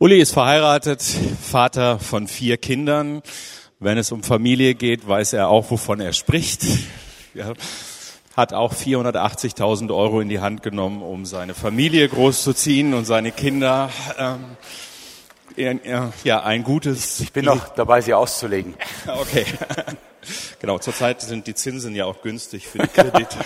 [0.00, 3.22] Uli ist verheiratet, Vater von vier Kindern.
[3.78, 6.62] Wenn es um Familie geht, weiß er auch, wovon er spricht.
[7.32, 7.52] Ja,
[8.36, 13.88] hat auch 480.000 Euro in die Hand genommen, um seine Familie großzuziehen und seine Kinder.
[14.18, 14.56] Ähm,
[16.24, 17.20] ja, ein gutes.
[17.20, 18.74] Ich bin noch dabei, sie auszulegen.
[19.06, 19.46] Okay.
[20.58, 20.78] Genau.
[20.78, 23.36] Zurzeit sind die Zinsen ja auch günstig für die Kredite.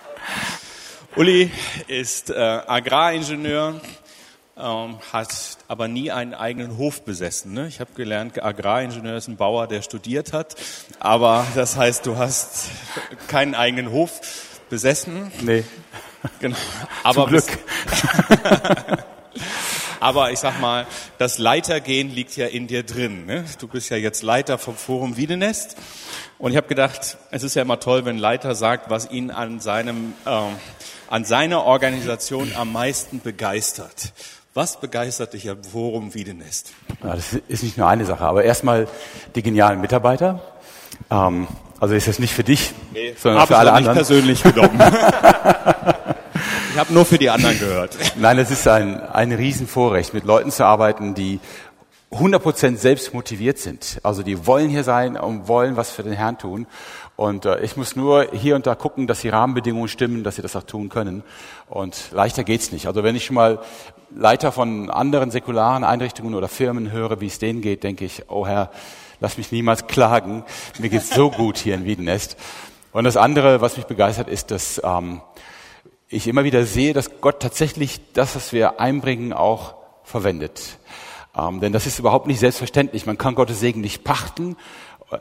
[1.16, 1.50] Uli
[1.88, 3.82] ist äh, Agraringenieur,
[4.60, 5.28] ähm, hat
[5.68, 7.52] aber nie einen eigenen Hof besessen.
[7.52, 7.66] Ne?
[7.66, 10.56] Ich habe gelernt, Agraringenieur ist ein Bauer, der studiert hat,
[10.98, 12.68] aber das heißt, du hast
[13.28, 14.20] keinen eigenen Hof
[14.68, 15.32] besessen.
[15.40, 15.64] Nee.
[16.38, 16.56] Genau.
[17.02, 17.44] Aber Zum Glück.
[20.00, 20.86] aber ich sag mal,
[21.18, 23.26] das Leitergehen liegt ja in dir drin.
[23.26, 23.44] Ne?
[23.58, 25.76] Du bist ja jetzt Leiter vom Forum Wiedenest.
[26.38, 29.30] Und ich habe gedacht, es ist ja immer toll, wenn ein Leiter sagt, was ihn
[29.30, 30.48] an seinem äh,
[31.10, 34.12] an seiner Organisation am meisten begeistert.
[34.52, 36.72] Was begeistert dich am Forum Wiedenest?
[37.04, 38.88] Ja, das ist nicht nur eine Sache, aber erstmal
[39.36, 40.42] die genialen Mitarbeiter.
[41.08, 41.46] Ähm,
[41.78, 43.96] also ist das nicht für dich, nee, sondern für alle anderen.
[43.96, 44.80] Nicht persönlich genommen.
[46.72, 47.96] ich habe nur für die anderen gehört.
[48.16, 51.38] Nein, es ist ein, ein Riesenvorrecht, mit Leuten zu arbeiten, die
[52.10, 54.00] 100% selbst motiviert sind.
[54.02, 56.66] Also die wollen hier sein und wollen was für den Herrn tun.
[57.14, 60.42] Und äh, ich muss nur hier und da gucken, dass die Rahmenbedingungen stimmen, dass sie
[60.42, 61.22] das auch tun können.
[61.68, 62.88] Und leichter geht's nicht.
[62.88, 63.60] Also wenn ich schon mal
[64.14, 68.46] Leiter von anderen säkularen Einrichtungen oder Firmen höre, wie es denen geht, denke ich, oh
[68.46, 68.70] Herr,
[69.20, 70.44] lass mich niemals klagen.
[70.78, 72.36] Mir geht's so gut hier in Wiedenest.
[72.92, 75.20] Und das andere, was mich begeistert, ist, dass ähm,
[76.08, 80.78] ich immer wieder sehe, dass Gott tatsächlich das, was wir einbringen, auch verwendet.
[81.36, 83.06] Ähm, denn das ist überhaupt nicht selbstverständlich.
[83.06, 84.56] Man kann Gottes Segen nicht pachten,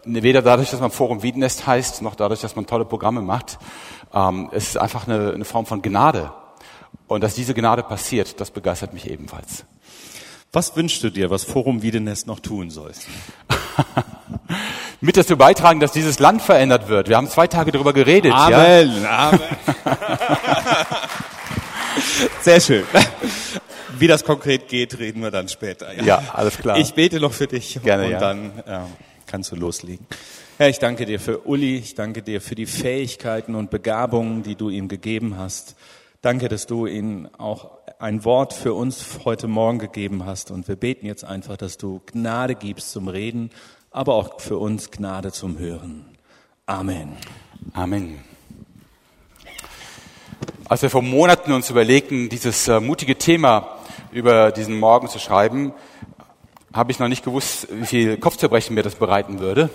[0.03, 3.59] weder dadurch, dass man Forum Wiedenest heißt, noch dadurch, dass man tolle Programme macht.
[4.13, 6.31] Ähm, es ist einfach eine, eine Form von Gnade.
[7.09, 9.65] Und dass diese Gnade passiert, das begeistert mich ebenfalls.
[10.53, 12.91] Was wünschst du dir, was Forum Wiedenest noch tun soll?
[15.01, 17.09] Mit dazu beitragen, dass dieses Land verändert wird.
[17.09, 18.31] Wir haben zwei Tage darüber geredet.
[18.31, 19.01] Amen.
[19.01, 19.29] Ja?
[19.29, 19.41] Amen.
[22.41, 22.83] Sehr schön.
[23.97, 25.91] Wie das konkret geht, reden wir dann später.
[25.95, 26.77] Ja, ja alles klar.
[26.77, 28.19] Ich bete noch für dich Gerne, und ja.
[28.19, 28.79] dann äh,
[29.25, 30.05] kannst du loslegen.
[30.57, 34.55] Herr, ich danke dir für Uli, ich danke dir für die Fähigkeiten und Begabungen, die
[34.55, 35.75] du ihm gegeben hast.
[36.21, 40.51] Danke, dass du ihm auch ein Wort für uns heute Morgen gegeben hast.
[40.51, 43.51] Und wir beten jetzt einfach, dass du Gnade gibst zum Reden,
[43.89, 46.17] aber auch für uns Gnade zum Hören.
[46.65, 47.15] Amen.
[47.71, 48.19] Amen.
[50.67, 53.77] Als wir vor Monaten uns überlegten, dieses äh, mutige Thema
[54.11, 55.73] über diesen Morgen zu schreiben,
[56.73, 59.69] habe ich noch nicht gewusst, wie viel Kopfzerbrechen mir das bereiten würde.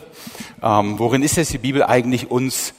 [0.63, 2.75] Ähm, worin ist jetzt die Bibel eigentlich uns,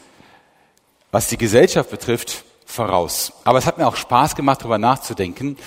[1.10, 3.34] was die Gesellschaft betrifft, voraus?
[3.46, 5.58] Aber es hat mir auch Spaß gemacht, darüber nachzudenken.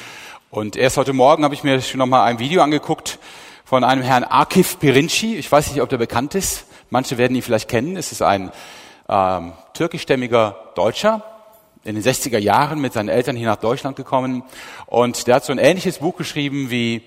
[0.51, 3.19] Und erst heute Morgen habe ich mir schon noch mal ein Video angeguckt
[3.65, 5.37] von einem Herrn Akif Pirinci.
[5.37, 6.67] Ich weiß nicht, ob der bekannt ist.
[6.91, 7.97] Manche werden ihn vielleicht kennen.
[7.97, 8.53] Es ist ein
[9.09, 11.23] ähm, türkischstämmiger Deutscher,
[11.85, 14.43] in den 60er Jahren mit seinen Eltern hier nach Deutschland gekommen.
[14.87, 17.03] Und der hat so ein ähnliches Buch geschrieben wie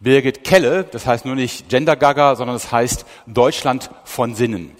[0.00, 0.84] Birgit Kelle.
[0.84, 4.74] Das heißt nur nicht Gender Gaga, sondern das heißt Deutschland von Sinnen.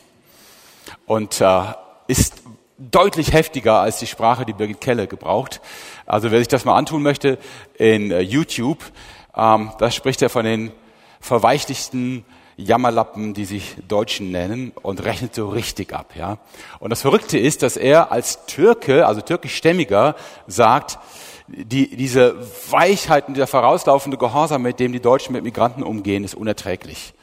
[1.06, 1.62] Und äh,
[2.06, 2.43] ist
[2.78, 5.60] deutlich heftiger als die Sprache, die Birgit Kelle gebraucht.
[6.06, 7.38] Also wer sich das mal antun möchte
[7.78, 8.84] in äh, YouTube,
[9.36, 10.72] ähm, da spricht er von den
[11.20, 12.24] verweichlichten
[12.56, 16.38] Jammerlappen, die sich Deutschen nennen und rechnet so richtig ab, ja.
[16.78, 20.14] Und das Verrückte ist, dass er als Türke, also türkischstämmiger,
[20.46, 20.98] sagt,
[21.48, 22.36] die, diese
[22.70, 27.14] Weichheiten, dieser vorauslaufende Gehorsam, mit dem die Deutschen mit Migranten umgehen, ist unerträglich.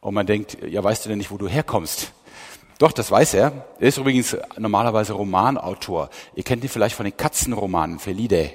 [0.00, 2.12] Und man denkt, ja, weißt du denn nicht, wo du herkommst?
[2.78, 3.52] Doch, das weiß er.
[3.78, 6.10] Er ist übrigens normalerweise Romanautor.
[6.34, 8.50] Ihr kennt ihn vielleicht von den Katzenromanen, Felide.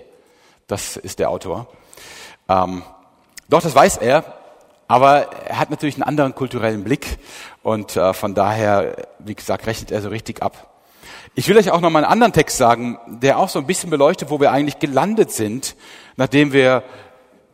[0.68, 1.68] Das ist der Autor.
[2.50, 2.84] Ähm,
[3.50, 4.24] doch, das weiß er.
[4.88, 7.18] Aber er hat natürlich einen anderen kulturellen Blick
[7.62, 10.76] und äh, von daher, wie gesagt, rechnet er so richtig ab.
[11.36, 13.90] Ich will euch auch noch mal einen anderen Text sagen, der auch so ein bisschen
[13.90, 15.76] beleuchtet, wo wir eigentlich gelandet sind,
[16.16, 16.84] nachdem wir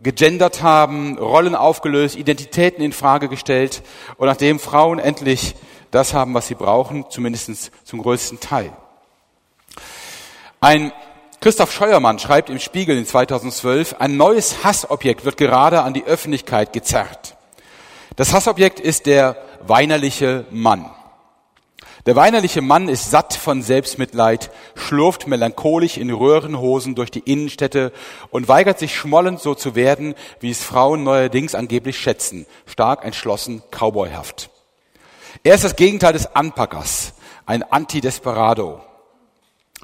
[0.04, 3.82] gegendert haben, Rollen aufgelöst, Identitäten in Frage gestellt
[4.18, 5.56] und nachdem Frauen endlich
[5.94, 8.72] das haben, was sie brauchen, zumindest zum größten Teil.
[10.60, 10.92] Ein
[11.40, 16.72] Christoph Scheuermann schreibt im Spiegel in 2012, ein neues Hassobjekt wird gerade an die Öffentlichkeit
[16.72, 17.36] gezerrt.
[18.16, 19.36] Das Hassobjekt ist der
[19.68, 20.90] weinerliche Mann.
[22.06, 27.92] Der weinerliche Mann ist satt von Selbstmitleid, schlurft melancholisch in Röhrenhosen durch die Innenstädte
[28.30, 33.64] und weigert sich schmollend so zu werden, wie es Frauen neuerdings angeblich schätzen, stark entschlossen,
[33.70, 34.50] cowboyhaft.
[35.42, 37.14] Er ist das Gegenteil des Anpackers,
[37.46, 38.82] ein Anti-Desperado.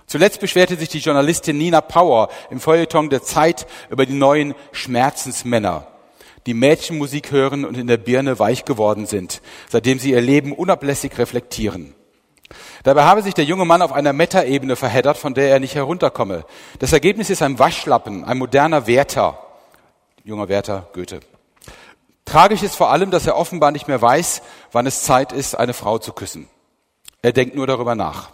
[0.06, 5.88] Zuletzt beschwerte sich die Journalistin Nina Power im Feuilleton der Zeit über die neuen Schmerzensmänner.
[6.46, 11.18] die Mädchenmusik hören und in der Birne weich geworden sind, seitdem sie ihr Leben unablässig
[11.18, 11.94] reflektieren.
[12.84, 16.46] Dabei habe sich der junge Mann auf einer Metaebene verheddert, von der er nicht herunterkomme.
[16.80, 19.38] Das Ergebnis ist ein Waschlappen, ein moderner Werther.
[20.24, 21.20] Junger Werther, Goethe.
[22.30, 25.74] Tragisch ist vor allem, dass er offenbar nicht mehr weiß, wann es Zeit ist, eine
[25.74, 26.48] Frau zu küssen.
[27.24, 28.30] Er denkt nur darüber nach.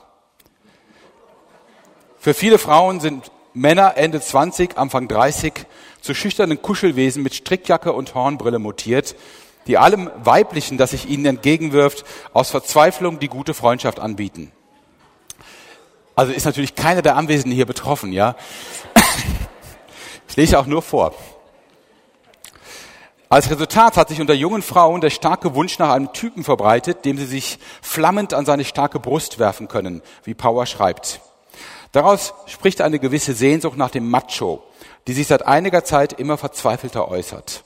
[2.20, 5.54] Für viele Frauen sind Männer Ende 20, Anfang 30
[6.02, 9.16] zu schüchternen Kuschelwesen mit Strickjacke und Hornbrille mutiert,
[9.66, 12.04] die allem Weiblichen, das sich ihnen entgegenwirft,
[12.34, 14.52] aus Verzweiflung die gute Freundschaft anbieten.
[16.18, 18.36] Also ist natürlich keiner der Anwesenden hier betroffen, ja.
[20.28, 21.14] Ich lese auch nur vor.
[23.28, 27.18] Als Resultat hat sich unter jungen Frauen der starke Wunsch nach einem Typen verbreitet, dem
[27.18, 31.22] sie sich flammend an seine starke Brust werfen können, wie Power schreibt.
[31.92, 34.64] Daraus spricht eine gewisse Sehnsucht nach dem Macho,
[35.08, 37.64] die sich seit einiger Zeit immer verzweifelter äußert.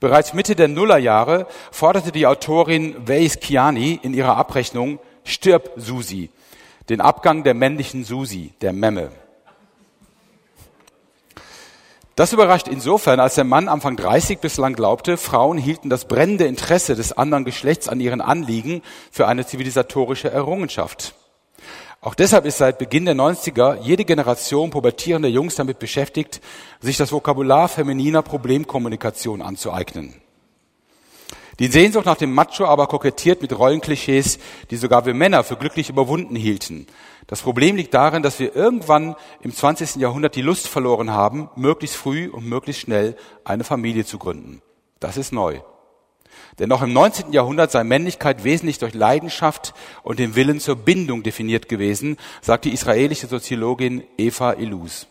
[0.00, 6.30] Bereits Mitte der Nullerjahre forderte die Autorin Weiss Kiani in ihrer Abrechnung Stirb Susi,
[6.88, 9.10] den Abgang der männlichen Susi, der Memme.
[12.18, 16.96] Das überrascht insofern, als der Mann Anfang 30 bislang glaubte, Frauen hielten das brennende Interesse
[16.96, 18.82] des anderen Geschlechts an ihren Anliegen
[19.12, 21.14] für eine zivilisatorische Errungenschaft.
[22.00, 26.40] Auch deshalb ist seit Beginn der 90er jede Generation pubertierender Jungs damit beschäftigt,
[26.80, 30.12] sich das Vokabular femininer Problemkommunikation anzueignen.
[31.60, 34.40] Die Sehnsucht nach dem Macho aber kokettiert mit Rollenklischees,
[34.72, 36.88] die sogar wir Männer für glücklich überwunden hielten.
[37.28, 39.96] Das Problem liegt darin, dass wir irgendwann im 20.
[39.96, 44.62] Jahrhundert die Lust verloren haben, möglichst früh und möglichst schnell eine Familie zu gründen.
[44.98, 45.60] Das ist neu.
[46.58, 47.34] Denn noch im 19.
[47.34, 52.72] Jahrhundert sei Männlichkeit wesentlich durch Leidenschaft und den Willen zur Bindung definiert gewesen, sagt die
[52.72, 55.06] israelische Soziologin Eva Ilus.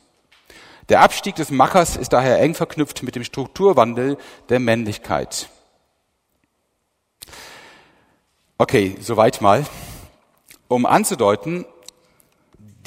[0.90, 4.18] Der Abstieg des Machers ist daher eng verknüpft mit dem Strukturwandel
[4.50, 5.50] der Männlichkeit.
[8.58, 9.68] Okay, soweit mal.
[10.68, 11.66] Um anzudeuten,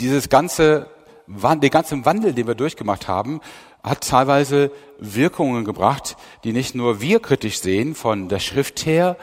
[0.00, 0.88] dieses ganze,
[1.26, 3.40] den ganzen Wandel, den wir durchgemacht haben,
[3.82, 9.16] hat teilweise Wirkungen gebracht, die nicht nur wir kritisch sehen von der Schrift her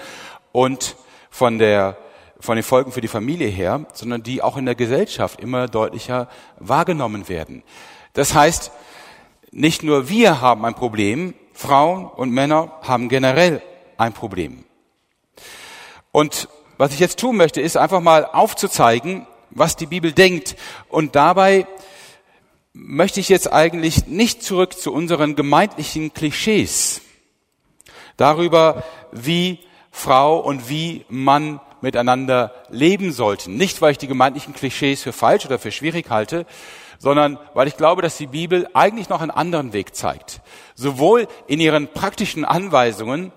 [0.52, 0.96] und
[1.30, 1.98] von der
[2.40, 6.28] von den Folgen für die Familie her, sondern die auch in der Gesellschaft immer deutlicher
[6.60, 7.64] wahrgenommen werden.
[8.14, 8.72] Das heißt,
[9.52, 13.62] nicht nur wir haben ein Problem, Frauen und Männer haben generell
[13.98, 14.66] ein Problem.
[16.12, 16.48] Und
[16.78, 19.26] was ich jetzt tun möchte, ist einfach mal aufzuzeigen,
[19.57, 20.56] was die Bibel denkt
[20.89, 21.68] und dabei
[22.74, 27.01] möchte ich jetzt eigentlich nicht zurück zu unseren gemeindlichen Klischees
[28.18, 29.59] darüber, wie
[29.92, 33.56] Frau und wie Mann miteinander leben sollten.
[33.56, 36.45] Nicht, weil ich die gemeindlichen Klischees für falsch oder für schwierig halte,
[37.00, 40.42] sondern weil ich glaube, dass die Bibel eigentlich noch einen anderen Weg zeigt.
[40.75, 43.31] Sowohl in ihren praktischen Anweisungen,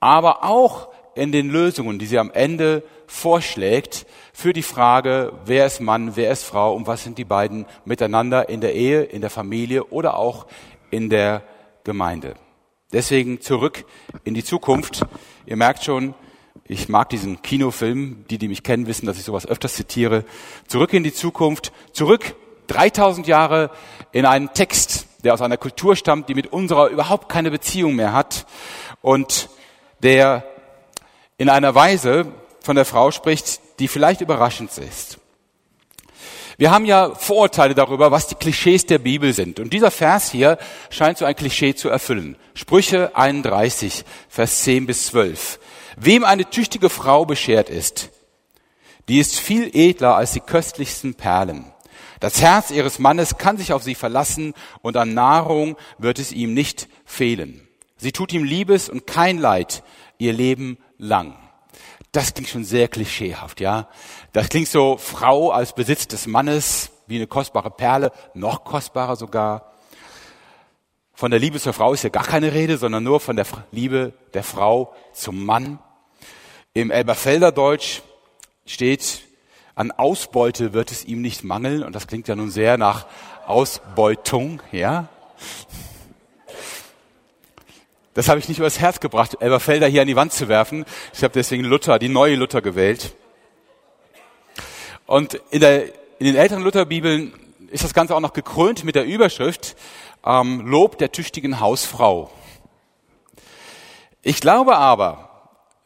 [0.00, 4.06] aber auch in den Lösungen, die sie am Ende vorschlägt
[4.36, 8.48] für die Frage, wer ist Mann, wer ist Frau und was sind die beiden miteinander
[8.48, 10.46] in der Ehe, in der Familie oder auch
[10.90, 11.44] in der
[11.84, 12.34] Gemeinde.
[12.92, 13.86] Deswegen zurück
[14.24, 15.06] in die Zukunft.
[15.46, 16.14] Ihr merkt schon,
[16.66, 18.24] ich mag diesen Kinofilm.
[18.28, 20.24] Die, die mich kennen, wissen, dass ich sowas öfters zitiere.
[20.66, 21.72] Zurück in die Zukunft.
[21.92, 22.34] Zurück
[22.66, 23.70] 3000 Jahre
[24.10, 28.12] in einen Text, der aus einer Kultur stammt, die mit unserer überhaupt keine Beziehung mehr
[28.12, 28.46] hat
[29.00, 29.48] und
[30.02, 30.44] der
[31.38, 32.32] in einer Weise
[32.64, 35.18] von der Frau spricht, die vielleicht überraschend ist.
[36.56, 39.58] Wir haben ja Vorurteile darüber, was die Klischees der Bibel sind.
[39.58, 40.58] Und dieser Vers hier
[40.90, 42.36] scheint so ein Klischee zu erfüllen.
[42.54, 45.58] Sprüche 31, Vers 10 bis 12.
[45.96, 48.10] Wem eine tüchtige Frau beschert ist,
[49.08, 51.64] die ist viel edler als die köstlichsten Perlen.
[52.20, 56.54] Das Herz ihres Mannes kann sich auf sie verlassen und an Nahrung wird es ihm
[56.54, 57.68] nicht fehlen.
[57.96, 59.82] Sie tut ihm Liebes und kein Leid
[60.18, 61.36] ihr Leben lang.
[62.14, 63.88] Das klingt schon sehr klischeehaft, ja.
[64.32, 69.72] Das klingt so Frau als Besitz des Mannes, wie eine kostbare Perle, noch kostbarer sogar.
[71.12, 74.12] Von der Liebe zur Frau ist ja gar keine Rede, sondern nur von der Liebe
[74.32, 75.80] der Frau zum Mann.
[76.72, 78.02] Im Elberfelder Deutsch
[78.64, 79.22] steht,
[79.74, 81.82] an Ausbeute wird es ihm nicht mangeln.
[81.82, 83.06] Und das klingt ja nun sehr nach
[83.44, 85.08] Ausbeutung, ja.
[88.14, 90.84] Das habe ich nicht übers Herz gebracht, Elberfelder hier an die Wand zu werfen.
[91.12, 93.14] Ich habe deswegen Luther, die neue Luther gewählt.
[95.06, 95.86] Und in, der,
[96.18, 97.32] in den älteren Lutherbibeln
[97.70, 99.76] ist das Ganze auch noch gekrönt mit der Überschrift
[100.24, 102.30] ähm, Lob der tüchtigen Hausfrau.
[104.22, 105.23] Ich glaube aber,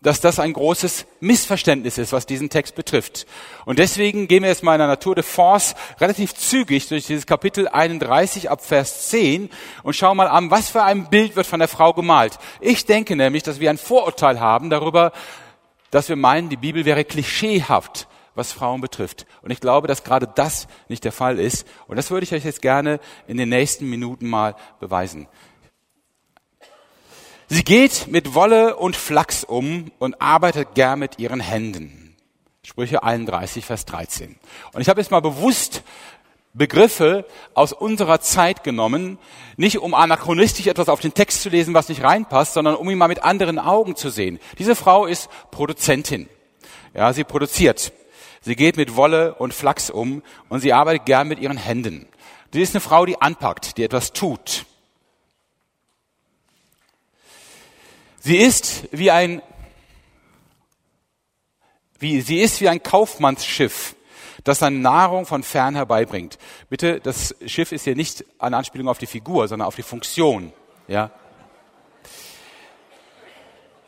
[0.01, 3.27] dass das ein großes Missverständnis ist, was diesen Text betrifft.
[3.65, 7.27] Und deswegen gehen wir jetzt mal in der Natur de Force relativ zügig durch dieses
[7.27, 9.51] Kapitel 31 ab Vers 10
[9.83, 12.39] und schauen mal an, was für ein Bild wird von der Frau gemalt.
[12.61, 15.13] Ich denke nämlich, dass wir ein Vorurteil haben darüber,
[15.91, 19.27] dass wir meinen, die Bibel wäre klischeehaft, was Frauen betrifft.
[19.43, 21.67] Und ich glaube, dass gerade das nicht der Fall ist.
[21.89, 25.27] Und das würde ich euch jetzt gerne in den nächsten Minuten mal beweisen.
[27.51, 32.15] Sie geht mit Wolle und Flachs um und arbeitet gern mit ihren Händen.
[32.63, 34.37] Sprüche 31, Vers 13.
[34.75, 35.83] Und ich habe jetzt mal bewusst
[36.53, 37.25] Begriffe
[37.55, 39.17] aus unserer Zeit genommen,
[39.57, 42.99] nicht um anachronistisch etwas auf den Text zu lesen, was nicht reinpasst, sondern um ihn
[42.99, 44.39] mal mit anderen Augen zu sehen.
[44.59, 46.29] Diese Frau ist Produzentin.
[46.93, 47.93] Ja, sie produziert.
[48.43, 52.09] Sie geht mit Wolle und Flachs um und sie arbeitet gern mit ihren Händen.
[52.53, 54.67] Sie ist eine Frau, die anpackt, die etwas tut.
[58.29, 59.41] Sie ist wie ein,
[61.99, 63.97] wie, sie ist wie ein Kaufmannsschiff,
[64.45, 66.37] das seine Nahrung von fern herbeibringt.
[66.69, 70.53] Bitte, das Schiff ist hier nicht eine Anspielung auf die Figur, sondern auf die Funktion,
[70.89, 71.11] ja.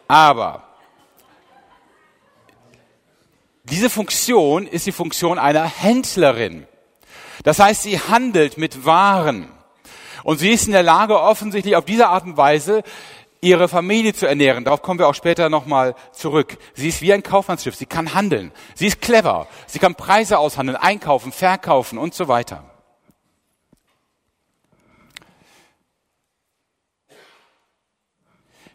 [0.09, 0.67] Aber
[3.65, 6.67] diese Funktion ist die Funktion einer Händlerin.
[7.45, 9.51] Das heißt, sie handelt mit Waren.
[10.23, 12.85] Und sie ist in der Lage, offensichtlich auf diese Art und Weise
[13.41, 14.65] ihre Familie zu ernähren.
[14.65, 16.59] Darauf kommen wir auch später nochmal zurück.
[16.75, 17.75] Sie ist wie ein Kaufmannsschiff.
[17.75, 18.53] Sie kann handeln.
[18.75, 19.49] Sie ist clever.
[19.67, 22.65] Sie kann Preise aushandeln, einkaufen, verkaufen und so weiter.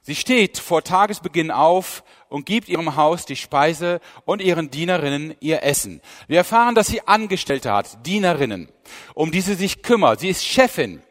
[0.07, 5.63] Sie steht vor Tagesbeginn auf und gibt ihrem Haus die Speise und ihren Dienerinnen ihr
[5.63, 6.00] Essen.
[6.27, 8.69] Wir erfahren, dass sie Angestellte hat, Dienerinnen,
[9.15, 10.19] um die sie sich kümmert.
[10.19, 11.01] Sie ist Chefin.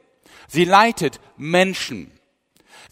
[0.47, 2.13] Sie leitet Menschen.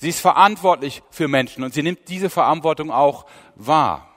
[0.02, 4.08] Sie ist verantwortlich für Menschen und sie nimmt diese Verantwortung auch wahr.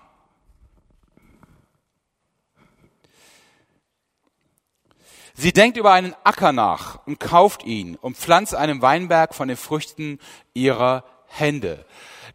[5.35, 9.57] Sie denkt über einen Acker nach und kauft ihn und pflanzt einen Weinberg von den
[9.57, 10.17] Früchten
[10.55, 11.85] ihrer Hände.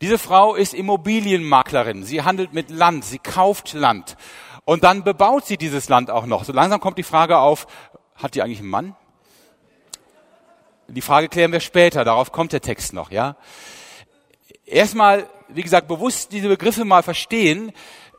[0.01, 2.05] Diese Frau ist Immobilienmaklerin.
[2.05, 3.05] Sie handelt mit Land.
[3.05, 4.17] Sie kauft Land.
[4.65, 6.45] Und dann bebaut sie dieses Land auch noch.
[6.45, 7.67] So langsam kommt die Frage auf,
[8.15, 8.95] hat die eigentlich einen Mann?
[10.93, 13.37] Die Frage klären wir später, darauf kommt der Text noch, ja.
[14.67, 17.73] Erstmal, wie gesagt, bewusst diese Begriffe mal verstehen.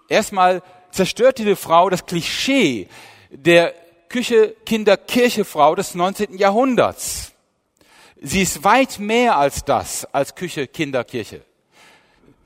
[0.08, 2.88] Erstmal zerstört diese Frau das Klischee
[3.30, 3.74] der
[4.08, 6.38] Küche, Kinder, Kirchefrau des 19.
[6.38, 7.34] Jahrhunderts.
[8.22, 11.44] Sie ist weit mehr als das, als Küche, Kinder, Kirche.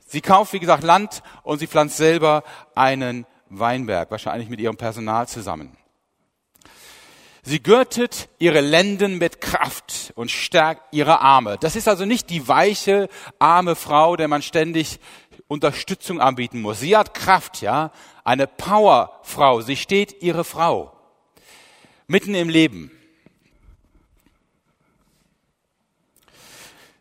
[0.08, 2.42] Sie kauft, wie gesagt, Land und sie pflanzt selber
[2.74, 5.76] einen Weinberg, wahrscheinlich mit ihrem Personal zusammen.
[7.48, 11.58] Sie gürtet ihre Lenden mit Kraft und stärkt ihre Arme.
[11.60, 14.98] Das ist also nicht die weiche, arme Frau, der man ständig
[15.46, 16.80] Unterstützung anbieten muss.
[16.80, 17.92] Sie hat Kraft, ja.
[18.24, 19.60] Eine Powerfrau.
[19.60, 20.92] Sie steht ihre Frau.
[22.08, 22.90] Mitten im Leben.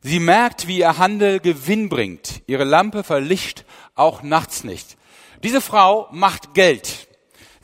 [0.03, 2.43] Sie merkt, wie ihr Handel Gewinn bringt.
[2.45, 4.95] Ihre Lampe verlischt auch nachts nicht.
[5.41, 7.04] Diese Frau macht Geld.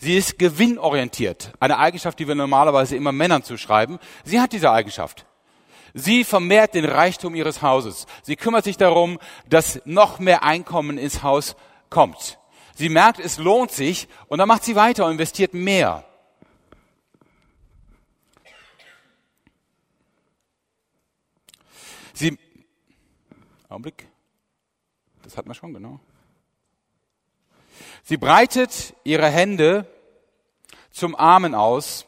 [0.02, 1.54] Sie ist gewinnorientiert.
[1.60, 4.00] Eine Eigenschaft, die wir normalerweise immer Männern zuschreiben.
[4.24, 5.28] Sie hat diese Eigenschaft.
[5.94, 8.08] Sie vermehrt den Reichtum ihres Hauses.
[8.24, 11.56] Sie kümmert sich darum, dass noch mehr Einkommen ins Haus
[11.92, 12.40] kommt.
[12.74, 16.04] Sie merkt, es lohnt sich und dann macht sie weiter und investiert mehr.
[22.14, 22.40] Sie,
[23.70, 24.08] Augenblick,
[25.22, 26.00] das hat man schon, genau.
[28.04, 29.86] Sie breitet ihre Hände
[30.92, 32.06] zum Armen aus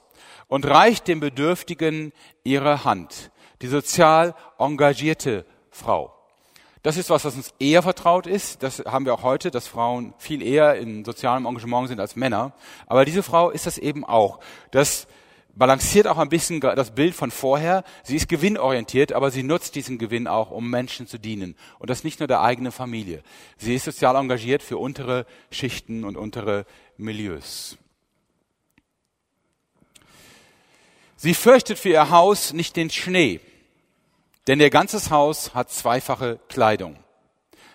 [0.48, 3.32] und reicht dem Bedürftigen ihre Hand.
[3.62, 6.14] Die sozial engagierte Frau.
[6.84, 8.62] Das ist was, was uns eher vertraut ist.
[8.62, 12.52] Das haben wir auch heute, dass Frauen viel eher in sozialem Engagement sind als Männer.
[12.88, 14.42] Aber diese Frau ist das eben auch.
[14.72, 15.08] Das
[15.56, 17.84] balanciert auch ein bisschen das Bild von vorher.
[18.04, 21.56] Sie ist gewinnorientiert, aber sie nutzt diesen Gewinn auch, um Menschen zu dienen.
[21.80, 23.24] Und das nicht nur der eigenen Familie.
[23.58, 26.66] Sie ist sozial engagiert für untere Schichten und untere
[26.98, 27.78] Milieus.
[31.16, 33.40] Sie fürchtet für ihr Haus nicht den Schnee,
[34.48, 36.98] denn ihr ganzes Haus hat zweifache Kleidung.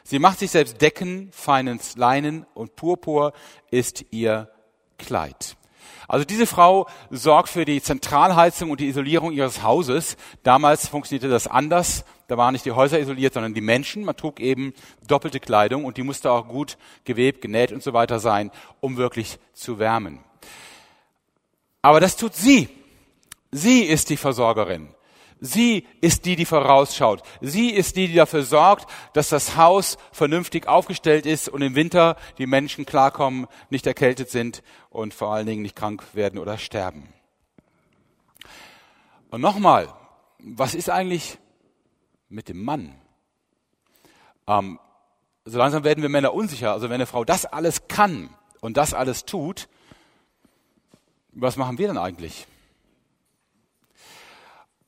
[0.04, 3.32] Sie macht sich selbst Decken, feines Leinen und Purpur
[3.70, 4.50] ist ihr
[4.96, 5.57] Kleid.
[6.06, 10.16] Also diese Frau sorgt für die Zentralheizung und die Isolierung ihres Hauses.
[10.42, 12.04] Damals funktionierte das anders.
[12.28, 14.04] Da waren nicht die Häuser isoliert, sondern die Menschen.
[14.04, 14.74] Man trug eben
[15.06, 19.38] doppelte Kleidung und die musste auch gut gewebt, genäht und so weiter sein, um wirklich
[19.54, 20.20] zu wärmen.
[21.82, 22.68] Aber das tut sie.
[23.50, 24.94] Sie ist die Versorgerin.
[25.40, 27.22] Sie ist die, die vorausschaut.
[27.40, 32.16] Sie ist die, die dafür sorgt, dass das Haus vernünftig aufgestellt ist und im Winter
[32.38, 37.12] die Menschen klarkommen, nicht erkältet sind und vor allen Dingen nicht krank werden oder sterben.
[39.30, 39.92] Und nochmal,
[40.38, 41.38] was ist eigentlich
[42.28, 42.94] mit dem Mann?
[44.46, 44.78] Ähm,
[45.44, 46.72] so langsam werden wir Männer unsicher.
[46.72, 48.30] Also wenn eine Frau das alles kann
[48.60, 49.68] und das alles tut,
[51.32, 52.46] was machen wir dann eigentlich?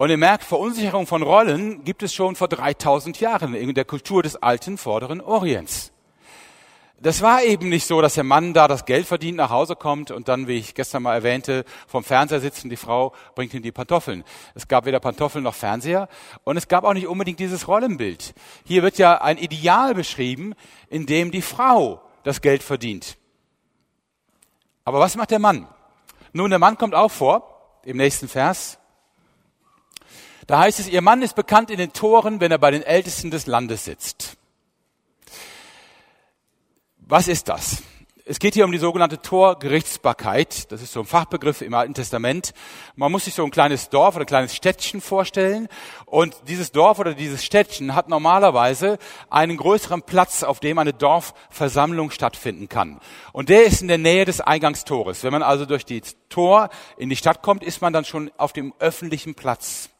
[0.01, 4.23] Und ihr merkt, Verunsicherung von Rollen gibt es schon vor 3000 Jahren in der Kultur
[4.23, 5.93] des alten Vorderen Orients.
[7.03, 10.11] Das war eben nicht so, dass der Mann da das Geld verdient, nach Hause kommt
[10.11, 13.61] und dann, wie ich gestern mal erwähnte, vom Fernseher sitzt und die Frau bringt ihm
[13.61, 14.25] die Pantoffeln.
[14.55, 16.09] Es gab weder Pantoffeln noch Fernseher
[16.45, 18.33] und es gab auch nicht unbedingt dieses Rollenbild.
[18.65, 20.55] Hier wird ja ein Ideal beschrieben,
[20.89, 23.19] in dem die Frau das Geld verdient.
[24.87, 25.69] Aber was macht der Mann?
[26.33, 28.80] Nun, der Mann kommt auch vor, im nächsten Vers.
[30.51, 33.31] Da heißt es, ihr Mann ist bekannt in den Toren, wenn er bei den Ältesten
[33.31, 34.37] des Landes sitzt.
[36.99, 37.85] Was ist das?
[38.25, 40.73] Es geht hier um die sogenannte Torgerichtsbarkeit.
[40.73, 42.53] Das ist so ein Fachbegriff im Alten Testament.
[42.97, 45.69] Man muss sich so ein kleines Dorf oder ein kleines Städtchen vorstellen.
[46.05, 52.11] Und dieses Dorf oder dieses Städtchen hat normalerweise einen größeren Platz, auf dem eine Dorfversammlung
[52.11, 52.99] stattfinden kann.
[53.33, 55.23] Und der ist in der Nähe des Eingangstores.
[55.23, 58.53] Wenn man also durch die Tor in die Stadt kommt, ist man dann schon auf
[58.53, 59.91] dem öffentlichen Platz.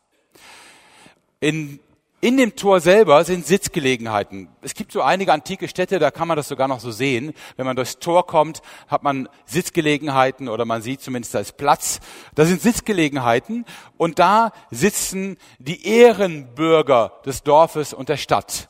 [1.41, 1.81] In,
[2.21, 4.49] in dem Tor selber sind Sitzgelegenheiten.
[4.61, 7.33] Es gibt so einige antike Städte, da kann man das sogar noch so sehen.
[7.57, 12.01] Wenn man durchs Tor kommt, hat man Sitzgelegenheiten oder man sieht zumindest, ist Platz.
[12.35, 13.65] Da sind Sitzgelegenheiten
[13.97, 18.69] und da sitzen die Ehrenbürger des Dorfes und der Stadt.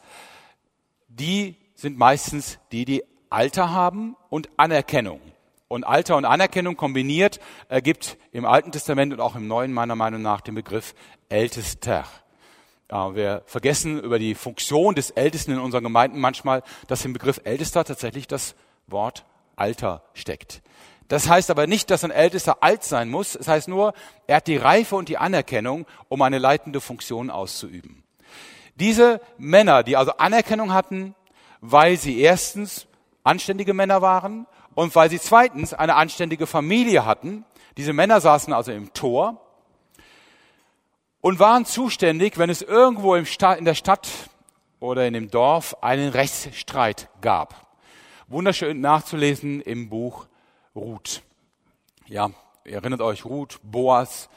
[1.09, 5.21] Die sind meistens die, die Alter haben und Anerkennung.
[5.67, 10.23] Und Alter und Anerkennung kombiniert ergibt im Alten Testament und auch im Neuen meiner Meinung
[10.23, 10.95] nach den Begriff
[11.29, 12.05] Ältester.
[12.91, 17.85] Wir vergessen über die Funktion des Ältesten in unseren Gemeinden manchmal, dass im Begriff Ältester
[17.85, 18.57] tatsächlich das
[18.89, 20.63] Wort Alter steckt.
[21.07, 23.35] Das heißt aber nicht, dass ein Ältester alt sein muss.
[23.35, 23.95] Es heißt nur,
[24.27, 28.03] er hat die Reife und die Anerkennung, um eine leitende Funktion auszuüben.
[28.77, 31.15] Diese Männer, die also Anerkennung hatten,
[31.61, 32.87] weil sie erstens
[33.23, 37.45] anständige Männer waren und weil sie zweitens eine anständige Familie hatten,
[37.77, 39.41] diese Männer saßen also im Tor
[41.21, 43.27] und waren zuständig, wenn es irgendwo in
[43.65, 44.09] der Stadt
[44.79, 47.67] oder in dem Dorf einen Rechtsstreit gab.
[48.29, 50.27] Wunderschön nachzulesen im Buch
[50.75, 51.23] Ruth.
[52.07, 52.31] Ja,
[52.65, 54.29] ihr erinnert euch, Ruth, Boas,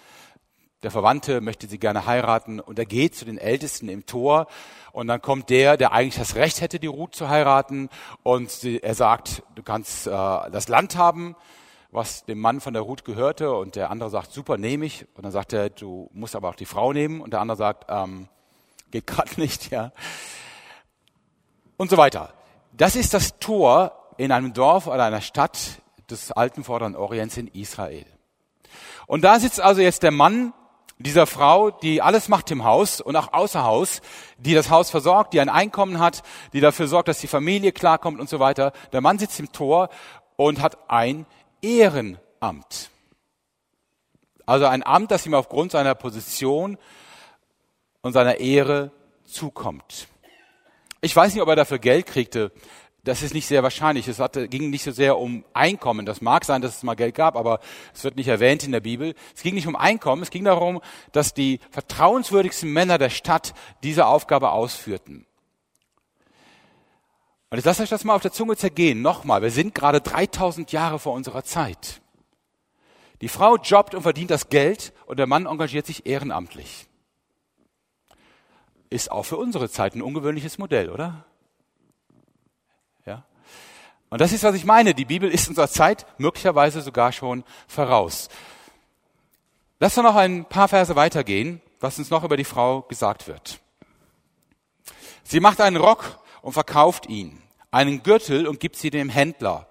[0.84, 4.48] der Verwandte möchte sie gerne heiraten und er geht zu den Ältesten im Tor
[4.92, 7.90] und dann kommt der, der eigentlich das Recht hätte, die Ruth zu heiraten
[8.22, 11.38] und sie, er sagt, du kannst äh, das Land haben
[11.94, 15.06] was dem Mann von der Ruth gehörte und der andere sagt, super, nehme ich.
[15.14, 17.22] Und dann sagt er, du musst aber auch die Frau nehmen.
[17.22, 18.28] Und der andere sagt, ähm,
[18.92, 19.92] geht gerade nicht, ja.
[21.78, 22.34] Und so weiter.
[22.72, 27.48] Das ist das Tor in einem Dorf oder einer Stadt des alten Vorderen Orients in
[27.48, 28.06] Israel.
[29.06, 30.54] Und da sitzt also jetzt der Mann
[30.98, 34.02] dieser Frau, die alles macht im Haus und auch außer Haus,
[34.38, 38.20] die das Haus versorgt, die ein Einkommen hat, die dafür sorgt, dass die Familie klarkommt
[38.20, 38.72] und so weiter.
[38.92, 39.90] Der Mann sitzt im Tor
[40.36, 41.26] und hat ein
[41.64, 42.92] Ehrenamt.
[44.46, 46.78] Also ein Amt, das ihm aufgrund seiner Position
[48.02, 48.92] und seiner Ehre
[49.24, 50.08] zukommt.
[51.02, 52.52] Ich weiß nicht, ob er dafür Geld kriegte.
[53.06, 54.08] Das ist nicht sehr wahrscheinlich.
[54.08, 56.06] Es hatte, ging nicht so sehr um Einkommen.
[56.06, 57.60] Das mag sein, dass es mal Geld gab, aber
[57.94, 59.14] es wird nicht erwähnt in der Bibel.
[59.36, 60.22] Es ging nicht um Einkommen.
[60.22, 65.26] Es ging darum, dass die vertrauenswürdigsten Männer der Stadt diese Aufgabe ausführten.
[67.54, 69.04] Und jetzt lasst euch das mal auf der Zunge zergehen.
[69.04, 72.02] Nochmal, wir sind gerade 3000 Jahre vor unserer Zeit.
[73.22, 76.88] Die Frau jobbt und verdient das Geld und der Mann engagiert sich ehrenamtlich.
[78.90, 81.26] Ist auch für unsere Zeit ein ungewöhnliches Modell, oder?
[83.06, 83.24] Ja.
[84.10, 84.96] Und das ist, was ich meine.
[84.96, 88.30] Die Bibel ist unserer Zeit möglicherweise sogar schon voraus.
[89.80, 93.60] Lass uns noch ein paar Verse weitergehen, was uns noch über die Frau gesagt wird.
[95.24, 97.43] Sie macht einen Rock und verkauft ihn
[97.74, 99.68] einen Gürtel und gibt sie dem Händler.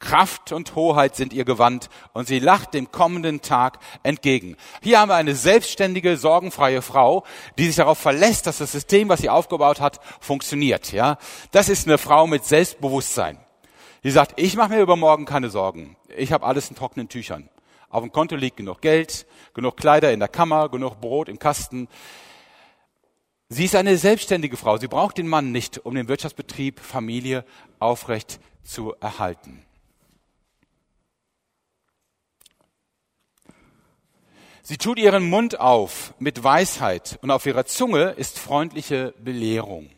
[0.00, 4.56] Kraft und Hoheit sind ihr Gewand und sie lacht dem kommenden Tag entgegen.
[4.82, 7.24] Hier haben wir eine selbstständige, sorgenfreie Frau,
[7.56, 10.92] die sich darauf verlässt, dass das System, was sie aufgebaut hat, funktioniert.
[10.92, 11.16] Ja,
[11.52, 13.38] das ist eine Frau mit Selbstbewusstsein.
[14.02, 15.96] Die sagt: Ich mache mir übermorgen keine Sorgen.
[16.14, 17.48] Ich habe alles in trockenen Tüchern.
[17.88, 21.88] Auf dem Konto liegt genug Geld, genug Kleider in der Kammer, genug Brot im Kasten.
[23.54, 24.78] Sie ist eine selbstständige Frau.
[24.78, 27.44] Sie braucht den Mann nicht, um den Wirtschaftsbetrieb, Familie
[27.78, 29.64] aufrecht zu erhalten.
[34.64, 39.88] Sie tut ihren Mund auf mit Weisheit und auf ihrer Zunge ist freundliche Belehrung.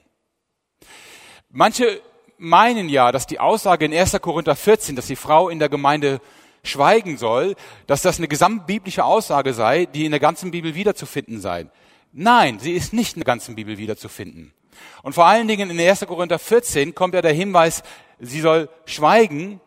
[1.49, 2.03] Manche
[2.37, 4.21] meinen ja, dass die Aussage in 1.
[4.21, 6.21] Korinther 14, dass die Frau in der Gemeinde
[6.63, 11.71] schweigen soll, dass das eine gesamtbiblische Aussage sei, die in der ganzen Bibel wiederzufinden sei.
[12.19, 14.55] Nein, sie ist nicht in der ganzen Bibel wiederzufinden.
[15.03, 16.01] Und vor allen Dingen in 1.
[16.07, 17.83] Korinther 14 kommt ja der Hinweis,
[18.19, 19.61] sie soll schweigen,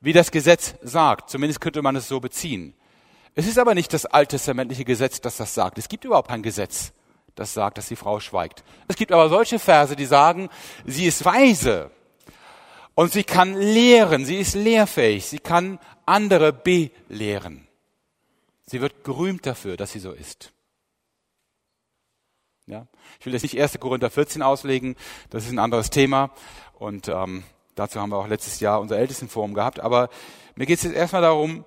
[0.00, 1.30] wie das Gesetz sagt.
[1.30, 2.74] Zumindest könnte man es so beziehen.
[3.36, 5.78] Es ist aber nicht das alttestamentliche Gesetz, das das sagt.
[5.78, 6.92] Es gibt überhaupt kein Gesetz,
[7.36, 8.64] das sagt, dass die Frau schweigt.
[8.88, 10.48] Es gibt aber solche Verse, die sagen,
[10.84, 11.92] sie ist weise
[12.96, 17.68] und sie kann lehren, sie ist lehrfähig, sie kann andere belehren.
[18.66, 20.53] Sie wird gerühmt dafür, dass sie so ist.
[22.66, 22.86] Ja?
[23.20, 23.78] Ich will jetzt nicht 1.
[23.78, 24.96] Korinther 14 auslegen,
[25.30, 26.30] das ist ein anderes Thema
[26.72, 30.08] und ähm, dazu haben wir auch letztes Jahr unser Ältestenforum gehabt, aber
[30.54, 31.64] mir geht es jetzt erstmal darum,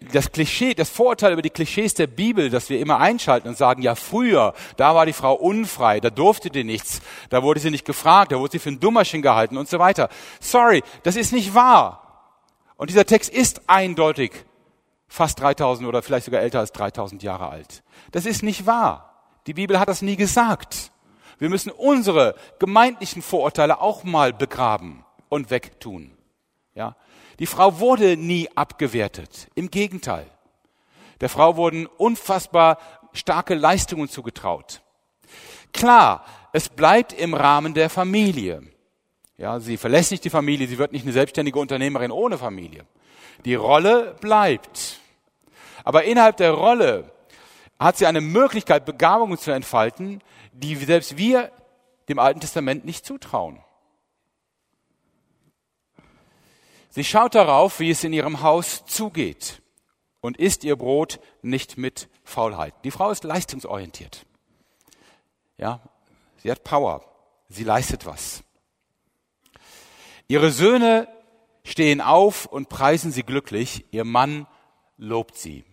[0.00, 3.82] das Klischee, das Vorurteil über die Klischees der Bibel, dass wir immer einschalten und sagen,
[3.82, 7.00] ja früher, da war die Frau unfrei, da durfte die nichts,
[7.30, 10.08] da wurde sie nicht gefragt, da wurde sie für ein Dummerchen gehalten und so weiter.
[10.40, 12.04] Sorry, das ist nicht wahr.
[12.76, 14.32] Und dieser Text ist eindeutig
[15.08, 17.82] fast 3000 oder vielleicht sogar älter als 3000 Jahre alt.
[18.12, 19.07] Das ist nicht wahr.
[19.48, 20.92] Die Bibel hat das nie gesagt.
[21.38, 26.10] Wir müssen unsere gemeindlichen Vorurteile auch mal begraben und wegtun.
[26.74, 26.96] Ja?
[27.38, 29.48] Die Frau wurde nie abgewertet.
[29.54, 30.26] Im Gegenteil.
[31.22, 32.76] Der Frau wurden unfassbar
[33.14, 34.82] starke Leistungen zugetraut.
[35.72, 38.60] Klar, es bleibt im Rahmen der Familie.
[39.38, 42.84] Ja, sie verlässt nicht die Familie, sie wird nicht eine selbstständige Unternehmerin ohne Familie.
[43.46, 45.00] Die Rolle bleibt.
[45.84, 47.10] Aber innerhalb der Rolle
[47.78, 51.52] hat sie eine Möglichkeit, Begabungen zu entfalten, die selbst wir
[52.08, 53.60] dem Alten Testament nicht zutrauen.
[56.90, 59.62] Sie schaut darauf, wie es in ihrem Haus zugeht
[60.20, 62.74] und isst ihr Brot nicht mit Faulheit.
[62.84, 64.26] Die Frau ist leistungsorientiert.
[65.58, 65.80] Ja,
[66.42, 67.04] sie hat Power.
[67.48, 68.42] Sie leistet was.
[70.26, 71.08] Ihre Söhne
[71.64, 73.84] stehen auf und preisen sie glücklich.
[73.90, 74.46] Ihr Mann
[74.96, 75.64] lobt sie.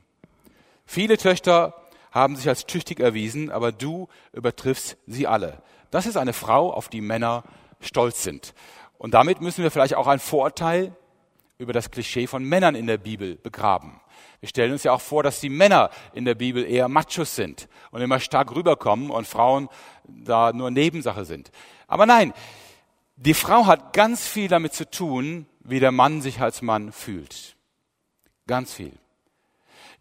[0.86, 1.85] Viele Töchter
[2.16, 5.62] haben sich als tüchtig erwiesen, aber du übertriffst sie alle.
[5.92, 7.44] Das ist eine Frau, auf die Männer
[7.82, 8.54] stolz sind.
[8.98, 10.96] Und damit müssen wir vielleicht auch ein Vorurteil
[11.58, 14.00] über das Klischee von Männern in der Bibel begraben.
[14.40, 17.68] Wir stellen uns ja auch vor, dass die Männer in der Bibel eher Machos sind
[17.92, 19.68] und immer stark rüberkommen und Frauen
[20.06, 21.52] da nur Nebensache sind.
[21.88, 22.34] Aber nein,
[23.18, 27.58] die Frau hat ganz viel damit zu tun, wie der Mann sich als Mann fühlt.
[28.48, 28.94] Ganz viel.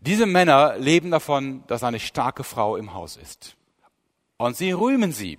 [0.06, 3.56] Diese Männer leben davon, dass eine starke Frau im Haus ist.
[4.36, 5.38] Und sie rühmen sie.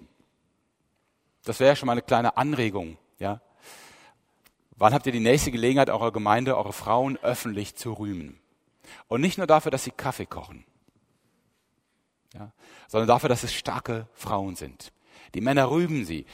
[1.44, 3.42] Das wäre schon mal eine kleine Anregung, ja.
[4.76, 8.40] Wann habt ihr die nächste Gelegenheit, eurer Gemeinde, eure Frauen öffentlich zu rühmen?
[9.08, 10.66] Und nicht nur dafür, dass sie Kaffee kochen,
[12.34, 12.52] ja,
[12.88, 14.92] sondern dafür, dass es starke Frauen sind.
[15.36, 16.26] Die Männer rühmen sie.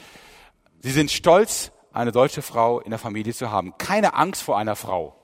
[0.80, 3.76] Sie sind stolz, eine deutsche Frau in der Familie zu haben.
[3.76, 5.21] Keine Angst vor einer Frau.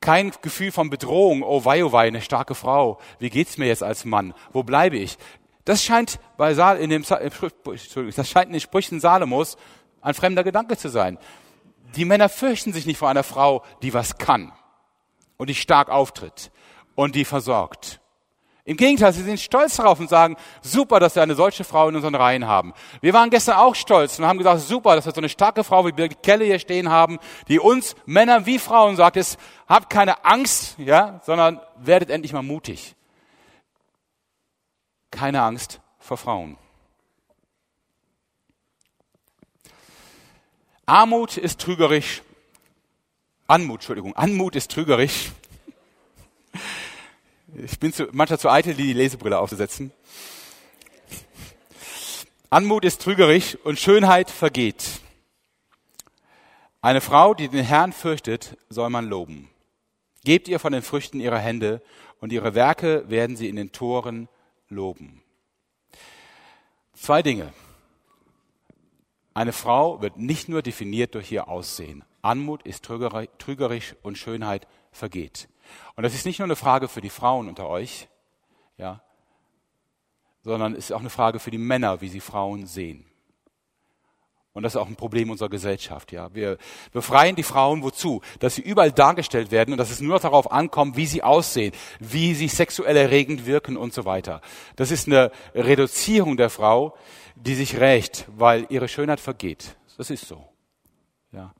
[0.00, 1.42] Kein Gefühl von Bedrohung.
[1.42, 2.98] Oh wei, oh wei, eine starke Frau.
[3.18, 4.34] Wie geht's mir jetzt als Mann?
[4.52, 5.18] Wo bleibe ich?
[5.64, 9.58] Das scheint bei Saal, in dem, das scheint in den Sprüchen Salomos
[10.00, 11.18] ein fremder Gedanke zu sein.
[11.96, 14.52] Die Männer fürchten sich nicht vor einer Frau, die was kann
[15.36, 16.50] und die stark auftritt
[16.94, 18.00] und die versorgt.
[18.64, 21.96] Im Gegenteil, sie sind stolz darauf und sagen, super, dass wir eine solche Frau in
[21.96, 22.74] unseren Reihen haben.
[23.00, 25.86] Wir waren gestern auch stolz und haben gesagt, super, dass wir so eine starke Frau
[25.86, 27.18] wie Birgit Kelle hier stehen haben,
[27.48, 32.42] die uns Männer wie Frauen sagt, es, habt keine Angst, ja, sondern werdet endlich mal
[32.42, 32.94] mutig.
[35.10, 36.56] Keine Angst vor Frauen.
[40.86, 42.22] Armut ist trügerisch.
[43.46, 45.30] Anmut, Entschuldigung, Anmut ist trügerisch.
[47.54, 49.92] Ich bin zu, manchmal zu eitel, die Lesebrille aufzusetzen.
[52.48, 54.84] Anmut ist trügerisch und Schönheit vergeht.
[56.80, 59.48] Eine Frau, die den Herrn fürchtet, soll man loben.
[60.24, 61.82] Gebt ihr von den Früchten ihrer Hände
[62.20, 64.28] und ihre Werke werden sie in den Toren
[64.68, 65.22] loben.
[66.94, 67.52] Zwei Dinge.
[69.34, 72.04] Eine Frau wird nicht nur definiert durch ihr Aussehen.
[72.22, 75.48] Anmut ist trügerisch und Schönheit vergeht.
[75.96, 78.08] Und das ist nicht nur eine Frage für die Frauen unter euch,
[78.76, 79.02] ja,
[80.42, 83.04] sondern es ist auch eine Frage für die Männer, wie sie Frauen sehen.
[84.52, 86.34] Und das ist auch ein Problem unserer Gesellschaft, ja.
[86.34, 86.58] Wir
[86.92, 88.20] befreien die Frauen wozu?
[88.40, 92.34] Dass sie überall dargestellt werden und dass es nur darauf ankommt, wie sie aussehen, wie
[92.34, 94.40] sie sexuell erregend wirken und so weiter.
[94.74, 96.96] Das ist eine Reduzierung der Frau,
[97.36, 99.76] die sich rächt, weil ihre Schönheit vergeht.
[99.96, 100.44] Das ist so.
[101.30, 101.54] Ja.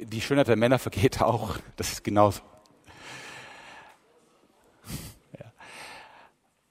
[0.00, 1.56] Die Schönheit der Männer vergeht auch.
[1.74, 2.42] Das ist genauso.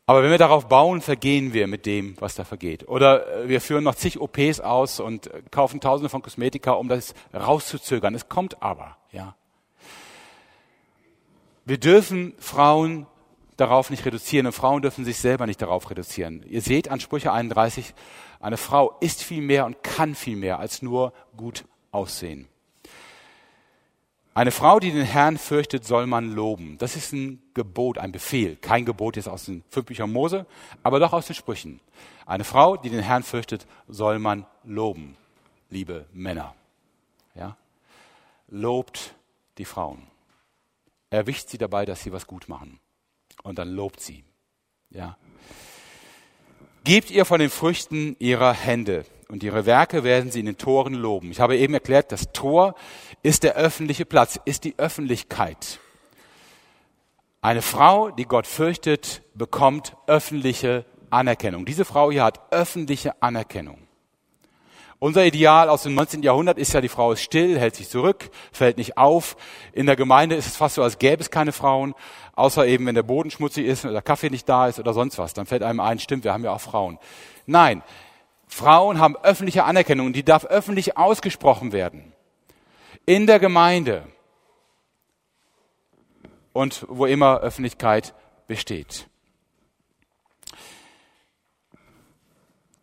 [0.08, 2.88] Aber wenn wir darauf bauen, vergehen wir mit dem, was da vergeht.
[2.88, 6.90] Oder äh, wir führen noch zig OPs aus und äh, kaufen Tausende von Kosmetika, um
[6.90, 8.14] das rauszuzögern.
[8.14, 9.36] Es kommt aber, ja.
[11.66, 13.08] Wir dürfen Frauen
[13.58, 16.46] darauf nicht reduzieren und Frauen dürfen sich selber nicht darauf reduzieren.
[16.48, 17.96] Ihr seht an Sprüche 31,
[18.40, 22.48] eine Frau ist viel mehr und kann viel mehr als nur gut aussehen.
[24.38, 26.78] Eine Frau, die den Herrn fürchtet, soll man loben.
[26.78, 28.58] Das ist ein Gebot, ein Befehl.
[28.58, 30.46] Kein Gebot jetzt aus den fünf Büchern Mose,
[30.84, 31.80] aber doch aus den Sprüchen.
[32.26, 35.16] Eine Frau, die den Herrn fürchtet, soll man loben.
[35.70, 36.54] Liebe Männer.
[37.34, 37.56] Ja?
[38.50, 39.16] Lobt
[39.58, 40.06] die Frauen.
[41.10, 42.82] Erwischt sie dabei, dass sie was gut machen.
[43.42, 44.26] Und dann lobt sie.
[44.90, 45.18] Ja?
[46.84, 50.94] Gebt ihr von den Früchten ihrer Hände und ihre Werke werden sie in den Toren
[50.94, 51.32] loben.
[51.32, 52.76] Ich habe eben erklärt, das Tor
[53.24, 55.80] ist der öffentliche Platz, ist die Öffentlichkeit.
[57.42, 61.66] Eine Frau, die Gott fürchtet, bekommt öffentliche Anerkennung.
[61.66, 63.86] Diese Frau hier hat öffentliche Anerkennung.
[64.98, 66.24] Unser Ideal aus dem 19.
[66.24, 69.36] Jahrhundert ist ja, die Frau ist still, hält sich zurück, fällt nicht auf.
[69.74, 71.94] In der Gemeinde ist es fast so, als gäbe es keine Frauen,
[72.34, 75.18] außer eben, wenn der Boden schmutzig ist oder der Kaffee nicht da ist oder sonst
[75.18, 75.34] was.
[75.34, 76.98] Dann fällt einem ein, stimmt, wir haben ja auch Frauen.
[77.46, 77.84] Nein,
[78.48, 82.14] Frauen haben öffentliche Anerkennung, die darf öffentlich ausgesprochen werden
[83.06, 84.08] in der Gemeinde
[86.54, 88.14] und wo immer Öffentlichkeit
[88.48, 89.08] besteht.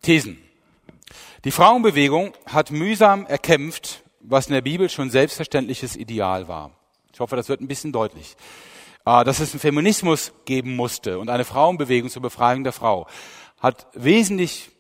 [0.03, 0.39] Thesen.
[1.45, 6.73] Die Frauenbewegung hat mühsam erkämpft, was in der Bibel schon selbstverständliches Ideal war.
[7.13, 8.37] Ich hoffe, das wird ein bisschen deutlich.
[9.05, 13.07] Ah, dass es einen Feminismus geben musste und eine Frauenbewegung zur Befreiung der Frau
[13.59, 14.72] hat wesentlich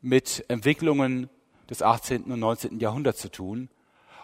[0.00, 1.28] mit Entwicklungen
[1.68, 2.24] des 18.
[2.24, 2.80] und 19.
[2.80, 3.68] Jahrhunderts zu tun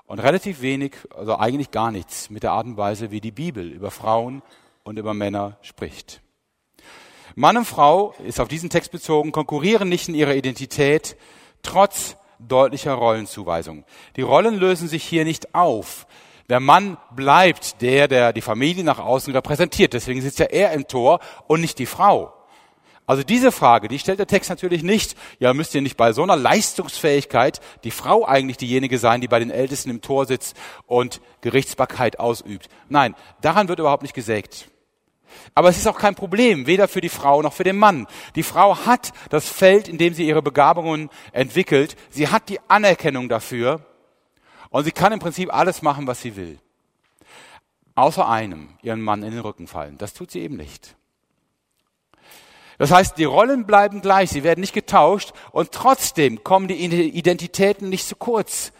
[0.07, 3.71] und relativ wenig, also eigentlich gar nichts mit der Art und Weise, wie die Bibel
[3.71, 4.43] über Frauen
[4.83, 6.21] und über Männer spricht.
[7.35, 11.17] Mann und Frau ist auf diesen Text bezogen, konkurrieren nicht in ihrer Identität,
[11.63, 13.85] trotz deutlicher Rollenzuweisung.
[14.17, 16.07] Die Rollen lösen sich hier nicht auf.
[16.49, 19.95] Der Mann bleibt der, der die Familie nach außen repräsentiert.
[19.95, 22.35] Deswegen sitzt ja er im Tor und nicht die Frau.
[23.07, 25.15] Also diese Frage, die stellt der Text natürlich nicht.
[25.39, 29.39] Ja, müsst ihr nicht bei so einer Leistungsfähigkeit die Frau eigentlich diejenige sein, die bei
[29.39, 32.69] den Ältesten im Tor sitzt und Gerichtsbarkeit ausübt.
[32.89, 34.71] Nein, daran wird überhaupt nicht gesägt.
[35.55, 38.07] Aber es ist auch kein Problem, weder für die Frau noch für den Mann.
[38.37, 41.97] Die Frau hat das Feld, in dem sie ihre Begabungen entwickelt.
[42.11, 43.85] Sie hat die Anerkennung dafür.
[44.71, 46.59] Und sie kann im Prinzip alles machen, was sie will.
[47.97, 49.99] Außer einem, ihren Mann in den Rücken fallen.
[49.99, 50.97] Das tut sie eben nicht.
[52.79, 57.89] Das heißt, die Rollen bleiben gleich, sie werden nicht getauscht und trotzdem kommen die Identitäten
[57.89, 58.73] nicht zu kurz.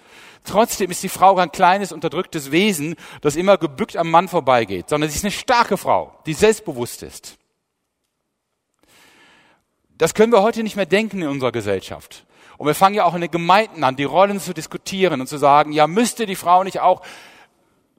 [0.45, 5.09] Trotzdem ist die Frau kein kleines, unterdrücktes Wesen, das immer gebückt am Mann vorbeigeht, sondern
[5.09, 7.39] sie ist eine starke Frau, die selbstbewusst ist.
[9.97, 12.27] Das können wir heute nicht mehr denken in unserer Gesellschaft.
[12.59, 15.39] Und wir fangen ja auch in den Gemeinden an, die Rollen zu diskutieren und zu
[15.39, 17.03] sagen, ja, müsste die Frau nicht auch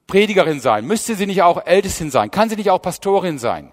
[0.06, 0.86] Predigerin sein?
[0.86, 2.30] Müsste sie nicht auch Ältestin sein?
[2.30, 3.72] Kann sie nicht auch Pastorin sein?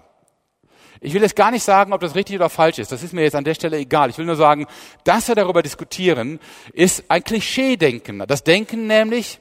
[1.00, 2.92] Ich will jetzt gar nicht sagen, ob das richtig oder falsch ist.
[2.92, 4.10] Das ist mir jetzt an der Stelle egal.
[4.10, 4.66] Ich will nur sagen,
[5.04, 6.38] dass wir darüber diskutieren,
[6.72, 8.24] ist ein Klischee-Denken.
[8.26, 9.40] Das Denken nämlich,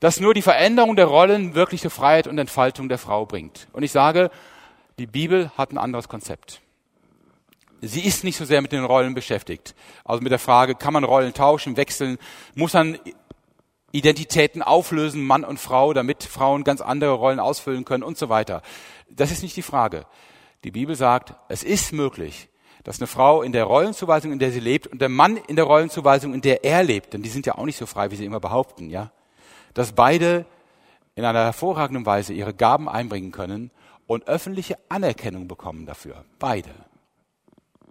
[0.00, 3.68] dass nur die Veränderung der Rollen wirkliche Freiheit und Entfaltung der Frau bringt.
[3.72, 4.30] Und ich sage,
[4.98, 6.60] die Bibel hat ein anderes Konzept.
[7.82, 9.74] Sie ist nicht so sehr mit den Rollen beschäftigt.
[10.04, 12.18] Also mit der Frage, kann man Rollen tauschen, wechseln?
[12.54, 12.98] Muss man
[13.92, 18.62] Identitäten auflösen, Mann und Frau, damit Frauen ganz andere Rollen ausfüllen können und so weiter.
[19.08, 20.06] Das ist nicht die Frage.
[20.64, 22.48] Die Bibel sagt, es ist möglich,
[22.84, 25.64] dass eine Frau in der Rollenzuweisung, in der sie lebt, und der Mann in der
[25.64, 28.24] Rollenzuweisung, in der er lebt, denn die sind ja auch nicht so frei, wie sie
[28.24, 29.10] immer behaupten, ja,
[29.74, 30.46] dass beide
[31.14, 33.70] in einer hervorragenden Weise ihre Gaben einbringen können
[34.06, 36.24] und öffentliche Anerkennung bekommen dafür.
[36.38, 36.70] Beide.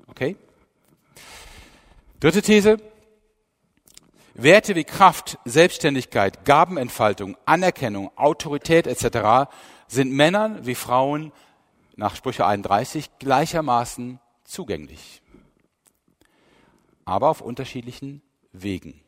[0.08, 0.36] Okay?
[2.20, 2.78] Dritte These.
[4.34, 9.52] Werte wie Kraft, Selbstständigkeit, Gabenentfaltung, Anerkennung, Autorität etc.
[9.88, 11.34] sind Männern wie Frauen
[12.00, 15.22] nach Sprüche 31 gleichermaßen zugänglich,
[17.04, 18.22] aber auf unterschiedlichen
[18.54, 19.02] Wegen.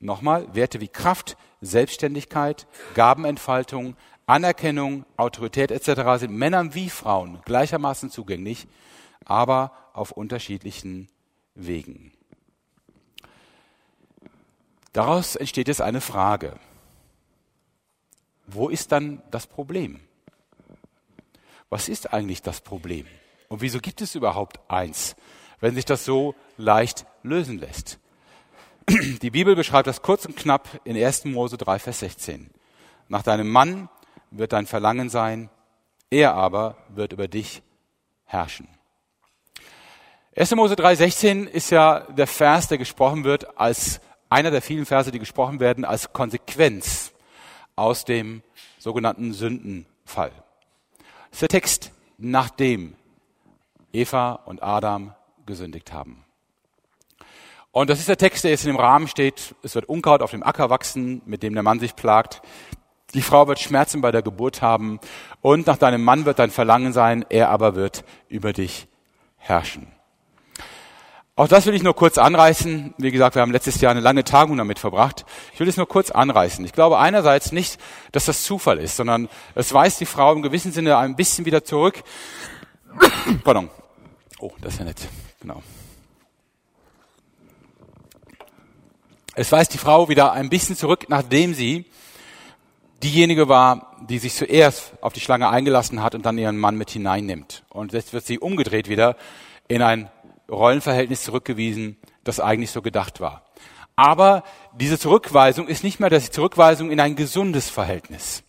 [0.00, 3.96] Nochmal, Werte wie Kraft, Selbstständigkeit, Gabenentfaltung,
[4.26, 6.18] Anerkennung, Autorität etc.
[6.18, 8.66] sind Männern wie Frauen gleichermaßen zugänglich,
[9.24, 11.08] aber auf unterschiedlichen
[11.54, 12.12] Wegen.
[14.92, 16.58] Daraus entsteht jetzt eine Frage.
[18.46, 20.00] Wo ist dann das Problem?
[21.70, 23.06] Was ist eigentlich das Problem?
[23.48, 25.16] Und wieso gibt es überhaupt eins,
[25.60, 27.98] wenn sich das so leicht lösen lässt?
[29.22, 31.26] Die Bibel beschreibt das kurz und knapp in 1.
[31.26, 32.50] Mose 3, Vers 16.
[33.08, 33.88] Nach deinem Mann
[34.30, 35.50] wird dein Verlangen sein,
[36.10, 37.62] er aber wird über dich
[38.24, 38.68] herrschen.
[40.36, 40.54] 1.
[40.54, 44.00] Mose 3,16 ist ja der Vers, der gesprochen wird als
[44.30, 47.11] einer der vielen Verse, die gesprochen werden als Konsequenz
[47.82, 48.42] aus dem
[48.78, 50.30] sogenannten Sündenfall.
[51.30, 52.94] Das ist der Text, nachdem
[53.92, 55.14] Eva und Adam
[55.46, 56.24] gesündigt haben.
[57.72, 59.54] Und das ist der Text, der jetzt in dem Rahmen steht.
[59.62, 62.42] Es wird Unkraut auf dem Acker wachsen, mit dem der Mann sich plagt.
[63.14, 65.00] Die Frau wird Schmerzen bei der Geburt haben
[65.40, 68.86] und nach deinem Mann wird dein Verlangen sein, er aber wird über dich
[69.36, 69.88] herrschen.
[71.34, 72.94] Auch das will ich nur kurz anreißen.
[72.98, 75.24] Wie gesagt, wir haben letztes Jahr eine lange Tagung damit verbracht.
[75.54, 76.62] Ich will es nur kurz anreißen.
[76.66, 77.78] Ich glaube einerseits nicht,
[78.12, 81.64] dass das Zufall ist, sondern es weist die Frau im gewissen Sinne ein bisschen wieder
[81.64, 82.02] zurück.
[83.44, 83.70] Pardon.
[84.40, 85.08] Oh, das ist ja nett.
[85.40, 85.62] Genau.
[89.34, 91.86] Es weist die Frau wieder ein bisschen zurück, nachdem sie
[93.02, 96.90] diejenige war, die sich zuerst auf die Schlange eingelassen hat und dann ihren Mann mit
[96.90, 97.64] hineinnimmt.
[97.70, 99.16] Und jetzt wird sie umgedreht wieder
[99.68, 100.10] in ein
[100.52, 103.44] Rollenverhältnis zurückgewiesen, das eigentlich so gedacht war.
[103.96, 104.42] Aber
[104.74, 108.42] diese Zurückweisung ist nicht mehr die Zurückweisung in ein gesundes Verhältnis.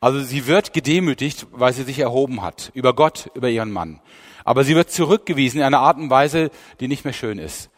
[0.00, 4.00] Also sie wird gedemütigt, weil sie sich erhoben hat, über Gott, über ihren Mann.
[4.44, 7.70] Aber sie wird zurückgewiesen in einer Art und Weise, die nicht mehr schön ist.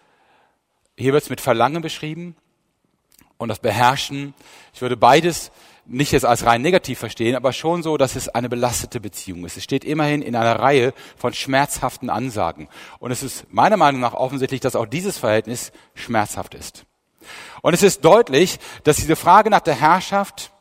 [0.97, 2.37] Hier wird es mit Verlangen beschrieben
[3.39, 4.35] und das Beherrschen.
[4.75, 5.53] Ich würde beides
[5.89, 9.57] nicht jetzt als rein negativ verstehen, aber schon so, dass es eine belastete Beziehung ist.
[9.57, 12.69] Es steht immerhin in einer Reihe von schmerzhaften Ansagen.
[12.99, 16.85] Und es ist meiner Meinung nach offensichtlich, dass auch dieses Verhältnis schmerzhaft ist.
[17.63, 20.53] Und es ist deutlich, dass diese Frage nach der Herrschaft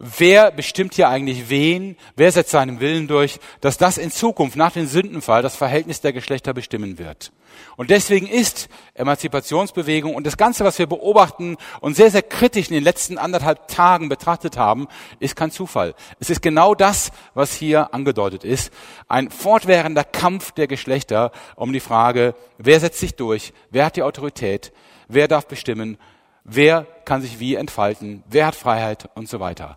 [0.00, 1.96] Wer bestimmt hier eigentlich wen?
[2.14, 3.40] Wer setzt seinen Willen durch?
[3.60, 7.32] Dass das in Zukunft nach dem Sündenfall das Verhältnis der Geschlechter bestimmen wird.
[7.76, 12.74] Und deswegen ist Emanzipationsbewegung und das Ganze, was wir beobachten und sehr, sehr kritisch in
[12.74, 14.86] den letzten anderthalb Tagen betrachtet haben,
[15.18, 15.96] ist kein Zufall.
[16.20, 18.72] Es ist genau das, was hier angedeutet ist.
[19.08, 23.52] Ein fortwährender Kampf der Geschlechter um die Frage, wer setzt sich durch?
[23.70, 24.72] Wer hat die Autorität?
[25.08, 25.98] Wer darf bestimmen?
[26.44, 28.22] Wer kann sich wie entfalten?
[28.28, 29.76] Wer hat Freiheit und so weiter?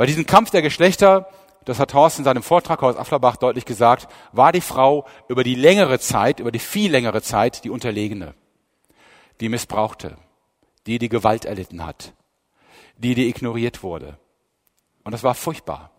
[0.00, 1.28] Bei diesem Kampf der Geschlechter,
[1.66, 5.54] das hat Horst in seinem Vortrag aus Afflerbach deutlich gesagt, war die Frau über die
[5.54, 8.32] längere Zeit, über die viel längere Zeit die Unterlegene,
[9.40, 10.16] die missbrauchte,
[10.86, 12.14] die die Gewalt erlitten hat,
[12.96, 14.16] die die ignoriert wurde.
[15.04, 15.90] Und das war furchtbar.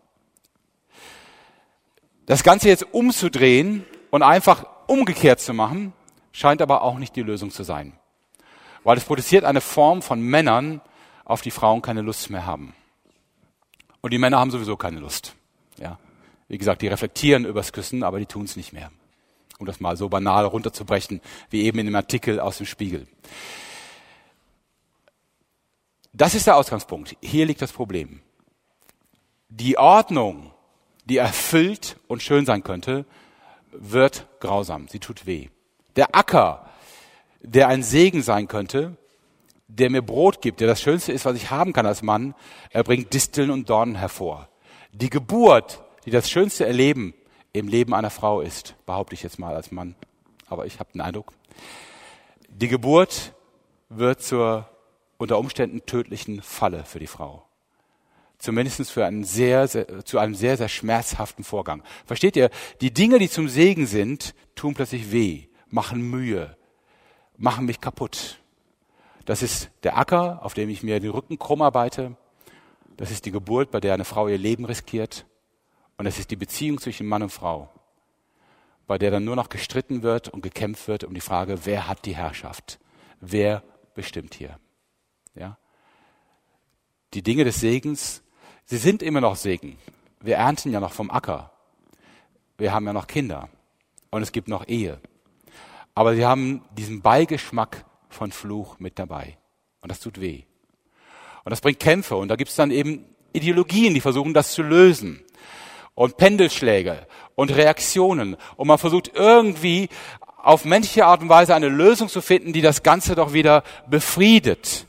[2.25, 5.93] Das Ganze jetzt umzudrehen und einfach umgekehrt zu machen,
[6.31, 7.93] scheint aber auch nicht die Lösung zu sein.
[8.83, 10.81] Weil es produziert eine Form von Männern,
[11.23, 12.73] auf die Frauen keine Lust mehr haben.
[14.01, 15.35] Und die Männer haben sowieso keine Lust.
[15.77, 15.99] Ja.
[16.47, 18.91] Wie gesagt, die reflektieren übers Küssen, aber die tun es nicht mehr.
[19.59, 23.07] Um das mal so banal runterzubrechen, wie eben in dem Artikel aus dem Spiegel.
[26.13, 27.15] Das ist der Ausgangspunkt.
[27.21, 28.21] Hier liegt das Problem.
[29.49, 30.51] Die Ordnung,
[31.05, 33.05] die erfüllt und schön sein könnte,
[33.71, 34.87] wird grausam.
[34.87, 35.49] Sie tut weh.
[35.95, 36.69] Der Acker,
[37.41, 38.97] der ein Segen sein könnte,
[39.77, 42.35] der mir Brot gibt, der das Schönste ist, was ich haben kann als Mann,
[42.71, 44.49] er bringt Disteln und Dornen hervor.
[44.91, 47.13] Die Geburt, die das schönste Erleben
[47.53, 49.95] im Leben einer Frau ist, behaupte ich jetzt mal als Mann,
[50.47, 51.31] aber ich habe den Eindruck,
[52.49, 53.33] die Geburt
[53.89, 54.67] wird zur
[55.17, 57.45] unter Umständen tödlichen Falle für die Frau.
[58.39, 61.83] Zumindest für einen sehr, sehr, zu einem sehr, sehr schmerzhaften Vorgang.
[62.05, 62.49] Versteht ihr?
[62.81, 66.57] Die Dinge, die zum Segen sind, tun plötzlich weh, machen Mühe,
[67.37, 68.40] machen mich kaputt.
[69.25, 72.15] Das ist der Acker, auf dem ich mir den Rücken krumm arbeite.
[72.97, 75.25] Das ist die Geburt, bei der eine Frau ihr Leben riskiert.
[75.97, 77.69] Und das ist die Beziehung zwischen Mann und Frau,
[78.87, 82.05] bei der dann nur noch gestritten wird und gekämpft wird um die Frage, wer hat
[82.05, 82.79] die Herrschaft?
[83.19, 84.57] Wer bestimmt hier?
[85.35, 85.57] Ja?
[87.13, 88.23] Die Dinge des Segens,
[88.65, 89.77] sie sind immer noch Segen.
[90.19, 91.51] Wir ernten ja noch vom Acker.
[92.57, 93.49] Wir haben ja noch Kinder.
[94.09, 94.99] Und es gibt noch Ehe.
[95.93, 99.37] Aber sie haben diesen Beigeschmack von Fluch mit dabei.
[99.81, 100.43] Und das tut weh.
[101.43, 102.15] Und das bringt Kämpfe.
[102.15, 105.23] Und da gibt es dann eben Ideologien, die versuchen, das zu lösen.
[105.95, 108.37] Und Pendelschläge und Reaktionen.
[108.55, 109.89] Und man versucht irgendwie
[110.37, 114.87] auf menschliche Art und Weise eine Lösung zu finden, die das Ganze doch wieder befriedet.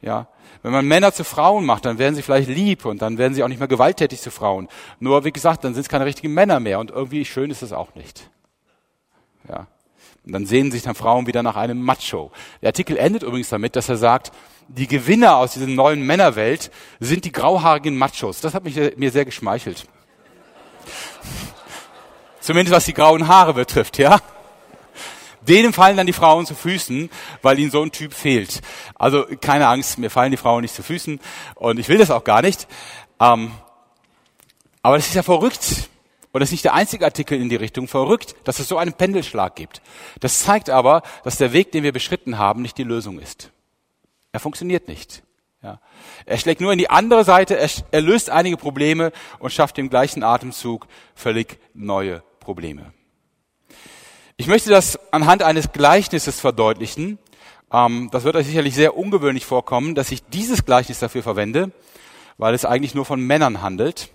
[0.00, 0.28] Ja.
[0.62, 3.44] Wenn man Männer zu Frauen macht, dann werden sie vielleicht lieb und dann werden sie
[3.44, 4.68] auch nicht mehr gewalttätig zu Frauen.
[4.98, 7.72] Nur, wie gesagt, dann sind es keine richtigen Männer mehr und irgendwie schön ist es
[7.72, 8.30] auch nicht.
[10.28, 12.30] Und dann sehen sich dann Frauen wieder nach einem Macho.
[12.60, 14.30] Der Artikel endet übrigens damit, dass er sagt,
[14.68, 16.70] die Gewinner aus dieser neuen Männerwelt
[17.00, 18.42] sind die grauhaarigen Machos.
[18.42, 19.86] Das hat mich, mir sehr geschmeichelt.
[22.40, 24.20] Zumindest was die grauen Haare betrifft, ja.
[25.40, 27.08] Denen fallen dann die Frauen zu Füßen,
[27.40, 28.60] weil ihnen so ein Typ fehlt.
[28.96, 31.20] Also keine Angst, mir fallen die Frauen nicht zu Füßen
[31.54, 32.68] und ich will das auch gar nicht.
[33.18, 33.52] Ähm,
[34.82, 35.88] Aber das ist ja verrückt.
[36.32, 38.92] Und das ist nicht der einzige Artikel in die Richtung verrückt, dass es so einen
[38.92, 39.80] Pendelschlag gibt.
[40.20, 43.50] Das zeigt aber, dass der Weg, den wir beschritten haben, nicht die Lösung ist.
[44.32, 45.22] Er funktioniert nicht.
[45.62, 45.80] Ja.
[46.26, 49.90] Er schlägt nur in die andere Seite, er, er löst einige Probleme und schafft im
[49.90, 52.92] gleichen Atemzug völlig neue Probleme.
[54.36, 57.18] Ich möchte das anhand eines Gleichnisses verdeutlichen.
[57.72, 61.72] Ähm, das wird euch sicherlich sehr ungewöhnlich vorkommen, dass ich dieses Gleichnis dafür verwende,
[62.36, 64.10] weil es eigentlich nur von Männern handelt.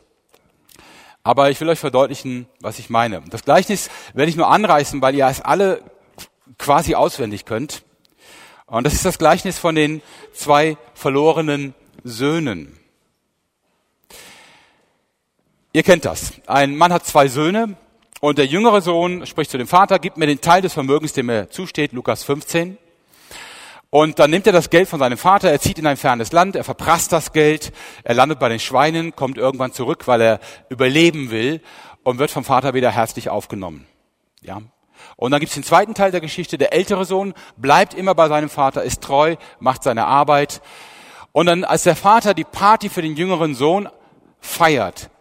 [1.23, 3.21] Aber ich will euch verdeutlichen, was ich meine.
[3.29, 5.81] Das Gleichnis werde ich nur anreißen, weil ihr es alle
[6.57, 7.83] quasi auswendig könnt.
[8.65, 10.01] Und das ist das Gleichnis von den
[10.33, 12.77] zwei verlorenen Söhnen.
[15.71, 16.33] Ihr kennt das.
[16.45, 17.77] Ein Mann hat zwei Söhne
[18.19, 21.29] und der jüngere Sohn spricht zu dem Vater, gib mir den Teil des Vermögens, dem
[21.29, 22.77] er zusteht, Lukas 15.
[23.93, 26.55] Und dann nimmt er das Geld von seinem Vater, er zieht in ein fernes Land,
[26.55, 27.71] er verprasst das Geld,
[28.03, 30.39] er landet bei den Schweinen, kommt irgendwann zurück, weil er
[30.69, 31.61] überleben will
[32.01, 33.85] und wird vom Vater wieder herzlich aufgenommen.
[34.41, 34.63] Ja.
[35.15, 38.49] Und dann gibt's den zweiten Teil der Geschichte, der ältere Sohn bleibt immer bei seinem
[38.49, 40.63] Vater, ist treu, macht seine Arbeit.
[41.31, 43.87] Und dann, als der Vater die Party für den jüngeren Sohn
[44.39, 45.11] feiert,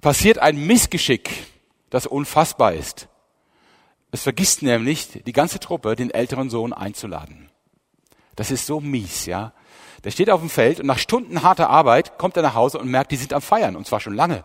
[0.00, 1.28] passiert ein Missgeschick,
[1.90, 3.08] das unfassbar ist.
[4.10, 7.50] Es vergisst nämlich die ganze Truppe, den älteren Sohn einzuladen.
[8.36, 9.52] Das ist so mies, ja.
[10.04, 12.88] Der steht auf dem Feld und nach Stunden harter Arbeit kommt er nach Hause und
[12.88, 14.44] merkt, die sind am Feiern und zwar schon lange.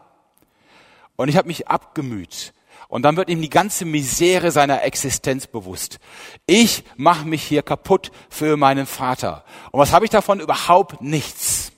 [1.15, 2.53] Und ich habe mich abgemüht.
[2.89, 5.99] Und dann wird ihm die ganze Misere seiner Existenz bewusst.
[6.45, 9.45] Ich mache mich hier kaputt für meinen Vater.
[9.71, 10.39] Und was habe ich davon?
[10.39, 11.71] Überhaupt nichts.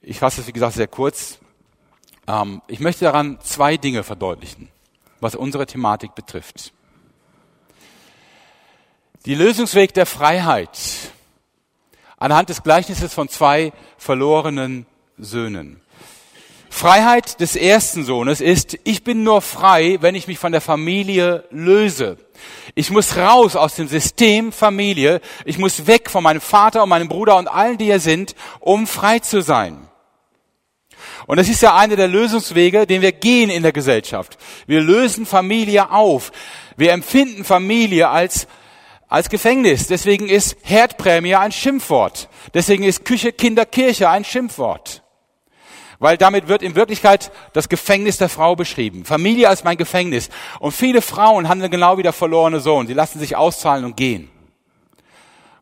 [0.00, 1.38] Ich fasse es, wie gesagt, sehr kurz.
[2.26, 4.70] Ähm, ich möchte daran zwei Dinge verdeutlichen
[5.20, 6.72] was unsere Thematik betrifft.
[9.26, 10.78] Die Lösungsweg der Freiheit
[12.18, 14.86] anhand des Gleichnisses von zwei verlorenen
[15.16, 15.80] Söhnen.
[16.68, 21.44] Freiheit des ersten Sohnes ist, ich bin nur frei, wenn ich mich von der Familie
[21.50, 22.18] löse.
[22.74, 25.20] Ich muss raus aus dem System Familie.
[25.44, 28.88] Ich muss weg von meinem Vater und meinem Bruder und allen, die hier sind, um
[28.88, 29.88] frei zu sein.
[31.26, 34.36] Und das ist ja einer der Lösungswege, den wir gehen in der Gesellschaft.
[34.66, 36.32] Wir lösen Familie auf.
[36.76, 38.46] Wir empfinden Familie als,
[39.08, 39.86] als Gefängnis.
[39.86, 42.28] Deswegen ist Herdprämie ein Schimpfwort.
[42.52, 45.02] Deswegen ist Küche, Kinder, Kirche ein Schimpfwort.
[45.98, 49.04] Weil damit wird in Wirklichkeit das Gefängnis der Frau beschrieben.
[49.04, 50.28] Familie als mein Gefängnis.
[50.58, 52.86] Und viele Frauen handeln genau wie der verlorene Sohn.
[52.86, 54.30] Sie lassen sich auszahlen und gehen.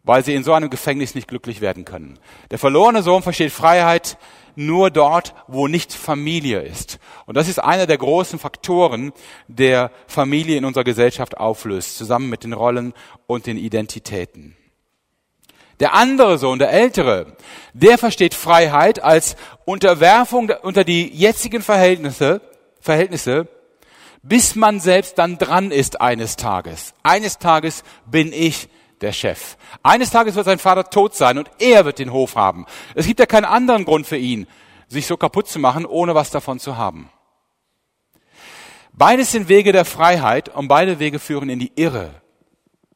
[0.04, 2.18] Weil sie in so einem Gefängnis nicht glücklich werden können.
[2.50, 4.18] Der verlorene Sohn versteht Freiheit
[4.56, 6.98] nur dort, wo nicht Familie ist.
[7.26, 9.12] Und das ist einer der großen Faktoren,
[9.48, 12.94] der Familie in unserer Gesellschaft auflöst, zusammen mit den Rollen
[13.26, 14.56] und den Identitäten.
[15.80, 17.36] Der andere Sohn, der ältere,
[17.72, 22.40] der versteht Freiheit als Unterwerfung unter die jetzigen Verhältnisse,
[22.80, 23.48] Verhältnisse,
[24.22, 26.94] bis man selbst dann dran ist eines Tages.
[27.02, 28.68] Eines Tages bin ich
[29.02, 29.56] der Chef.
[29.82, 32.66] Eines Tages wird sein Vater tot sein und er wird den Hof haben.
[32.94, 34.46] Es gibt ja keinen anderen Grund für ihn,
[34.88, 37.10] sich so kaputt zu machen, ohne was davon zu haben.
[38.92, 42.10] Beides sind Wege der Freiheit und beide Wege führen in die Irre.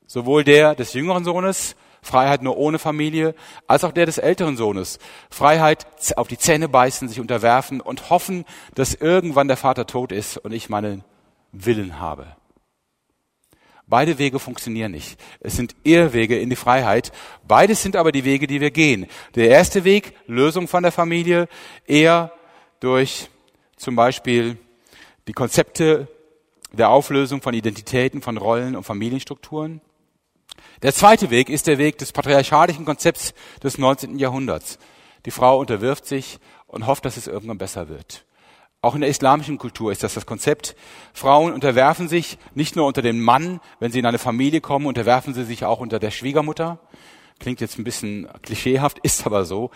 [0.06, 3.34] Sowohl der des jüngeren Sohnes, Freiheit nur ohne Familie,
[3.66, 4.98] als auch der des älteren Sohnes.
[5.30, 5.86] Freiheit
[6.16, 8.44] auf die Zähne beißen, sich unterwerfen und hoffen,
[8.74, 11.02] dass irgendwann der Vater tot ist und ich meinen
[11.50, 12.36] Willen habe.
[13.88, 15.18] Beide Wege funktionieren nicht.
[15.38, 17.12] Es sind Irrwege in die Freiheit.
[17.46, 19.06] Beides sind aber die Wege, die wir gehen.
[19.36, 21.48] Der erste Weg, Lösung von der Familie,
[21.86, 22.32] eher
[22.80, 23.28] durch
[23.76, 24.58] zum Beispiel
[25.28, 26.08] die Konzepte
[26.72, 29.80] der Auflösung von Identitäten, von Rollen und Familienstrukturen.
[30.82, 34.18] Der zweite Weg ist der Weg des patriarchalischen Konzepts des 19.
[34.18, 34.78] Jahrhunderts.
[35.26, 38.24] Die Frau unterwirft sich und hofft, dass es irgendwann besser wird.
[38.86, 40.76] Auch in der islamischen Kultur ist das das Konzept.
[41.12, 45.34] Frauen unterwerfen sich nicht nur unter den Mann, wenn sie in eine Familie kommen, unterwerfen
[45.34, 46.78] sie sich auch unter der Schwiegermutter.
[47.40, 49.72] Klingt jetzt ein bisschen klischeehaft, ist aber so,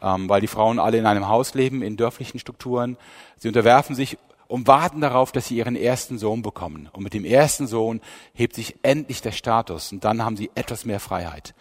[0.00, 2.98] ähm, weil die Frauen alle in einem Haus leben, in dörflichen Strukturen.
[3.36, 6.88] Sie unterwerfen sich und warten darauf, dass sie ihren ersten Sohn bekommen.
[6.92, 8.00] Und mit dem ersten Sohn
[8.32, 11.52] hebt sich endlich der Status und dann haben sie etwas mehr Freiheit.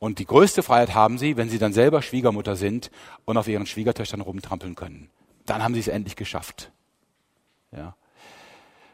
[0.00, 2.90] Und die größte Freiheit haben sie, wenn sie dann selber Schwiegermutter sind
[3.24, 5.10] und auf ihren Schwiegertöchtern rumtrampeln können
[5.50, 6.70] dann haben sie es endlich geschafft.
[7.72, 7.96] Ja.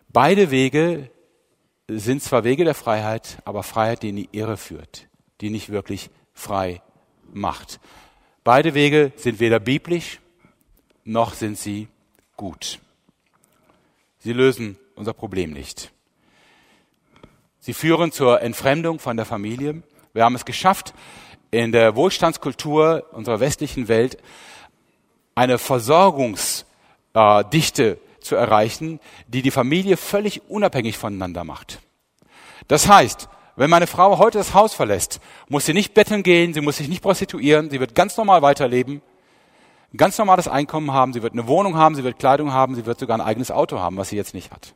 [0.08, 1.10] Beide Wege
[1.86, 5.06] sind zwar Wege der Freiheit, aber Freiheit, die in die Irre führt,
[5.42, 6.80] die nicht wirklich frei
[7.30, 7.78] macht.
[8.42, 10.20] Beide Wege sind weder biblisch,
[11.04, 11.88] noch sind sie
[12.36, 12.80] gut.
[14.18, 15.92] Sie lösen unser Problem nicht.
[17.58, 19.82] Sie führen zur Entfremdung von der Familie.
[20.14, 20.94] Wir haben es geschafft,
[21.50, 24.16] in der Wohlstandskultur unserer westlichen Welt
[25.36, 31.78] eine Versorgungsdichte zu erreichen, die die Familie völlig unabhängig voneinander macht.
[32.66, 36.60] Das heißt, wenn meine Frau heute das Haus verlässt, muss sie nicht betteln gehen, sie
[36.60, 39.00] muss sich nicht prostituieren, sie wird ganz normal weiterleben,
[39.92, 42.84] ein ganz normales Einkommen haben, sie wird eine Wohnung haben, sie wird Kleidung haben, sie
[42.84, 44.74] wird sogar ein eigenes Auto haben, was sie jetzt nicht hat.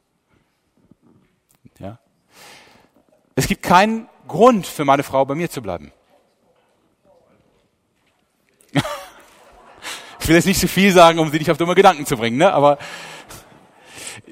[1.79, 1.99] Ja?
[3.35, 5.93] Es gibt keinen Grund für meine Frau bei mir zu bleiben.
[10.31, 12.39] Will jetzt nicht zu so viel sagen, um sie nicht auf dumme Gedanken zu bringen,
[12.39, 12.53] ne?
[12.53, 12.79] aber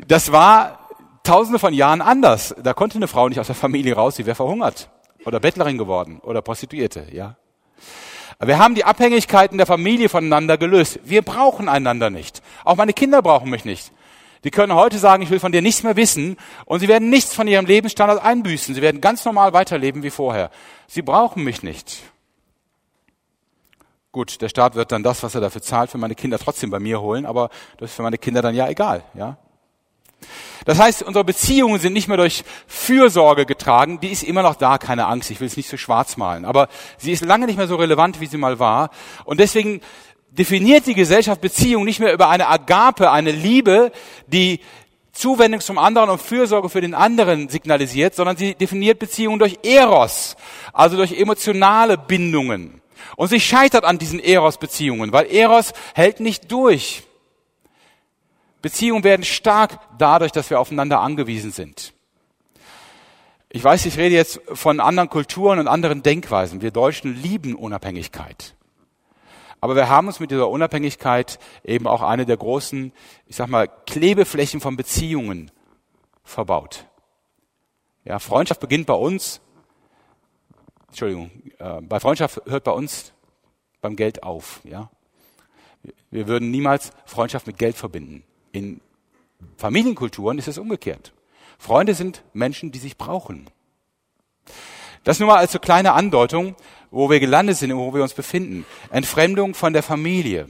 [0.06, 0.88] das war
[1.24, 2.54] tausende von Jahren anders.
[2.62, 4.88] Da konnte eine Frau nicht aus der Familie raus, sie wäre verhungert
[5.26, 7.36] oder Bettlerin geworden oder Prostituierte, ja.
[8.40, 11.00] Wir haben die Abhängigkeiten der Familie voneinander gelöst.
[11.02, 12.40] Wir brauchen einander nicht.
[12.64, 13.90] Auch meine Kinder brauchen mich nicht.
[14.44, 17.34] Die können heute sagen, ich will von dir nichts mehr wissen und sie werden nichts
[17.34, 18.76] von ihrem Lebensstandard einbüßen.
[18.76, 20.50] Sie werden ganz normal weiterleben wie vorher.
[20.86, 22.04] Sie brauchen mich nicht.
[24.10, 26.80] Gut, der Staat wird dann das, was er dafür zahlt, für meine Kinder trotzdem bei
[26.80, 29.36] mir holen, aber das ist für meine Kinder dann ja egal, ja.
[30.64, 34.78] Das heißt, unsere Beziehungen sind nicht mehr durch Fürsorge getragen, die ist immer noch da,
[34.78, 37.68] keine Angst, ich will es nicht so schwarz malen, aber sie ist lange nicht mehr
[37.68, 38.90] so relevant, wie sie mal war.
[39.24, 39.80] Und deswegen
[40.30, 43.92] definiert die Gesellschaft Beziehung nicht mehr über eine Agape, eine Liebe,
[44.26, 44.60] die
[45.12, 50.36] Zuwendung zum anderen und Fürsorge für den anderen signalisiert, sondern sie definiert Beziehungen durch Eros,
[50.72, 52.80] also durch emotionale Bindungen.
[53.16, 57.02] Und sie scheitert an diesen Eros-Beziehungen, weil Eros hält nicht durch.
[58.62, 61.92] Beziehungen werden stark dadurch, dass wir aufeinander angewiesen sind.
[63.50, 66.60] Ich weiß, ich rede jetzt von anderen Kulturen und anderen Denkweisen.
[66.60, 68.54] Wir Deutschen lieben Unabhängigkeit.
[69.60, 72.92] Aber wir haben uns mit dieser Unabhängigkeit eben auch eine der großen,
[73.26, 75.50] ich sag mal, Klebeflächen von Beziehungen
[76.22, 76.84] verbaut.
[78.04, 79.40] Ja, Freundschaft beginnt bei uns,
[80.88, 83.12] Entschuldigung, äh, bei Freundschaft hört bei uns
[83.80, 84.60] beim Geld auf.
[84.64, 84.90] Ja,
[86.10, 88.24] wir würden niemals Freundschaft mit Geld verbinden.
[88.52, 88.80] In
[89.56, 91.12] Familienkulturen ist es umgekehrt.
[91.58, 93.48] Freunde sind Menschen, die sich brauchen.
[95.04, 96.56] Das nur mal als so kleine Andeutung,
[96.90, 98.66] wo wir gelandet sind und wo wir uns befinden.
[98.90, 100.48] Entfremdung von der Familie.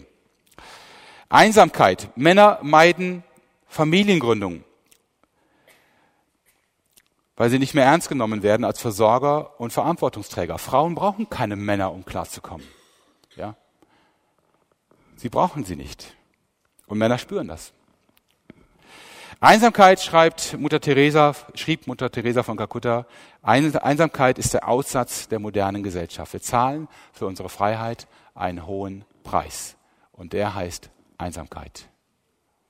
[1.29, 2.11] Einsamkeit.
[2.17, 3.25] Männer meiden
[3.67, 4.65] Familiengründung,
[7.39, 10.59] weil sie nicht mehr ernst genommen werden als Versorger und Verantwortungsträger.
[10.59, 12.67] Frauen brauchen keine Männer, um klarzukommen.
[13.37, 13.55] Ja?
[15.17, 16.17] Sie brauchen sie nicht.
[16.89, 17.73] Und Männer spüren das.
[19.39, 23.07] Einsamkeit schreibt Mutter Teresa, schrieb Mutter Teresa von Kalkutta,
[23.41, 26.33] Einsamkeit ist der Aussatz der modernen Gesellschaft.
[26.33, 29.77] Wir zahlen für unsere Freiheit einen hohen Preis.
[30.11, 31.89] Und der heißt Einsamkeit.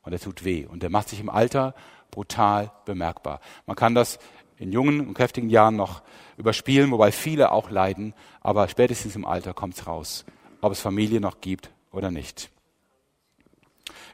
[0.02, 0.66] Und der tut weh.
[0.66, 1.74] Und der macht sich im Alter
[2.10, 3.40] brutal bemerkbar.
[3.66, 4.18] Man kann das
[4.58, 6.02] in jungen und kräftigen Jahren noch
[6.36, 8.14] überspielen, wobei viele auch leiden.
[8.40, 10.24] Aber spätestens im Alter kommt's raus,
[10.60, 12.50] ob es Familie noch gibt oder nicht.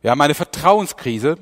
[0.02, 1.38] Wir haben eine Vertrauenskrise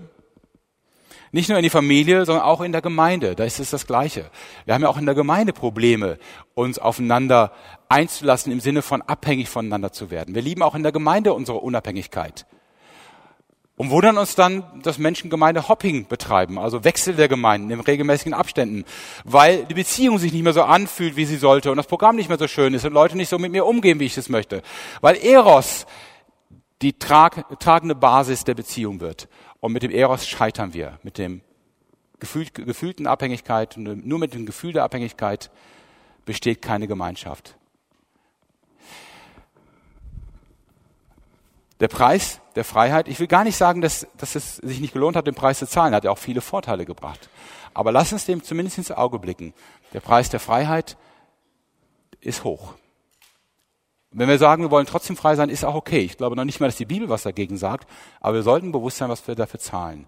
[1.35, 3.35] nicht nur in die Familie, sondern auch in der Gemeinde.
[3.35, 4.31] Da ist es das Gleiche.
[4.67, 6.19] Wir haben ja auch in der Gemeinde Probleme,
[6.55, 7.53] uns aufeinander
[7.89, 10.35] einzulassen im Sinne von abhängig voneinander zu werden.
[10.35, 12.47] Wir lieben auch in der Gemeinde unsere Unabhängigkeit.
[13.77, 18.35] Und wundern uns dann, dass Menschen Gemeinde Hopping betreiben, also Wechsel der Gemeinden in regelmäßigen
[18.35, 18.85] Abständen,
[19.25, 22.29] weil die Beziehung sich nicht mehr so anfühlt, wie sie sollte und das Programm nicht
[22.29, 24.63] mehr so schön ist und Leute nicht so mit mir umgehen, wie ich es möchte.
[25.01, 25.87] Weil Eros
[26.83, 29.29] die trag, tragende Basis der Beziehung wird.
[29.61, 31.41] Und mit dem Eros scheitern wir, mit dem
[32.19, 35.51] gefühlt, gefühlten Abhängigkeit, nur mit dem Gefühl der Abhängigkeit
[36.25, 37.57] besteht keine Gemeinschaft.
[41.83, 45.17] Der Preis der Freiheit, ich will gar nicht sagen, dass, dass es sich nicht gelohnt
[45.17, 47.29] hat, den Preis zu zahlen, hat ja auch viele Vorteile gebracht.
[47.75, 49.53] Aber lass uns dem zumindest ins Auge blicken.
[49.93, 50.97] Der Preis der Freiheit
[52.21, 52.75] ist hoch.
[54.13, 56.03] Wenn wir sagen, wir wollen trotzdem frei sein, ist auch okay.
[56.03, 58.99] Ich glaube noch nicht mal, dass die Bibel was dagegen sagt, aber wir sollten bewusst
[58.99, 60.07] sein, was wir dafür zahlen.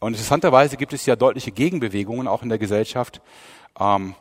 [0.00, 3.20] Und interessanterweise gibt es ja deutliche Gegenbewegungen auch in der Gesellschaft,
[3.78, 4.16] ähm,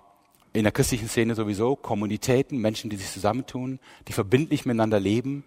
[0.54, 5.46] in der christlichen Szene sowieso, Kommunitäten, Menschen, die sich zusammentun, die verbindlich miteinander leben.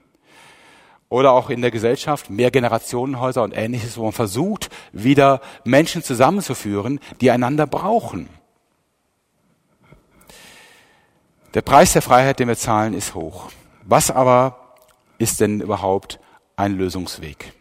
[1.08, 6.98] Oder auch in der Gesellschaft, mehr Generationenhäuser und ähnliches, wo man versucht, wieder Menschen zusammenzuführen,
[7.20, 8.28] die einander brauchen.
[11.54, 13.50] Der Preis der Freiheit, den wir zahlen, ist hoch.
[13.84, 14.76] Was aber
[15.18, 16.18] ist denn überhaupt
[16.56, 17.52] ein Lösungsweg?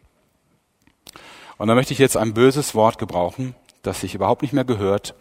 [1.57, 5.13] Und da möchte ich jetzt ein böses Wort gebrauchen, das sich überhaupt nicht mehr gehört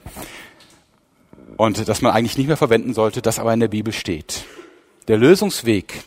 [1.57, 4.45] und das man eigentlich nicht mehr verwenden sollte, das aber in der Bibel steht.
[5.09, 6.05] Der Lösungsweg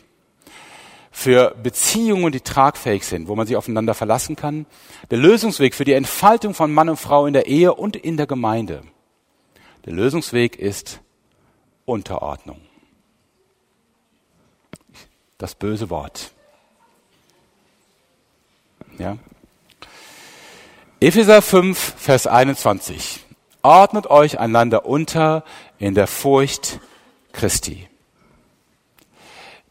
[1.16, 4.66] für Beziehungen, die tragfähig sind, wo man sich aufeinander verlassen kann.
[5.10, 8.26] Der Lösungsweg für die Entfaltung von Mann und Frau in der Ehe und in der
[8.26, 8.82] Gemeinde.
[9.86, 11.00] Der Lösungsweg ist
[11.86, 12.60] Unterordnung
[15.38, 16.32] das böse Wort.
[18.98, 19.18] Ja?
[21.00, 23.24] Epheser 5, Vers 21.
[23.62, 25.44] Ordnet euch einander unter
[25.78, 26.80] in der Furcht
[27.32, 27.88] Christi.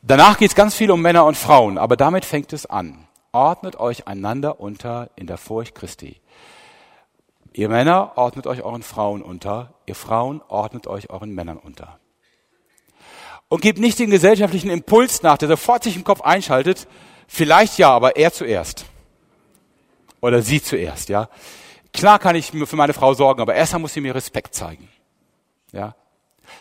[0.07, 3.07] Danach geht es ganz viel um Männer und Frauen, aber damit fängt es an.
[3.31, 6.21] Ordnet euch einander unter in der Furcht Christi.
[7.53, 11.97] Ihr Männer ordnet euch euren Frauen unter, ihr Frauen ordnet euch euren Männern unter.
[13.49, 16.87] Und gebt nicht den gesellschaftlichen Impuls nach, der sofort sich im Kopf einschaltet,
[17.27, 18.85] vielleicht ja, aber er zuerst.
[20.21, 21.29] Oder sie zuerst, ja.
[21.93, 24.87] Klar kann ich mir für meine Frau sorgen, aber erstmal muss sie mir Respekt zeigen.
[25.71, 25.95] Ja.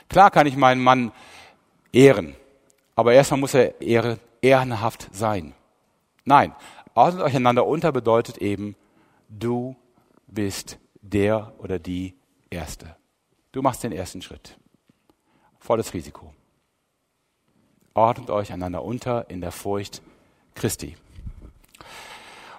[0.09, 1.13] Klar kann ich meinen Mann
[1.93, 2.37] ehren,
[2.95, 5.55] aber erstmal muss er ehre, ehrenhaft sein.
[6.25, 6.55] Nein,
[6.95, 8.77] ordnet euch einander unter bedeutet eben,
[9.29, 9.77] du
[10.27, 12.15] bist der oder die
[12.51, 12.97] Erste.
[13.53, 14.57] Du machst den ersten Schritt.
[15.59, 16.33] Volles Risiko.
[17.95, 20.03] Ordnet euch einander unter in der Furcht
[20.55, 20.97] Christi.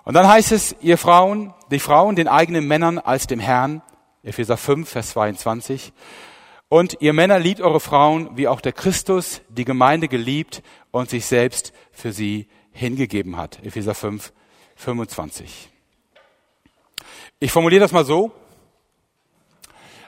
[0.06, 3.82] Und dann heißt es, ihr Frauen, die Frauen den eigenen Männern als dem Herrn,
[4.24, 5.92] Epheser 5, Vers 22.
[6.76, 10.62] Und ihr Männer liebt eure Frauen, wie auch der Christus die Gemeinde geliebt
[10.92, 13.66] und sich selbst für sie hingegeben hat.
[13.66, 14.34] Epheser 5,
[14.76, 15.70] 25.
[17.40, 18.34] Ich formuliere das mal so.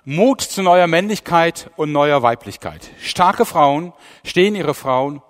[0.03, 2.91] Mut zu neuer Männlichkeit und neuer Weiblichkeit.
[2.99, 3.93] Starke Frauen
[4.25, 5.21] stehen ihre Frauen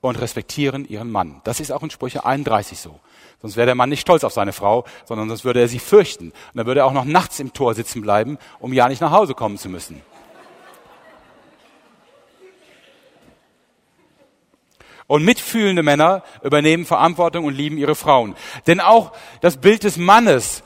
[0.00, 1.42] und respektieren ihren Mann.
[1.44, 3.00] Das ist auch in Sprüche 31 so.
[3.42, 6.28] Sonst wäre der Mann nicht stolz auf seine Frau, sondern sonst würde er sie fürchten.
[6.30, 9.10] Und dann würde er auch noch nachts im Tor sitzen bleiben, um ja nicht nach
[9.10, 10.00] Hause kommen zu müssen.
[15.06, 18.34] Und mitfühlende Männer übernehmen Verantwortung und lieben ihre Frauen.
[18.66, 20.64] Denn auch das Bild des Mannes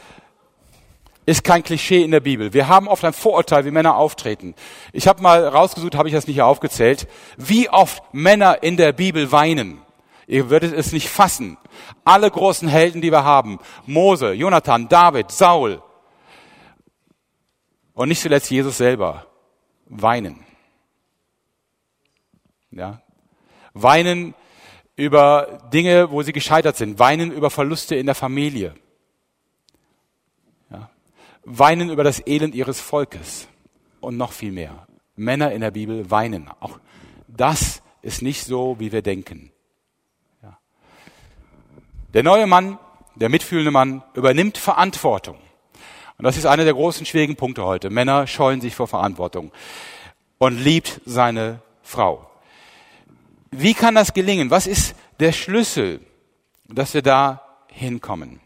[1.26, 2.52] ist kein Klischee in der Bibel.
[2.54, 4.54] Wir haben oft ein Vorurteil, wie Männer auftreten.
[4.92, 9.30] Ich habe mal rausgesucht, habe ich das nicht aufgezählt, wie oft Männer in der Bibel
[9.30, 9.82] weinen.
[10.26, 11.58] Ihr würdet es nicht fassen.
[12.04, 15.82] Alle großen Helden, die wir haben, Mose, Jonathan, David, Saul
[17.94, 19.26] und nicht zuletzt Jesus selber,
[19.86, 20.46] weinen.
[22.70, 23.02] Ja,
[23.74, 24.34] weinen
[24.96, 28.74] über Dinge, wo sie gescheitert sind, weinen über Verluste in der Familie,
[30.70, 30.90] ja.
[31.44, 33.48] weinen über das Elend ihres Volkes
[34.00, 34.86] und noch viel mehr.
[35.16, 36.50] Männer in der Bibel weinen.
[36.60, 36.78] Auch
[37.28, 39.52] das ist nicht so, wie wir denken.
[40.42, 40.58] Ja.
[42.14, 42.78] Der neue Mann,
[43.14, 45.36] der mitfühlende Mann, übernimmt Verantwortung.
[46.16, 47.90] Und das ist einer der großen schwierigen Punkte heute.
[47.90, 49.52] Männer scheuen sich vor Verantwortung
[50.38, 52.29] und liebt seine Frau.
[53.50, 54.50] Wie kann das gelingen?
[54.50, 56.00] Was ist der Schlüssel,
[56.68, 58.40] dass wir da hinkommen?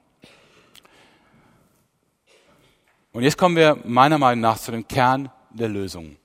[3.13, 6.17] Und jetzt kommen wir meiner Meinung nach zu dem Kern der Lösung.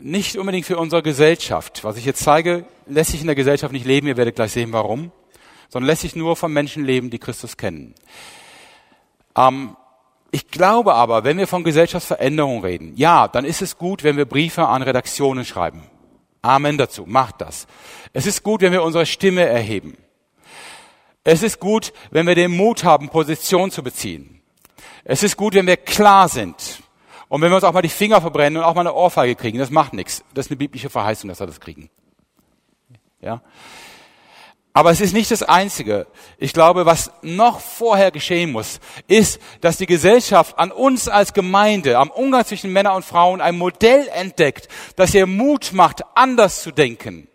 [0.00, 1.82] Nicht unbedingt für unsere Gesellschaft.
[1.82, 4.06] Was ich jetzt zeige, lässt sich in der Gesellschaft nicht leben.
[4.06, 5.12] Ihr werdet gleich sehen, warum.
[5.70, 7.94] Sondern lässt sich nur von Menschen leben, die Christus kennen.
[9.36, 9.76] Ähm,
[10.30, 14.26] ich glaube aber, wenn wir von Gesellschaftsveränderung reden, ja, dann ist es gut, wenn wir
[14.26, 15.82] Briefe an Redaktionen schreiben.
[16.42, 17.04] Amen dazu.
[17.06, 17.66] Macht das.
[18.12, 19.96] Es ist gut, wenn wir unsere Stimme erheben.
[21.24, 24.40] Es ist gut, wenn wir den Mut haben, Position zu beziehen.
[25.04, 26.82] Es ist gut, wenn wir klar sind.
[27.28, 29.58] Und wenn wir uns auch mal die Finger verbrennen und auch mal eine Ohrfeige kriegen,
[29.58, 30.24] das macht nichts.
[30.32, 31.90] Das ist eine biblische Verheißung, dass wir das kriegen.
[33.20, 33.42] Ja?
[34.72, 36.06] Aber es ist nicht das Einzige.
[36.38, 41.98] Ich glaube, was noch vorher geschehen muss, ist, dass die Gesellschaft an uns als Gemeinde,
[41.98, 46.70] am Umgang zwischen Männern und Frauen ein Modell entdeckt, das ihr Mut macht, anders zu
[46.70, 47.28] denken.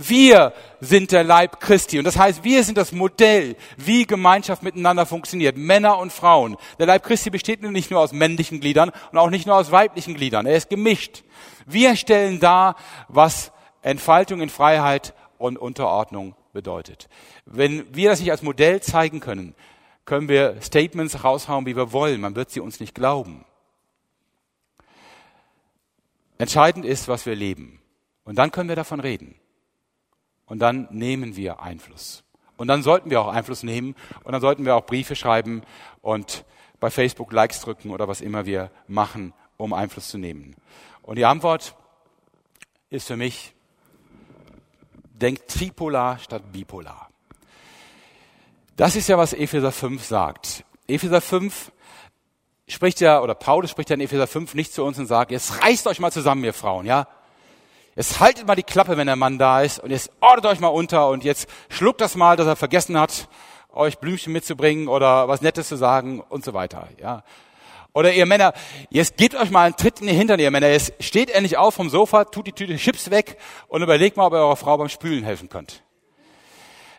[0.00, 1.98] Wir sind der Leib Christi.
[1.98, 5.56] Und das heißt, wir sind das Modell, wie Gemeinschaft miteinander funktioniert.
[5.56, 6.56] Männer und Frauen.
[6.78, 10.14] Der Leib Christi besteht nicht nur aus männlichen Gliedern und auch nicht nur aus weiblichen
[10.14, 10.46] Gliedern.
[10.46, 11.24] Er ist gemischt.
[11.66, 12.76] Wir stellen dar,
[13.08, 13.50] was
[13.82, 17.08] Entfaltung in Freiheit und Unterordnung bedeutet.
[17.44, 19.54] Wenn wir das nicht als Modell zeigen können,
[20.04, 22.20] können wir Statements raushauen, wie wir wollen.
[22.20, 23.44] Man wird sie uns nicht glauben.
[26.38, 27.80] Entscheidend ist, was wir leben.
[28.24, 29.34] Und dann können wir davon reden.
[30.46, 32.24] Und dann nehmen wir Einfluss.
[32.56, 33.94] Und dann sollten wir auch Einfluss nehmen.
[34.24, 35.62] Und dann sollten wir auch Briefe schreiben
[36.00, 36.44] und
[36.80, 40.56] bei Facebook Likes drücken oder was immer wir machen, um Einfluss zu nehmen.
[41.02, 41.74] Und die Antwort
[42.90, 43.54] ist für mich
[45.20, 47.08] denkt tripolar statt bipolar.
[48.76, 50.64] Das ist ja, was Epheser 5 sagt.
[50.86, 51.72] Epheser 5
[52.68, 55.62] spricht ja, oder Paulus spricht ja in Epheser 5 nicht zu uns und sagt, jetzt
[55.62, 57.08] reißt euch mal zusammen, ihr Frauen, ja.
[57.96, 60.68] Jetzt haltet mal die Klappe, wenn der Mann da ist, und jetzt ordnet euch mal
[60.68, 63.28] unter und jetzt schluckt das mal, dass er vergessen hat,
[63.72, 67.24] euch Blümchen mitzubringen oder was Nettes zu sagen und so weiter, ja.
[67.98, 68.52] Oder ihr Männer,
[68.90, 70.68] jetzt gebt euch mal einen Tritt in die Hintern, ihr Männer.
[70.68, 74.34] Jetzt steht endlich auf vom Sofa, tut die Tüte Chips weg und überlegt mal, ob
[74.34, 75.82] ihr eurer Frau beim Spülen helfen könnt.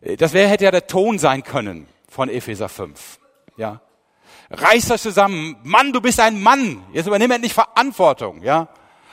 [0.02, 3.18] Das wäre, hätte ja der Ton sein können von Epheser 5.
[3.56, 3.80] Ja.
[4.50, 5.56] Reiß euch zusammen.
[5.64, 6.84] Mann, du bist ein Mann.
[6.92, 8.68] Jetzt übernimm endlich Verantwortung, ja.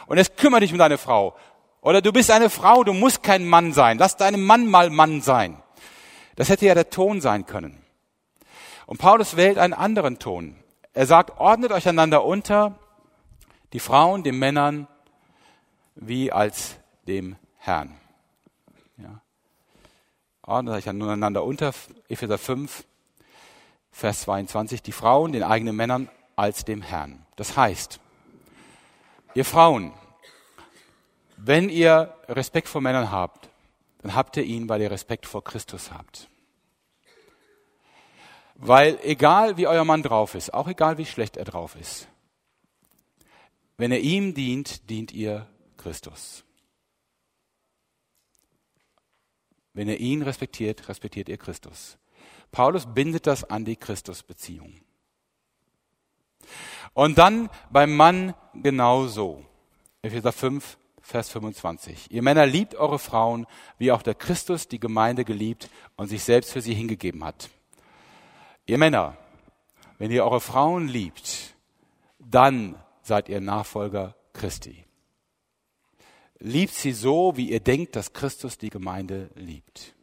[0.09, 1.37] Und jetzt kümmere dich um deine Frau.
[1.83, 3.99] Oder du bist eine Frau, du musst kein Mann sein.
[3.99, 5.63] Lass deinem Mann mal Mann sein.
[6.35, 7.81] Das hätte ja der Ton sein können.
[8.87, 10.57] Und Paulus wählt einen anderen Ton.
[10.97, 12.79] Er sagt, ordnet euch einander unter,
[13.75, 14.89] die Frauen den Männern
[15.95, 16.77] wie als
[17.07, 18.01] dem Herrn.
[18.97, 19.21] Ja.
[20.41, 21.75] Ordnet euch einander unter,
[22.09, 22.87] Epheser 5,
[23.91, 27.27] Vers 22, die Frauen den eigenen Männern als dem Herrn.
[27.37, 28.01] Das heißt,
[29.35, 29.93] ihr Frauen,
[31.37, 33.51] wenn ihr Respekt vor Männern habt,
[34.01, 36.31] dann habt ihr ihn, weil ihr Respekt vor Christus habt.
[38.59, 42.09] Weil egal wie euer Mann drauf ist, auch egal wie schlecht er drauf ist,
[43.77, 45.47] wenn er ihm dient, dient ihr
[45.77, 46.45] Christus.
[49.75, 51.99] Wenn ihr ihn respektiert, respektiert ihr Christus.
[52.51, 54.81] Paulus bindet das an die Christusbeziehung.
[56.95, 59.45] Und dann beim Mann genauso.
[60.01, 62.11] Epheser 5, Vers 25.
[62.11, 63.47] Ihr Männer liebt eure Frauen,
[63.77, 67.51] wie auch der Christus die Gemeinde geliebt und sich selbst für sie hingegeben hat.
[68.67, 69.17] Ihr Männer,
[69.99, 71.55] wenn ihr eure Frauen liebt,
[72.19, 74.85] dann seid ihr Nachfolger Christi.
[76.39, 79.95] Liebt sie so, wie ihr denkt, dass Christus die Gemeinde liebt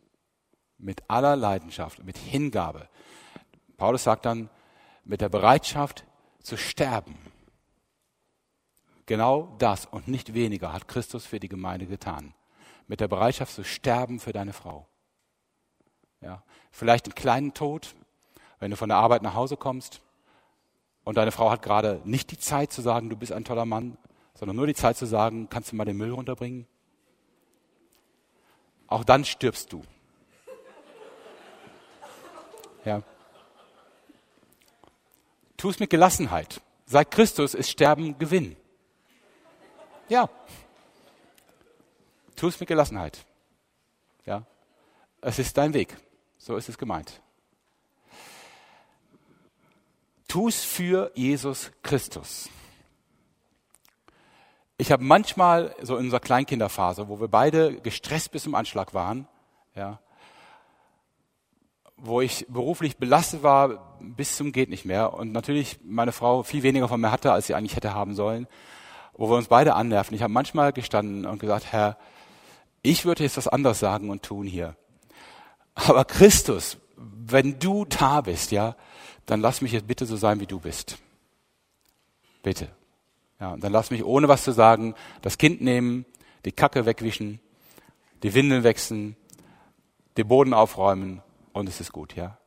[0.78, 2.90] mit aller Leidenschaft, mit Hingabe.
[3.78, 4.50] Paulus sagt dann,
[5.04, 6.06] mit der Bereitschaft
[6.42, 7.18] zu sterben.
[9.06, 12.34] Genau das und nicht weniger hat Christus für die Gemeinde getan.
[12.88, 14.88] Mit der Bereitschaft zu sterben für deine Frau.
[16.22, 17.96] Ja, vielleicht einen kleinen Tod,
[18.64, 20.00] wenn du von der Arbeit nach Hause kommst
[21.04, 23.98] und deine Frau hat gerade nicht die Zeit zu sagen, du bist ein toller Mann,
[24.36, 26.66] sondern nur die Zeit zu sagen, kannst du mal den Müll runterbringen?
[28.88, 29.84] Auch dann stirbst du.
[32.86, 33.02] Ja.
[35.58, 36.62] Tu es mit Gelassenheit.
[36.86, 38.56] Seit Christus ist Sterben Gewinn.
[40.08, 40.30] Ja.
[42.38, 43.26] Tu es mit Gelassenheit.
[44.26, 44.46] Ja.
[45.20, 45.98] Es ist dein Weg.
[46.38, 47.23] So ist es gemeint.
[50.34, 52.50] Tu es für Jesus Christus.
[54.80, 59.28] Ich habe manchmal so in unserer Kleinkinderphase, wo wir beide gestresst bis zum Anschlag waren,
[59.76, 60.00] ja,
[61.98, 66.64] wo ich beruflich belastet war bis zum geht nicht mehr und natürlich meine Frau viel
[66.64, 68.48] weniger von mir hatte, als sie eigentlich hätte haben sollen,
[69.14, 70.16] wo wir uns beide annerven.
[70.16, 71.96] Ich habe manchmal gestanden und gesagt, Herr,
[72.82, 74.76] ich würde jetzt was anderes sagen und tun hier.
[75.76, 78.76] Aber Christus, wenn du da bist, ja,
[79.26, 80.98] dann lass mich jetzt bitte so sein, wie du bist.
[82.42, 82.70] Bitte.
[83.40, 86.06] Ja, und dann lass mich ohne was zu sagen das Kind nehmen,
[86.46, 87.40] die Kacke wegwischen,
[88.22, 89.16] die Windeln wechseln,
[90.18, 91.22] den Boden aufräumen
[91.54, 92.38] und es ist gut, ja.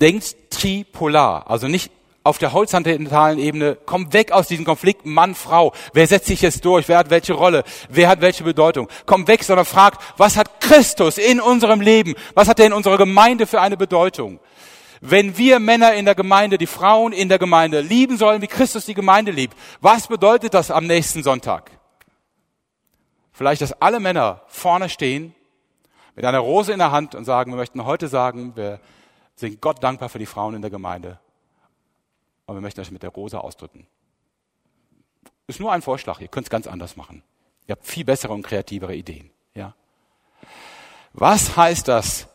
[0.00, 1.90] Denkt tripolar, also nicht
[2.22, 5.72] auf der horizontalen Ebene, komm weg aus diesem Konflikt Mann, Frau.
[5.94, 6.86] Wer setzt sich jetzt durch?
[6.86, 7.64] Wer hat welche Rolle?
[7.88, 8.88] Wer hat welche Bedeutung?
[9.06, 12.14] Komm weg, sondern fragt, was hat Christus in unserem Leben?
[12.34, 14.40] Was hat er in unserer Gemeinde für eine Bedeutung?
[15.00, 18.86] Wenn wir Männer in der Gemeinde die Frauen in der Gemeinde lieben sollen, wie Christus
[18.86, 21.70] die Gemeinde liebt, was bedeutet das am nächsten Sonntag?
[23.32, 25.34] Vielleicht, dass alle Männer vorne stehen
[26.16, 28.80] mit einer Rose in der Hand und sagen, wir möchten heute sagen, wir
[29.36, 31.20] sind Gott dankbar für die Frauen in der Gemeinde.
[32.46, 33.86] Und wir möchten das mit der Rose ausdrücken.
[35.46, 37.22] Ist nur ein Vorschlag, ihr könnt es ganz anders machen.
[37.68, 39.30] Ihr habt viel bessere und kreativere Ideen.
[39.54, 39.74] Ja?
[41.12, 42.26] Was heißt das,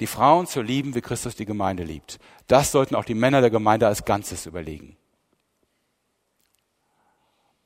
[0.00, 2.18] die Frauen zu lieben, wie Christus die Gemeinde liebt?
[2.46, 4.96] Das sollten auch die Männer der Gemeinde als Ganzes überlegen.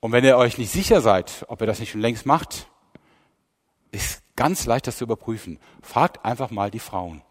[0.01, 2.69] Und wenn ihr euch nicht sicher seid, ob ihr das nicht schon längst macht,
[3.91, 5.59] ist ganz leicht, das zu überprüfen.
[5.81, 7.23] Fragt einfach mal die Frauen,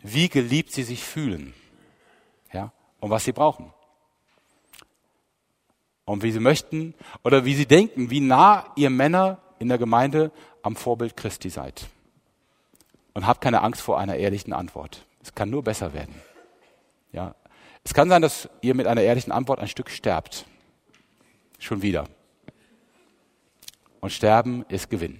[0.00, 1.54] wie geliebt sie sich fühlen,
[2.52, 3.72] ja, und was sie brauchen.
[6.04, 10.32] Und wie sie möchten oder wie sie denken, wie nah ihr Männer in der Gemeinde
[10.62, 11.86] am Vorbild Christi seid.
[13.18, 15.04] Und habt keine Angst vor einer ehrlichen Antwort.
[15.20, 16.14] Es kann nur besser werden.
[17.10, 17.34] Ja.
[17.82, 20.46] Es kann sein, dass ihr mit einer ehrlichen Antwort ein Stück sterbt.
[21.58, 22.04] Schon wieder.
[23.98, 25.18] Und Sterben ist Gewinn.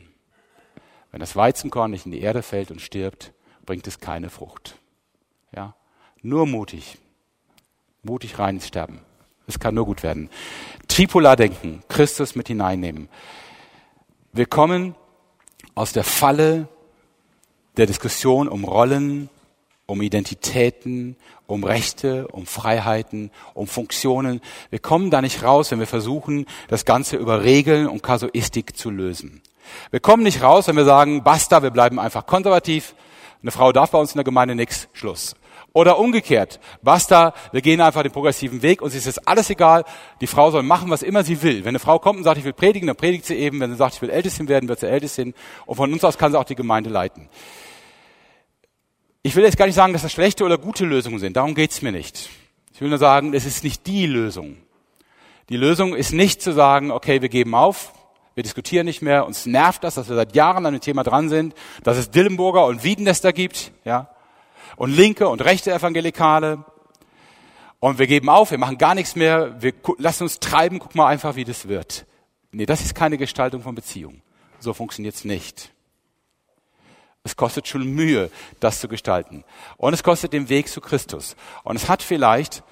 [1.10, 3.32] Wenn das Weizenkorn nicht in die Erde fällt und stirbt,
[3.66, 4.76] bringt es keine Frucht.
[5.52, 5.74] Ja?
[6.22, 6.98] Nur mutig.
[8.04, 9.00] Mutig rein ins Sterben.
[9.48, 10.30] Es kann nur gut werden.
[10.86, 13.08] Tripolar denken, Christus mit hineinnehmen.
[14.32, 14.94] Wir kommen
[15.74, 16.68] aus der Falle
[17.78, 19.30] der Diskussion um Rollen,
[19.86, 21.16] um Identitäten,
[21.46, 24.40] um Rechte, um Freiheiten, um Funktionen.
[24.68, 28.90] Wir kommen da nicht raus, wenn wir versuchen, das Ganze über Regeln und Kasuistik zu
[28.90, 29.40] lösen.
[29.90, 32.94] Wir kommen nicht raus, wenn wir sagen, basta, wir bleiben einfach konservativ,
[33.40, 35.36] Eine Frau darf bei uns in der Gemeinde nichts, Schluss.
[35.72, 39.84] Oder umgekehrt, basta, wir gehen einfach den progressiven Weg, uns ist jetzt alles egal,
[40.20, 41.60] die Frau soll machen, was immer sie will.
[41.60, 43.60] Wenn eine Frau kommt und sagt, ich will predigen, dann predigt sie eben.
[43.60, 45.34] Wenn sie sagt, ich will Ältestin werden, wird sie Ältestin.
[45.66, 47.28] Und von uns aus kann sie auch die Gemeinde leiten.
[49.22, 51.82] Ich will jetzt gar nicht sagen, dass das schlechte oder gute Lösungen sind, darum geht's
[51.82, 52.30] mir nicht.
[52.72, 54.56] Ich will nur sagen, es ist nicht die Lösung.
[55.48, 57.92] Die Lösung ist nicht zu sagen, okay, wir geben auf,
[58.34, 61.28] wir diskutieren nicht mehr, uns nervt das, dass wir seit Jahren an dem Thema dran
[61.28, 64.10] sind, dass es Dillenburger und Wiedenester gibt, ja,
[64.76, 66.64] und linke und rechte Evangelikale.
[67.80, 71.08] Und wir geben auf, wir machen gar nichts mehr, wir lassen uns treiben, guck mal
[71.08, 72.06] einfach, wie das wird.
[72.52, 74.22] Nee, das ist keine Gestaltung von Beziehung.
[74.60, 75.72] So funktioniert's nicht.
[77.24, 79.44] Es kostet schon Mühe, das zu gestalten.
[79.76, 81.36] Und es kostet den Weg zu Christus.
[81.64, 82.62] Und es hat vielleicht,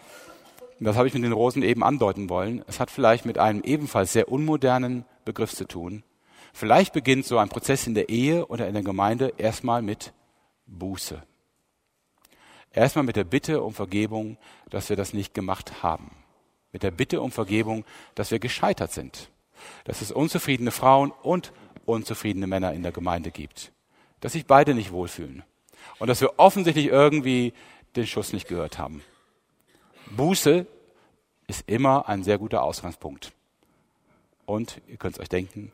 [0.80, 4.12] das habe ich mit den Rosen eben andeuten wollen, es hat vielleicht mit einem ebenfalls
[4.12, 6.04] sehr unmodernen Begriff zu tun.
[6.52, 10.14] Vielleicht beginnt so ein Prozess in der Ehe oder in der Gemeinde erstmal mit
[10.66, 11.22] Buße.
[12.72, 14.38] Erstmal mit der Bitte um Vergebung,
[14.70, 16.10] dass wir das nicht gemacht haben.
[16.72, 17.84] Mit der Bitte um Vergebung,
[18.14, 19.30] dass wir gescheitert sind.
[19.84, 21.52] Dass es unzufriedene Frauen und
[21.84, 23.72] unzufriedene Männer in der Gemeinde gibt.
[24.20, 25.44] Dass sich beide nicht wohlfühlen.
[25.98, 27.52] Und dass wir offensichtlich irgendwie
[27.94, 29.02] den Schuss nicht gehört haben.
[30.10, 30.66] Buße
[31.46, 33.32] ist immer ein sehr guter Ausgangspunkt.
[34.44, 35.72] Und ihr könnt es euch denken,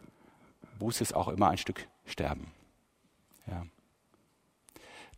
[0.78, 2.50] Buße ist auch immer ein Stück Sterben.
[3.46, 3.64] Ja.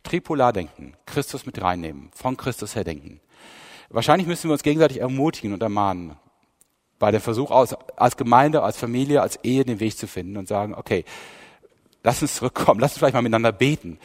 [0.03, 3.19] Tripolar denken, Christus mit reinnehmen, von Christus her denken.
[3.89, 6.15] Wahrscheinlich müssen wir uns gegenseitig ermutigen und ermahnen,
[6.99, 10.47] bei dem Versuch aus, als Gemeinde, als Familie, als Ehe den Weg zu finden und
[10.47, 11.03] sagen, okay,
[12.05, 13.99] lass uns zurückkommen, lass uns vielleicht mal miteinander beten,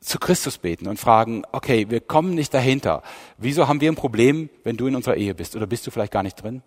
[0.00, 3.02] zu Christus beten und fragen, okay, wir kommen nicht dahinter.
[3.38, 5.54] Wieso haben wir ein Problem, wenn du in unserer Ehe bist?
[5.54, 6.62] Oder bist du vielleicht gar nicht drin?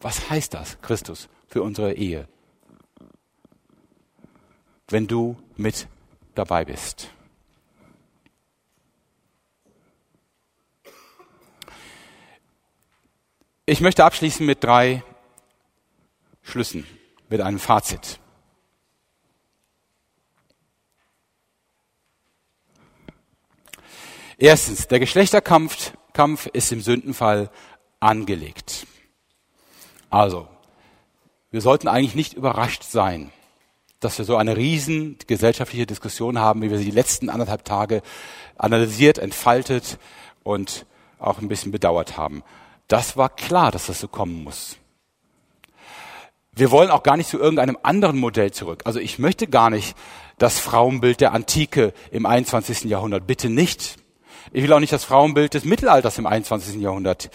[0.00, 2.28] Was heißt das, Christus, für unsere Ehe?
[4.88, 5.88] Wenn du mit
[6.34, 7.08] dabei bist.
[13.66, 15.02] Ich möchte abschließen mit drei
[16.42, 16.86] Schlüssen,
[17.30, 18.20] mit einem Fazit.
[24.44, 27.48] Erstens, der Geschlechterkampf Kampf ist im Sündenfall
[27.98, 28.86] angelegt.
[30.10, 30.46] Also,
[31.50, 33.32] wir sollten eigentlich nicht überrascht sein,
[34.00, 38.02] dass wir so eine riesen gesellschaftliche Diskussion haben, wie wir sie die letzten anderthalb Tage
[38.58, 39.98] analysiert, entfaltet
[40.42, 40.84] und
[41.18, 42.42] auch ein bisschen bedauert haben.
[42.86, 44.76] Das war klar, dass das so kommen muss.
[46.52, 48.82] Wir wollen auch gar nicht zu irgendeinem anderen Modell zurück.
[48.84, 49.96] Also ich möchte gar nicht
[50.36, 52.84] das Frauenbild der Antike im 21.
[52.84, 53.26] Jahrhundert.
[53.26, 54.03] Bitte nicht.
[54.52, 56.80] Ich will auch nicht das Frauenbild des Mittelalters im 21.
[56.80, 57.30] Jahrhundert.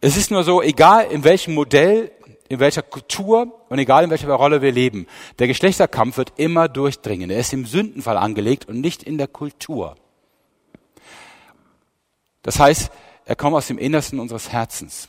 [0.00, 2.12] Es ist nur so, egal in welchem Modell,
[2.48, 5.06] in welcher Kultur und egal in welcher Rolle wir leben,
[5.38, 7.30] der Geschlechterkampf wird immer durchdringen.
[7.30, 9.96] Er ist im Sündenfall angelegt und nicht in der Kultur.
[12.42, 12.90] Das heißt,
[13.24, 15.08] er kommt aus dem Innersten unseres Herzens.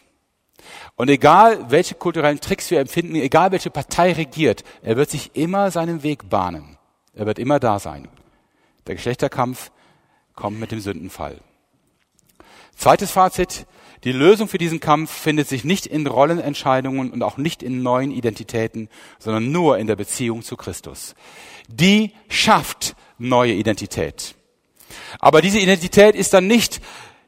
[0.96, 5.72] Und egal, welche kulturellen Tricks wir empfinden, egal welche Partei regiert, er wird sich immer
[5.72, 6.78] seinen Weg bahnen.
[7.14, 8.10] Er wird immer da sein.
[8.88, 9.72] Der Geschlechterkampf
[10.40, 11.40] kommt mit dem Sündenfall.
[12.76, 13.68] Zweites Fazit.
[14.06, 18.12] Die Lösung für diesen Kampf findet sich nicht in Rollenentscheidungen und auch nicht in neuen
[18.12, 18.88] Identitäten,
[19.20, 21.16] sondern nur in der Beziehung zu Christus.
[21.68, 24.36] Die schafft neue Identität.
[25.20, 26.80] Aber diese Identität ist dann nicht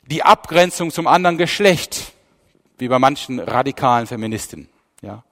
[0.03, 2.14] die Abgrenzung zum anderen Geschlecht,
[2.78, 4.70] wie bei manchen radikalen Feministen.
[5.01, 5.26] Ja.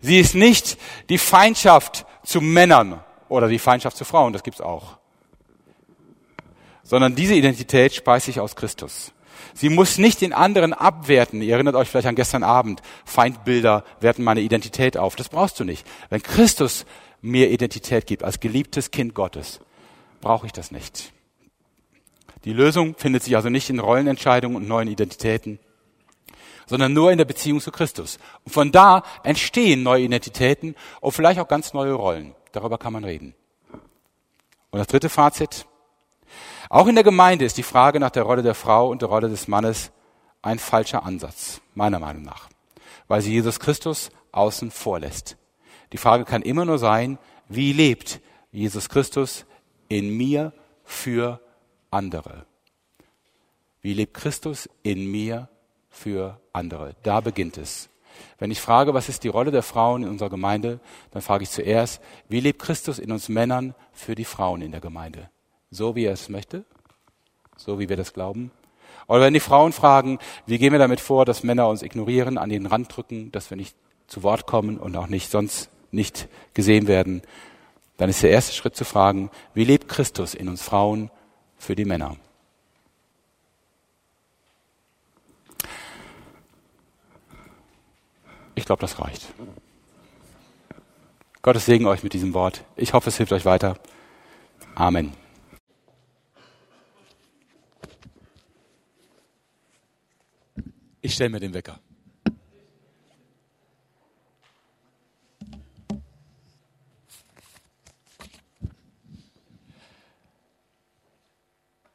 [0.00, 0.78] Sie ist nicht
[1.08, 4.98] die Feindschaft zu Männern oder die Feindschaft zu Frauen, das gibt's auch.
[6.84, 9.12] Sondern diese Identität speist sich aus Christus.
[9.54, 11.42] Sie muss nicht den anderen abwerten.
[11.42, 12.82] Ihr erinnert euch vielleicht an gestern Abend.
[13.04, 15.16] Feindbilder werten meine Identität auf.
[15.16, 15.86] Das brauchst du nicht.
[16.10, 16.86] Wenn Christus
[17.20, 19.60] mir Identität gibt als geliebtes Kind Gottes,
[20.20, 21.12] brauche ich das nicht.
[22.44, 25.58] Die Lösung findet sich also nicht in Rollenentscheidungen und neuen Identitäten,
[26.66, 28.18] sondern nur in der Beziehung zu Christus.
[28.44, 32.34] Und von da entstehen neue Identitäten und vielleicht auch ganz neue Rollen.
[32.52, 33.34] Darüber kann man reden.
[34.70, 35.66] Und das dritte Fazit.
[36.74, 39.28] Auch in der Gemeinde ist die Frage nach der Rolle der Frau und der Rolle
[39.28, 39.92] des Mannes
[40.42, 42.48] ein falscher Ansatz, meiner Meinung nach,
[43.06, 45.36] weil sie Jesus Christus außen vor lässt.
[45.92, 48.20] Die Frage kann immer nur sein, wie lebt
[48.50, 49.46] Jesus Christus
[49.86, 50.52] in mir
[50.82, 51.38] für
[51.92, 52.44] andere.
[53.80, 55.48] Wie lebt Christus in mir
[55.90, 56.96] für andere?
[57.04, 57.88] Da beginnt es.
[58.40, 60.80] Wenn ich frage, was ist die Rolle der Frauen in unserer Gemeinde,
[61.12, 64.80] dann frage ich zuerst, wie lebt Christus in uns Männern für die Frauen in der
[64.80, 65.30] Gemeinde?
[65.74, 66.64] So wie er es möchte?
[67.56, 68.50] So wie wir das glauben?
[69.06, 72.48] Oder wenn die Frauen fragen, wie gehen wir damit vor, dass Männer uns ignorieren, an
[72.48, 76.86] den Rand drücken, dass wir nicht zu Wort kommen und auch nicht sonst nicht gesehen
[76.86, 77.22] werden?
[77.96, 81.10] dann ist der erste Schritt zu fragen, wie lebt Christus in uns Frauen
[81.56, 82.16] für die Männer?
[88.56, 89.26] Ich glaube, das reicht.
[91.42, 92.64] Gottes Segen euch mit diesem Wort.
[92.76, 93.76] Ich hoffe, es hilft euch weiter.
[94.74, 95.12] Amen.
[101.04, 101.78] Ich stelle mir den Wecker.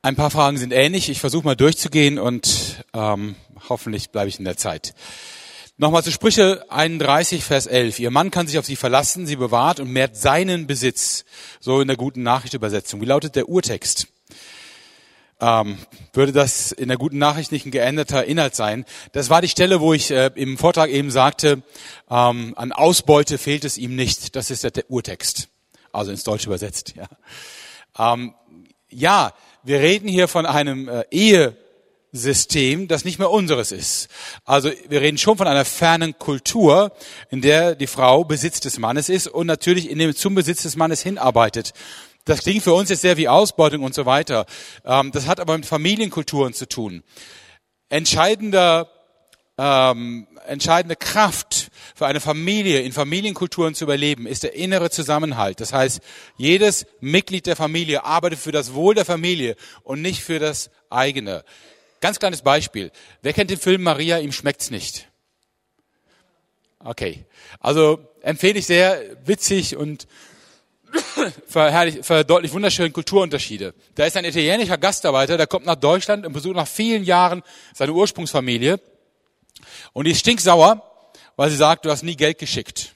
[0.04, 1.10] Ein paar Fragen sind ähnlich.
[1.10, 3.34] Ich versuche mal durchzugehen und ähm,
[3.68, 4.94] hoffentlich bleibe ich in der Zeit.
[5.78, 7.98] Nochmal zu Sprüche 31, Vers 11.
[7.98, 11.26] Ihr Mann kann sich auf sie verlassen, sie bewahrt und mehrt seinen Besitz.
[11.60, 13.02] So in der guten Nachrichtübersetzung.
[13.02, 14.06] Wie lautet der Urtext?
[15.42, 15.78] Ähm,
[16.12, 18.86] würde das in der guten Nachricht nicht ein geänderter Inhalt sein?
[19.14, 21.62] Das war die Stelle, wo ich äh, im Vortrag eben sagte,
[22.10, 24.36] ähm, an Ausbeute fehlt es ihm nicht.
[24.36, 25.48] Das ist der, Urtext.
[25.92, 26.94] Also ins Deutsche übersetzt.
[26.96, 28.14] Ja.
[28.14, 28.34] Ähm,
[28.90, 29.34] ja,
[29.64, 34.10] wir reden hier von einem äh, Ehesystem, das nicht mehr unseres ist.
[34.46, 36.92] Also wir reden schon von einer fernen Kultur,
[37.30, 40.76] in der die Frau Besitz des Mannes ist und natürlich in dem zum Besitz des
[40.76, 41.74] Mannes hinarbeitet.
[42.30, 44.46] Das klingt für uns jetzt sehr wie Ausbeutung und so weiter.
[44.86, 47.02] Ähm, das hat aber mit Familienkulturen zu tun.
[47.90, 48.88] Entscheidender
[49.58, 55.60] ähm, entscheidende Kraft für eine Familie in Familienkulturen zu überleben, ist der innere Zusammenhalt.
[55.60, 56.02] Das heißt,
[56.38, 61.44] jedes Mitglied der Familie arbeitet für das Wohl der Familie und nicht für das eigene.
[62.00, 62.92] Ganz kleines Beispiel.
[63.24, 65.10] Wer kennt den Film Maria, ihm schmeckt's nicht?
[66.78, 67.26] Okay.
[67.60, 70.08] Also empfehle ich sehr, witzig und
[71.48, 73.74] verdeutlicht wunderschöne Kulturunterschiede.
[73.96, 77.94] Da ist ein italienischer Gastarbeiter, der kommt nach Deutschland und besucht nach vielen Jahren seine
[77.94, 78.80] Ursprungsfamilie
[79.94, 80.84] und die ist stinksauer,
[81.36, 82.96] weil sie sagt, du hast nie Geld geschickt.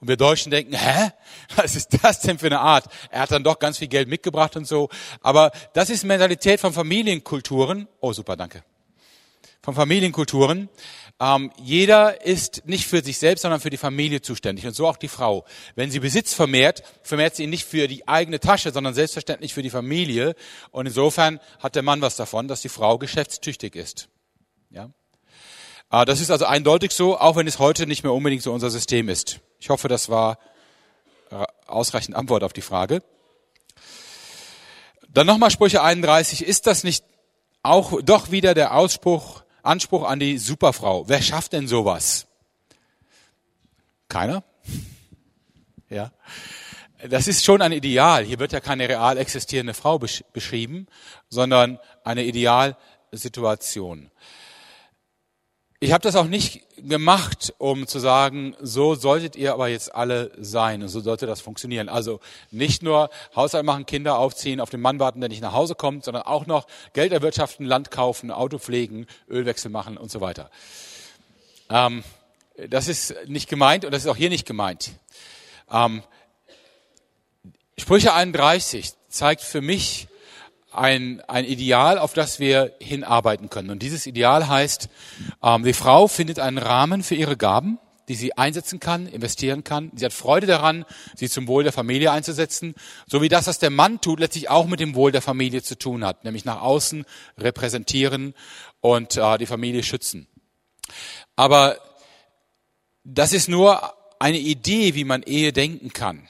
[0.00, 1.10] Und wir Deutschen denken, hä?
[1.56, 2.86] Was ist das denn für eine Art?
[3.10, 4.88] Er hat dann doch ganz viel Geld mitgebracht und so.
[5.20, 7.88] Aber das ist Mentalität von Familienkulturen.
[8.00, 8.64] Oh, super, danke.
[9.62, 10.70] Von Familienkulturen.
[11.22, 14.66] Ähm, jeder ist nicht für sich selbst, sondern für die Familie zuständig.
[14.66, 15.44] Und so auch die Frau.
[15.74, 19.62] Wenn sie Besitz vermehrt, vermehrt sie ihn nicht für die eigene Tasche, sondern selbstverständlich für
[19.62, 20.34] die Familie.
[20.70, 24.08] Und insofern hat der Mann was davon, dass die Frau geschäftstüchtig ist.
[24.70, 24.90] Ja?
[25.90, 28.70] Ah, das ist also eindeutig so, auch wenn es heute nicht mehr unbedingt so unser
[28.70, 29.40] System ist.
[29.58, 30.38] Ich hoffe, das war
[31.30, 33.02] äh, ausreichend Antwort auf die Frage.
[35.08, 36.46] Dann nochmal Sprüche 31.
[36.46, 37.04] Ist das nicht
[37.62, 41.08] auch doch wieder der Ausspruch, Anspruch an die Superfrau?
[41.08, 42.26] Wer schafft denn sowas?
[44.08, 44.44] Keiner?
[45.92, 46.12] Ja.
[47.08, 48.22] Das ist schon ein Ideal.
[48.22, 50.86] Hier wird ja keine real existierende Frau beschrieben,
[51.28, 54.09] sondern eine Idealsituation.
[55.82, 60.30] Ich habe das auch nicht gemacht, um zu sagen, so solltet ihr aber jetzt alle
[60.38, 61.88] sein und so sollte das funktionieren.
[61.88, 62.20] Also
[62.50, 66.04] nicht nur Haushalt machen, Kinder aufziehen, auf den Mann warten, der nicht nach Hause kommt,
[66.04, 70.50] sondern auch noch Geld erwirtschaften, Land kaufen, Auto pflegen, Ölwechsel machen und so weiter.
[71.70, 72.04] Ähm,
[72.68, 74.90] das ist nicht gemeint und das ist auch hier nicht gemeint.
[75.72, 76.02] Ähm,
[77.78, 80.08] Sprüche 31 zeigt für mich
[80.72, 83.70] ein, ein Ideal, auf das wir hinarbeiten können.
[83.70, 84.88] Und dieses Ideal heißt,
[85.42, 89.92] ähm, die Frau findet einen Rahmen für ihre Gaben, die sie einsetzen kann, investieren kann.
[89.94, 92.74] Sie hat Freude daran, sie zum Wohl der Familie einzusetzen,
[93.06, 95.78] so wie das, was der Mann tut, letztlich auch mit dem Wohl der Familie zu
[95.78, 97.04] tun hat, nämlich nach außen
[97.38, 98.34] repräsentieren
[98.80, 100.26] und äh, die Familie schützen.
[101.36, 101.78] Aber
[103.04, 106.28] das ist nur eine Idee, wie man Ehe denken kann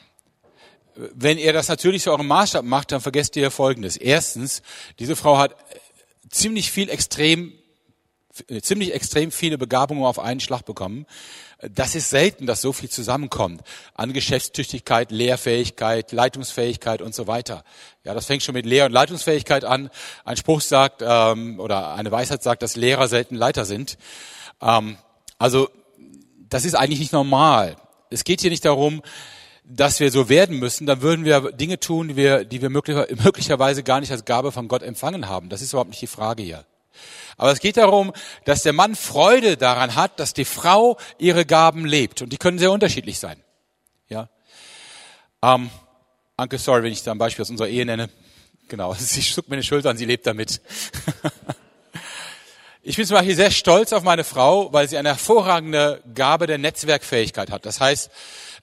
[1.14, 3.96] wenn ihr das natürlich zu eurem Maßstab macht, dann vergesst ihr Folgendes.
[3.96, 4.62] Erstens,
[4.98, 5.56] diese Frau hat
[6.28, 7.52] ziemlich viel extrem,
[8.60, 11.06] ziemlich extrem viele Begabungen auf einen Schlag bekommen.
[11.62, 13.62] Das ist selten, dass so viel zusammenkommt
[13.94, 17.64] an Geschäftstüchtigkeit, Lehrfähigkeit, Leitungsfähigkeit und so weiter.
[18.04, 19.90] Ja, das fängt schon mit Lehr- und Leitungsfähigkeit an.
[20.24, 23.98] Ein Spruch sagt ähm, oder eine Weisheit sagt, dass Lehrer selten Leiter sind.
[24.62, 24.96] Ähm,
[25.38, 25.68] also
[26.48, 27.76] das ist eigentlich nicht normal.
[28.08, 29.02] Es geht hier nicht darum,
[29.72, 33.82] dass wir so werden müssen, dann würden wir Dinge tun, die wir, die wir möglicherweise
[33.82, 35.48] gar nicht als Gabe von Gott empfangen haben.
[35.48, 36.64] Das ist überhaupt nicht die Frage hier.
[37.36, 38.12] Aber es geht darum,
[38.44, 42.20] dass der Mann Freude daran hat, dass die Frau ihre Gaben lebt.
[42.20, 43.42] Und die können sehr unterschiedlich sein.
[44.08, 44.28] Ja.
[45.40, 45.70] Ähm,
[46.36, 48.10] Anke, sorry, wenn ich da ein Beispiel aus unserer Ehe nenne.
[48.68, 50.60] Genau, sie zuckt mir die Schulter an, sie lebt damit.
[52.82, 56.58] ich bin zum Beispiel sehr stolz auf meine Frau, weil sie eine hervorragende Gabe der
[56.58, 57.64] Netzwerkfähigkeit hat.
[57.64, 58.10] Das heißt,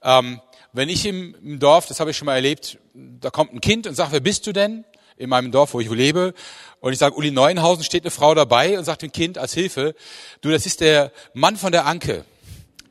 [0.02, 0.40] ähm,
[0.72, 3.94] wenn ich im, Dorf, das habe ich schon mal erlebt, da kommt ein Kind und
[3.94, 4.84] sagt, wer bist du denn?
[5.16, 6.32] In meinem Dorf, wo ich lebe.
[6.80, 9.94] Und ich sage, Uli Neuenhausen steht eine Frau dabei und sagt dem Kind als Hilfe,
[10.42, 12.24] du, das ist der Mann von der Anke.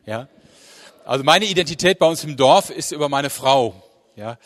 [0.06, 0.28] Ja.
[1.06, 3.82] Also meine Identität bei uns im Dorf ist über meine Frau
[4.18, 4.38] Ja,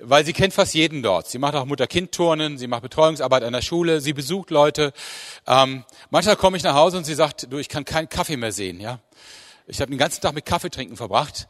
[0.00, 1.28] weil sie kennt fast jeden dort.
[1.28, 4.92] Sie macht auch Mutter-Kind-Turnen, sie macht Betreuungsarbeit an der Schule, sie besucht Leute.
[5.46, 8.50] Ähm, manchmal komme ich nach Hause und sie sagt, du, ich kann keinen Kaffee mehr
[8.50, 8.80] sehen.
[8.80, 8.98] Ja,
[9.68, 11.46] ich habe den ganzen Tag mit Kaffee trinken verbracht,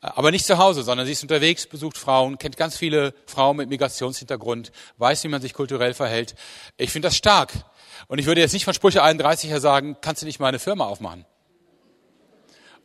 [0.00, 3.68] aber nicht zu Hause, sondern sie ist unterwegs, besucht Frauen, kennt ganz viele Frauen mit
[3.68, 6.34] Migrationshintergrund, weiß, wie man sich kulturell verhält.
[6.76, 7.52] Ich finde das stark.
[8.08, 10.58] Und ich würde jetzt nicht von Sprüche 31 her sagen, kannst du nicht mal eine
[10.58, 11.24] Firma aufmachen?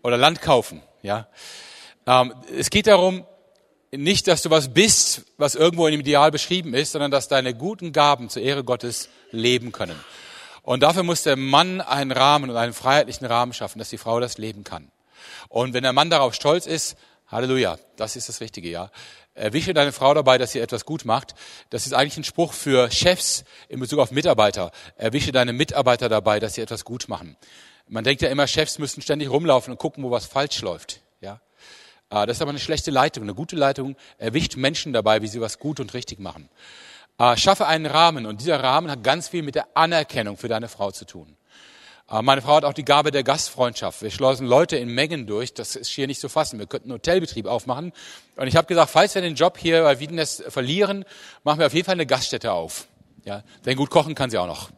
[0.03, 1.27] Oder Land kaufen, ja.
[2.07, 3.25] Ähm, es geht darum,
[3.91, 7.53] nicht, dass du was bist, was irgendwo in dem Ideal beschrieben ist, sondern dass deine
[7.53, 9.99] guten Gaben zur Ehre Gottes leben können.
[10.63, 14.19] Und dafür muss der Mann einen Rahmen und einen freiheitlichen Rahmen schaffen, dass die Frau
[14.19, 14.91] das leben kann.
[15.51, 16.95] Und wenn der Mann darauf stolz ist,
[17.27, 18.89] Halleluja, das ist das Richtige, ja.
[19.33, 21.35] Erwische deine Frau dabei, dass sie etwas gut macht.
[21.69, 24.71] Das ist eigentlich ein Spruch für Chefs in Bezug auf Mitarbeiter.
[24.95, 27.35] Erwische deine Mitarbeiter dabei, dass sie etwas gut machen.
[27.87, 31.41] Man denkt ja immer, Chefs müssen ständig rumlaufen und gucken, wo was falsch läuft, ja.
[32.09, 33.23] Ah, das ist aber eine schlechte Leitung.
[33.23, 36.49] Eine gute Leitung erwischt Menschen dabei, wie sie was gut und richtig machen.
[37.35, 40.91] Schaffe einen Rahmen und dieser Rahmen hat ganz viel mit der Anerkennung für deine Frau
[40.91, 41.37] zu tun.
[42.13, 44.01] Ah, meine Frau hat auch die Gabe der Gastfreundschaft.
[44.01, 45.53] Wir schleusen Leute in Mengen durch.
[45.53, 46.59] Das ist hier nicht zu fassen.
[46.59, 47.93] Wir könnten einen Hotelbetrieb aufmachen.
[48.35, 51.05] Und ich habe gesagt, falls wir den Job hier bei Wiedenest verlieren,
[51.45, 52.89] machen wir auf jeden Fall eine Gaststätte auf.
[53.23, 54.71] Ja, denn gut kochen kann sie auch noch.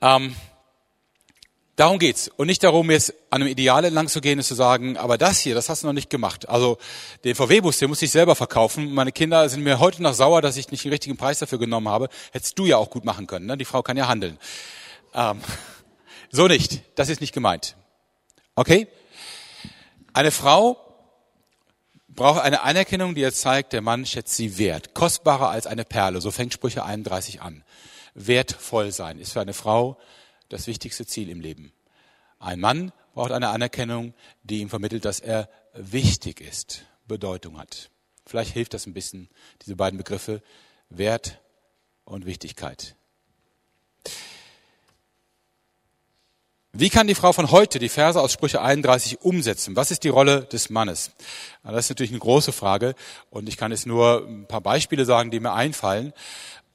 [0.00, 0.34] Ähm,
[1.76, 4.96] Darum geht's und nicht darum, jetzt an einem Ideal entlang zu gehen und zu sagen,
[4.96, 6.48] aber das hier, das hast du noch nicht gemacht.
[6.48, 6.78] Also
[7.24, 8.92] den VW-Bus, den muss ich selber verkaufen.
[8.92, 11.88] Meine Kinder sind mir heute noch sauer, dass ich nicht den richtigen Preis dafür genommen
[11.88, 12.08] habe.
[12.32, 13.46] Hättest du ja auch gut machen können.
[13.46, 13.56] Ne?
[13.56, 14.38] Die Frau kann ja handeln.
[15.14, 15.40] Ähm,
[16.30, 16.82] so nicht.
[16.96, 17.76] Das ist nicht gemeint.
[18.54, 18.88] Okay?
[20.12, 20.76] Eine Frau
[22.08, 24.94] braucht eine Anerkennung, die ihr zeigt, der Mann schätzt sie wert.
[24.94, 26.20] Kostbarer als eine Perle.
[26.20, 27.64] So fängt Sprüche 31 an.
[28.14, 29.98] Wertvoll sein ist für eine Frau
[30.48, 31.72] das wichtigste Ziel im Leben.
[32.38, 37.90] Ein Mann braucht eine Anerkennung, die ihm vermittelt, dass er wichtig ist, Bedeutung hat.
[38.26, 39.28] Vielleicht hilft das ein bisschen,
[39.62, 40.42] diese beiden Begriffe
[40.88, 41.40] Wert
[42.04, 42.96] und Wichtigkeit.
[46.72, 49.74] Wie kann die Frau von heute die Verse aus Sprüche 31 umsetzen?
[49.74, 51.10] Was ist die Rolle des Mannes?
[51.64, 52.94] Das ist natürlich eine große Frage
[53.28, 56.12] und ich kann jetzt nur ein paar Beispiele sagen, die mir einfallen.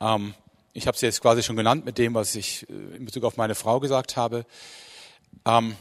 [0.01, 0.33] Ähm,
[0.73, 3.37] ich habe es jetzt quasi schon genannt mit dem, was ich äh, in Bezug auf
[3.37, 4.45] meine Frau gesagt habe.
[5.45, 5.77] Ähm,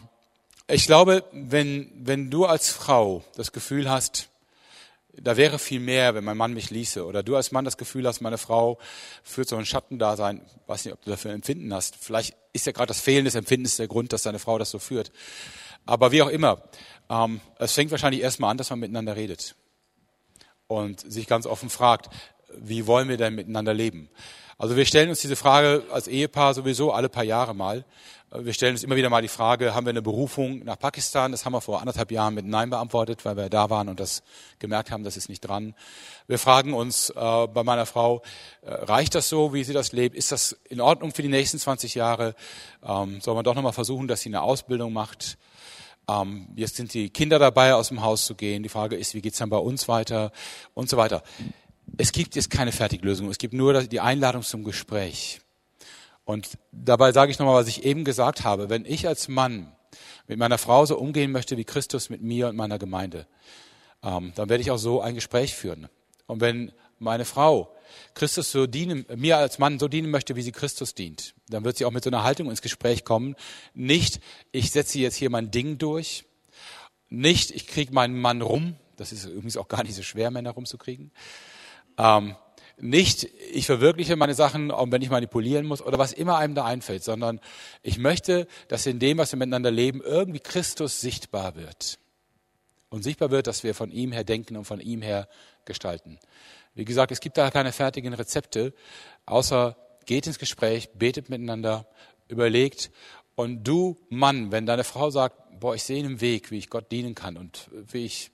[0.69, 4.29] ich glaube, wenn, wenn du als Frau das Gefühl hast,
[5.21, 8.07] da wäre viel mehr, wenn mein Mann mich ließe, oder du als Mann das Gefühl
[8.07, 8.79] hast, meine Frau
[9.23, 11.97] führt so ein Schattendasein, weiß nicht, ob du dafür ein Empfinden hast.
[11.97, 14.79] Vielleicht ist ja gerade das Fehlen des Empfindens der Grund, dass deine Frau das so
[14.79, 15.12] führt.
[15.87, 16.62] Aber wie auch immer,
[17.11, 19.55] ähm, es fängt wahrscheinlich erstmal an, dass man miteinander redet
[20.67, 22.09] und sich ganz offen fragt,
[22.57, 24.09] wie wollen wir denn miteinander leben?
[24.57, 27.85] Also wir stellen uns diese Frage als Ehepaar sowieso alle paar Jahre mal.
[28.37, 31.31] Wir stellen uns immer wieder mal die Frage, haben wir eine Berufung nach Pakistan?
[31.31, 34.25] Das haben wir vor anderthalb Jahren mit Nein beantwortet, weil wir da waren und das
[34.59, 35.75] gemerkt haben, das ist nicht dran.
[36.27, 38.23] Wir fragen uns äh, bei meiner Frau,
[38.63, 40.17] äh, reicht das so, wie sie das lebt?
[40.17, 42.35] Ist das in Ordnung für die nächsten 20 Jahre?
[42.85, 45.39] Ähm, soll man doch nochmal versuchen, dass sie eine Ausbildung macht?
[46.09, 48.65] Ähm, jetzt sind die Kinder dabei, aus dem Haus zu gehen.
[48.65, 50.33] Die Frage ist, wie geht's dann bei uns weiter?
[50.75, 51.23] Und so weiter
[51.99, 55.40] es gibt jetzt keine Fertiglösung, es gibt nur die Einladung zum Gespräch.
[56.24, 58.70] Und dabei sage ich nochmal, was ich eben gesagt habe.
[58.70, 59.72] Wenn ich als Mann
[60.26, 63.26] mit meiner Frau so umgehen möchte wie Christus mit mir und meiner Gemeinde,
[64.03, 65.88] ähm, dann werde ich auch so ein Gespräch führen.
[66.26, 67.74] Und wenn meine Frau
[68.14, 71.76] Christus so dienen, mir als Mann so dienen möchte, wie sie Christus dient, dann wird
[71.76, 73.36] sie auch mit so einer Haltung ins Gespräch kommen.
[73.74, 74.20] Nicht,
[74.53, 76.25] ich setze jetzt hier mein Ding durch.
[77.11, 78.76] Nicht, ich kriege meinen Mann rum.
[78.96, 81.12] Das ist übrigens auch gar nicht so schwer, Männer rumzukriegen.
[81.99, 82.37] Ähm,
[82.76, 86.64] nicht, ich verwirkliche meine Sachen, auch wenn ich manipulieren muss oder was immer einem da
[86.64, 87.41] einfällt, sondern
[87.83, 91.99] ich möchte, dass in dem, was wir miteinander leben, irgendwie Christus sichtbar wird.
[92.88, 95.29] Und sichtbar wird, dass wir von ihm her denken und von ihm her
[95.64, 96.18] gestalten.
[96.75, 98.75] Wie gesagt, es gibt da keine fertigen Rezepte,
[99.26, 99.76] außer
[100.07, 101.87] geht ins Gespräch, betet miteinander,
[102.29, 102.91] überlegt.
[103.37, 106.91] Und du, Mann, wenn deine Frau sagt, boah, ich sehe einen Weg, wie ich Gott
[106.91, 108.30] dienen kann und wie ich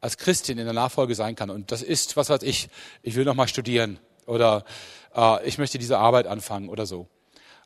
[0.00, 1.50] als Christin in der Nachfolge sein kann.
[1.50, 2.68] Und das ist, was weiß ich,
[3.02, 4.64] ich will noch mal studieren oder
[5.14, 7.08] äh, ich möchte diese Arbeit anfangen oder so.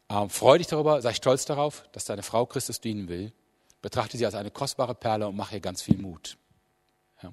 [0.08, 3.32] Ähm, freu dich darüber, sei stolz darauf, dass deine Frau Christus dienen will.
[3.82, 6.36] Betrachte sie als eine kostbare Perle und mache ihr ganz viel Mut.
[7.22, 7.32] Ja.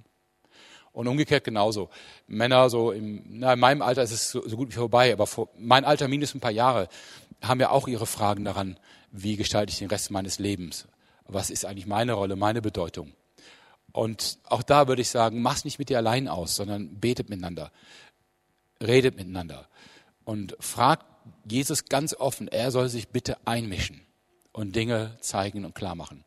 [0.91, 1.89] Und umgekehrt genauso.
[2.27, 5.27] Männer so im, na, in meinem Alter ist es so, so gut wie vorbei, aber
[5.27, 6.87] vor, mein Alter minus ein paar Jahre
[7.41, 8.77] haben ja auch ihre Fragen daran,
[9.11, 10.87] wie gestalte ich den Rest meines Lebens?
[11.25, 13.13] Was ist eigentlich meine Rolle, meine Bedeutung?
[13.91, 17.71] Und auch da würde ich sagen, mach's nicht mit dir allein aus, sondern betet miteinander,
[18.81, 19.67] redet miteinander
[20.23, 21.05] und fragt
[21.45, 24.01] Jesus ganz offen, er soll sich bitte einmischen
[24.53, 26.23] und Dinge zeigen und klar machen.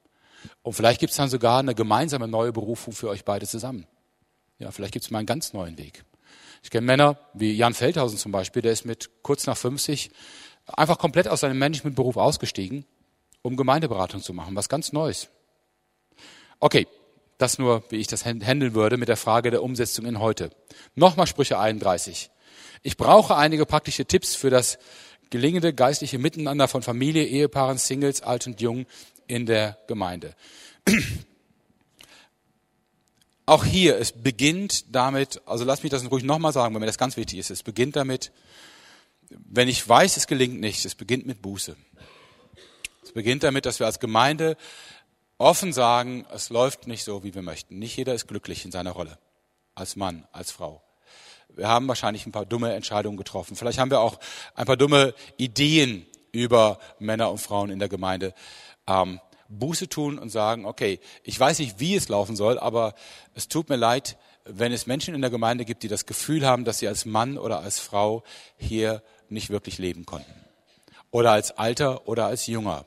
[0.63, 3.87] Und vielleicht gibt's dann sogar eine gemeinsame neue Berufung für euch beide zusammen.
[4.59, 6.05] Ja, vielleicht gibt es mal einen ganz neuen Weg.
[6.63, 10.11] Ich kenne Männer wie Jan Feldhausen zum Beispiel, der ist mit kurz nach 50
[10.67, 12.85] einfach komplett aus seinem Managementberuf ausgestiegen,
[13.43, 15.29] um Gemeindeberatung zu machen, was ganz Neues.
[16.61, 16.87] Okay,
[17.39, 20.51] das nur, wie ich das handeln würde mit der Frage der Umsetzung in heute.
[20.95, 22.31] Nochmal Sprüche 31.
[22.83, 24.79] Ich brauche einige praktische Tipps für das
[25.31, 28.87] gelingende geistliche Miteinander von Familie, Ehepaaren, Singles, alt und jung
[29.27, 30.35] in der Gemeinde.
[33.47, 36.99] Auch hier, es beginnt damit, also lass mich das ruhig nochmal sagen, weil mir das
[36.99, 38.33] ganz wichtig ist, es beginnt damit,
[39.31, 41.77] wenn ich weiß, es gelingt nicht, es beginnt mit Buße.
[43.03, 44.57] Es beginnt damit, dass wir als Gemeinde
[45.39, 47.79] offen sagen, es läuft nicht so, wie wir möchten.
[47.79, 49.19] Nicht jeder ist glücklich in seiner Rolle,
[49.75, 50.83] als Mann, als Frau.
[51.49, 53.57] Wir haben wahrscheinlich ein paar dumme Entscheidungen getroffen.
[53.57, 54.19] Vielleicht haben wir auch
[54.55, 58.35] ein paar dumme Ideen über Männer und Frauen in der Gemeinde.
[58.87, 62.95] Ähm, Buße tun und sagen, okay, ich weiß nicht, wie es laufen soll, aber
[63.35, 66.65] es tut mir leid, wenn es Menschen in der Gemeinde gibt, die das Gefühl haben,
[66.65, 68.25] dass sie als Mann oder als Frau
[68.57, 70.33] hier nicht wirklich leben konnten.
[71.11, 72.85] Oder als Alter oder als Junger.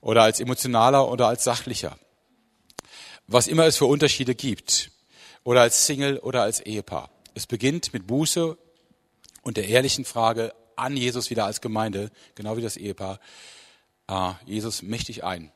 [0.00, 1.98] Oder als emotionaler oder als sachlicher.
[3.26, 4.90] Was immer es für Unterschiede gibt.
[5.44, 7.10] Oder als Single oder als Ehepaar.
[7.34, 8.58] Es beginnt mit Buße
[9.42, 13.20] und der ehrlichen Frage an Jesus wieder als Gemeinde, genau wie das Ehepaar.
[14.06, 15.52] Ah, Jesus, mächtig ein.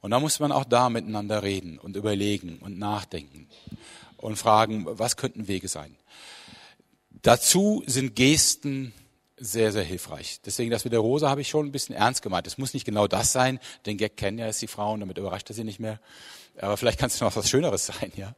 [0.00, 3.48] Und da muss man auch da miteinander reden und überlegen und nachdenken
[4.16, 5.96] und fragen, was könnten Wege sein.
[7.22, 8.94] Dazu sind Gesten
[9.40, 10.40] sehr, sehr hilfreich.
[10.44, 12.46] Deswegen, das mit der Rose habe ich schon ein bisschen ernst gemeint.
[12.46, 13.58] Es muss nicht genau das sein.
[13.86, 15.98] Den Gag kennen ja jetzt die Frauen, damit überrascht er sie nicht mehr.
[16.58, 18.34] Aber vielleicht kann es noch was Schöneres sein, ja.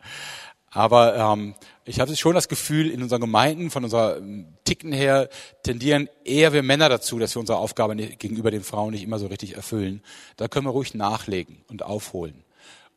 [0.71, 1.55] Aber ähm,
[1.85, 5.29] ich habe schon das Gefühl, in unseren Gemeinden, von unserer ähm, Ticken her,
[5.63, 9.27] tendieren eher wir Männer dazu, dass wir unsere Aufgabe gegenüber den Frauen nicht immer so
[9.27, 10.03] richtig erfüllen.
[10.37, 12.43] Da können wir ruhig nachlegen und aufholen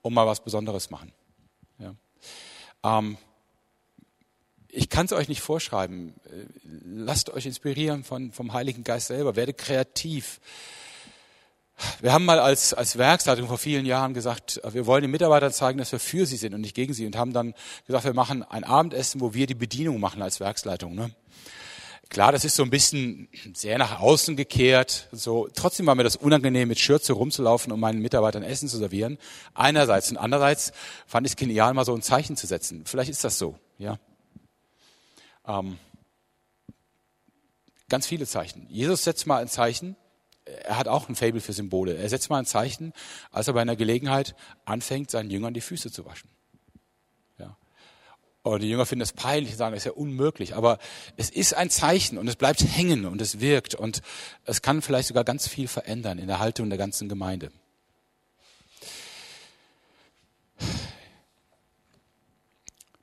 [0.02, 1.12] und mal was Besonderes machen.
[1.80, 1.96] Ja.
[2.84, 3.18] Ähm,
[4.76, 6.14] ich kann es euch nicht vorschreiben.
[6.26, 6.46] Äh,
[6.86, 9.36] lasst euch inspirieren von, vom Heiligen Geist selber.
[9.36, 10.40] Werde kreativ.
[12.02, 15.78] Wir haben mal als, als Werksleitung vor vielen Jahren gesagt, wir wollen den Mitarbeitern zeigen,
[15.78, 17.54] dass wir für sie sind und nicht gegen sie und haben dann
[17.86, 20.96] gesagt, wir machen ein Abendessen, wo wir die Bedienung machen als Werksleitung.
[20.96, 21.12] Ne?
[22.08, 25.10] Klar, das ist so ein bisschen sehr nach außen gekehrt.
[25.12, 29.18] So, trotzdem war mir das unangenehm, mit Schürze rumzulaufen, um meinen Mitarbeitern Essen zu servieren.
[29.54, 30.72] Einerseits und andererseits
[31.08, 32.84] fand ich es genial, mal so ein Zeichen zu setzen.
[32.86, 33.98] Vielleicht ist das so, ja.
[35.48, 35.78] Ähm,
[37.90, 38.68] ganz viele Zeichen.
[38.70, 39.96] Jesus setzt mal ein Zeichen.
[40.46, 41.96] Er hat auch ein Fable für Symbole.
[41.96, 42.94] Er setzt mal ein Zeichen,
[43.32, 44.36] als er bei einer Gelegenheit
[44.66, 46.30] anfängt, seinen Jüngern die Füße zu waschen.
[47.40, 47.58] Ja.
[48.44, 50.56] Und die Jünger finden das peinlich und sagen, das ist ja unmöglich.
[50.56, 50.78] Aber
[51.18, 54.02] es ist ein Zeichen und es bleibt hängen und es wirkt und
[54.46, 57.52] es kann vielleicht sogar ganz viel verändern in der Haltung der ganzen Gemeinde.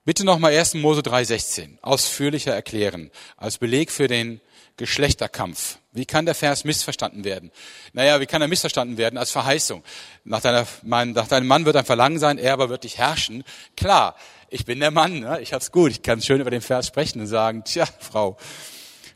[0.04, 0.74] Bitte nochmal 1.
[0.74, 4.40] Mose 3,16 ausführlicher erklären, als Beleg für den
[4.76, 5.78] Geschlechterkampf.
[5.92, 7.52] Wie kann der Vers missverstanden werden?
[7.92, 9.84] Naja, wie kann er missverstanden werden als Verheißung?
[10.24, 13.44] Nach, deiner, mein, nach deinem Mann wird ein Verlangen sein, er aber wird dich herrschen.
[13.76, 14.16] Klar,
[14.48, 15.40] ich bin der Mann, ne?
[15.40, 18.36] ich hab's gut, ich kann schön über den Vers sprechen und sagen, tja, Frau,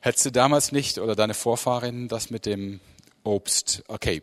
[0.00, 2.78] hättest du damals nicht oder deine Vorfahrin das mit dem
[3.24, 3.82] Obst?
[3.88, 4.22] Okay.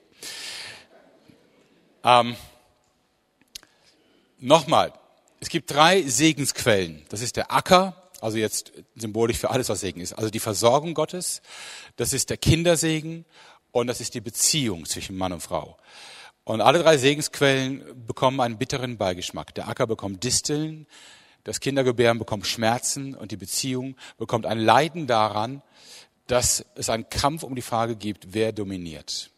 [2.05, 2.37] Ähm,
[4.45, 4.91] Nochmal,
[5.43, 7.03] es gibt drei Segensquellen.
[7.09, 10.13] Das ist der Acker, also jetzt symbolisch für alles, was Segen ist.
[10.13, 11.41] Also die Versorgung Gottes,
[11.97, 13.25] das ist der Kindersegen
[13.73, 15.77] und das ist die Beziehung zwischen Mann und Frau.
[16.45, 19.53] Und alle drei Segensquellen bekommen einen bitteren Beigeschmack.
[19.55, 20.87] Der Acker bekommt Disteln,
[21.43, 25.61] das Kindergebären bekommt Schmerzen und die Beziehung bekommt ein Leiden daran,
[26.27, 29.29] dass es einen Kampf um die Frage gibt, wer dominiert.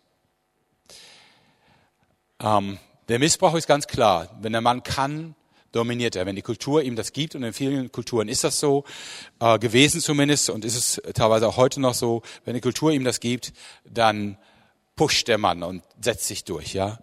[2.40, 2.78] Ähm,
[3.08, 4.30] der Missbrauch ist ganz klar.
[4.40, 5.34] Wenn der Mann kann,
[5.76, 6.26] dominiert er.
[6.26, 8.86] Wenn die Kultur ihm das gibt, und in vielen Kulturen ist das so
[9.40, 13.04] äh, gewesen zumindest und ist es teilweise auch heute noch so, wenn die Kultur ihm
[13.04, 13.54] das gibt,
[13.84, 14.38] dann
[14.96, 16.74] pusht der Mann und setzt sich durch.
[16.74, 17.00] Ja,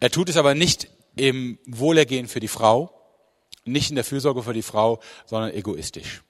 [0.00, 2.94] Er tut es aber nicht im Wohlergehen für die Frau,
[3.64, 6.22] nicht in der Fürsorge für die Frau, sondern egoistisch.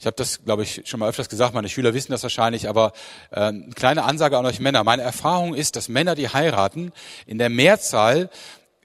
[0.00, 2.92] Ich habe das, glaube ich, schon mal öfters gesagt, meine Schüler wissen das wahrscheinlich, aber
[3.32, 4.84] äh, eine kleine Ansage an euch Männer.
[4.84, 6.92] Meine Erfahrung ist, dass Männer, die heiraten,
[7.26, 8.30] in der Mehrzahl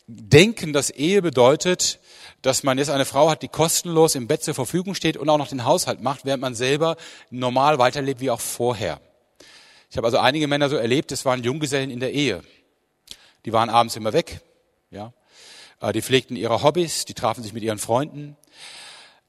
[0.07, 1.99] denken, dass Ehe bedeutet,
[2.41, 5.37] dass man jetzt eine Frau hat, die kostenlos im Bett zur Verfügung steht und auch
[5.37, 6.97] noch den Haushalt macht, während man selber
[7.29, 8.99] normal weiterlebt wie auch vorher.
[9.89, 12.43] Ich habe also einige Männer so erlebt, es waren Junggesellen in der Ehe.
[13.45, 14.41] Die waren abends immer weg,
[14.89, 15.13] ja.
[15.79, 18.35] Äh, die pflegten ihre Hobbys, die trafen sich mit ihren Freunden.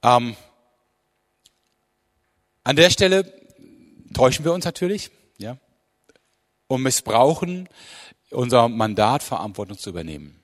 [0.03, 0.37] Ähm,
[2.63, 3.33] an der Stelle
[4.15, 5.59] täuschen wir uns natürlich, ja,
[6.67, 7.69] und missbrauchen
[8.31, 10.44] unser Mandat, Verantwortung zu übernehmen.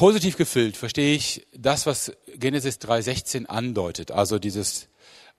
[0.00, 4.88] Positiv gefüllt verstehe ich das, was Genesis 3,16 andeutet, also dieses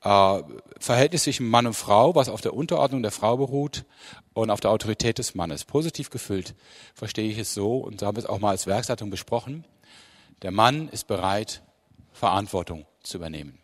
[0.03, 0.43] äh,
[0.79, 3.85] Verhältnis zwischen Mann und Frau, was auf der Unterordnung der Frau beruht
[4.33, 5.65] und auf der Autorität des Mannes.
[5.65, 6.53] Positiv gefüllt
[6.93, 9.65] verstehe ich es so, und da haben wir es auch mal als Werksleitung besprochen,
[10.43, 11.63] der Mann ist bereit,
[12.13, 13.57] Verantwortung zu übernehmen.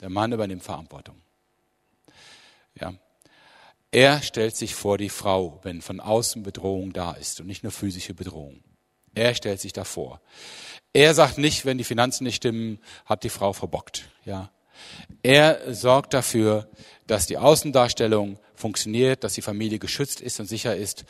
[0.00, 1.14] Der Mann übernimmt Verantwortung.
[2.74, 2.92] Ja.
[3.92, 7.70] Er stellt sich vor die Frau, wenn von außen Bedrohung da ist und nicht nur
[7.70, 8.64] physische Bedrohung.
[9.18, 10.20] Er stellt sich davor.
[10.92, 14.08] Er sagt nicht, wenn die Finanzen nicht stimmen, hat die Frau verbockt.
[14.24, 14.50] Ja.
[15.22, 16.68] Er sorgt dafür,
[17.06, 21.04] dass die Außendarstellung funktioniert, dass die Familie geschützt ist und sicher ist,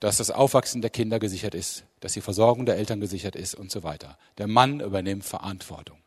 [0.00, 3.70] dass das Aufwachsen der Kinder gesichert ist, dass die Versorgung der Eltern gesichert ist und
[3.70, 4.18] so weiter.
[4.38, 5.98] Der Mann übernimmt Verantwortung.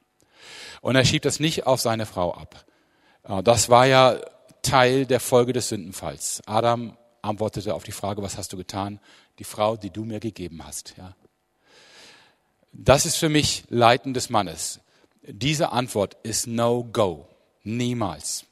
[0.82, 2.66] Und er schiebt das nicht auf seine Frau ab.
[3.24, 4.20] Äh, das war ja
[4.62, 6.42] Teil der Folge des Sündenfalls.
[6.46, 9.00] Adam antwortete auf die Frage, was hast du getan?
[9.40, 10.94] Die Frau, die du mir gegeben hast.
[10.98, 11.16] Ja.
[12.72, 14.80] Das ist für mich Leiten des Mannes.
[15.24, 17.28] Diese Antwort ist no go.
[17.64, 18.46] Niemals.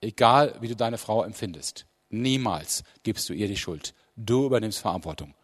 [0.00, 1.86] Egal, wie du deine Frau empfindest.
[2.10, 3.94] Niemals gibst du ihr die Schuld.
[4.16, 5.34] Du übernimmst Verantwortung.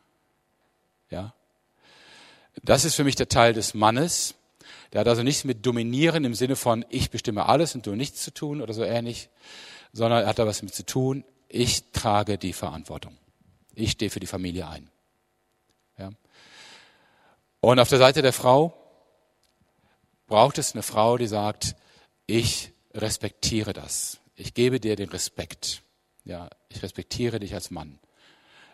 [1.10, 1.34] Ja?
[2.62, 4.34] Das ist für mich der Teil des Mannes.
[4.92, 8.22] Der hat also nichts mit Dominieren im Sinne von ich bestimme alles und du nichts
[8.22, 9.28] zu tun oder so ähnlich,
[9.92, 11.24] sondern er hat da was mit zu tun.
[11.48, 13.16] Ich trage die Verantwortung.
[13.74, 14.90] Ich stehe für die Familie ein.
[15.98, 16.10] Ja?
[17.60, 18.76] Und auf der Seite der Frau
[20.26, 21.76] braucht es eine Frau, die sagt,
[22.26, 24.18] ich respektiere das.
[24.34, 25.82] Ich gebe dir den Respekt.
[26.24, 27.98] Ja, ich respektiere dich als Mann.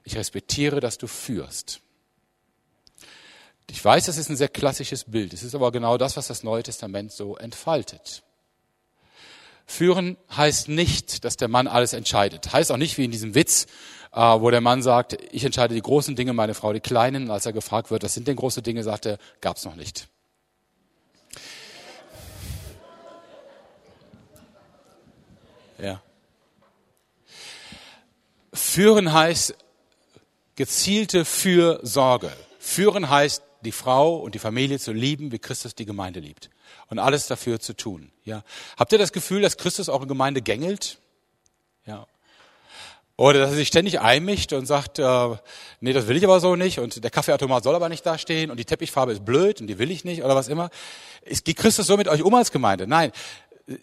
[0.04, 1.80] Ich respektiere, dass du führst.
[3.68, 5.32] Ich weiß, das ist ein sehr klassisches Bild.
[5.32, 8.22] Es ist aber genau das, was das Neue Testament so entfaltet.
[9.66, 12.52] Führen heißt nicht, dass der Mann alles entscheidet.
[12.52, 13.66] Heißt auch nicht wie in diesem Witz,
[14.12, 17.30] äh, wo der Mann sagt, ich entscheide die großen Dinge, meine Frau die kleinen.
[17.30, 20.08] Als er gefragt wird, was sind denn große Dinge, sagt er, gab's noch nicht.
[25.78, 26.00] Ja.
[28.52, 29.54] Führen heißt
[30.54, 32.32] gezielte Fürsorge.
[32.58, 36.48] Führen heißt die Frau und die Familie zu lieben, wie Christus die Gemeinde liebt.
[36.88, 38.10] Und alles dafür zu tun.
[38.24, 38.42] Ja.
[38.76, 40.98] Habt ihr das Gefühl, dass Christus in Gemeinde gängelt?
[41.84, 42.06] Ja.
[43.18, 45.36] Oder dass er sich ständig einmischt und sagt, äh,
[45.80, 48.50] nee, das will ich aber so nicht und der Kaffeeautomat soll aber nicht da stehen
[48.50, 50.70] und die Teppichfarbe ist blöd und die will ich nicht oder was immer.
[51.22, 52.86] Ist, geht Christus so mit euch um als Gemeinde?
[52.86, 53.12] Nein.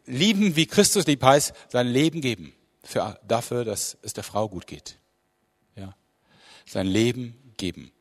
[0.06, 2.54] Lieben, wie Christus lieb heißt, sein Leben geben
[2.84, 4.98] für, dafür, dass es der Frau gut geht.
[5.76, 5.96] Ja.
[6.66, 7.93] Sein Leben geben.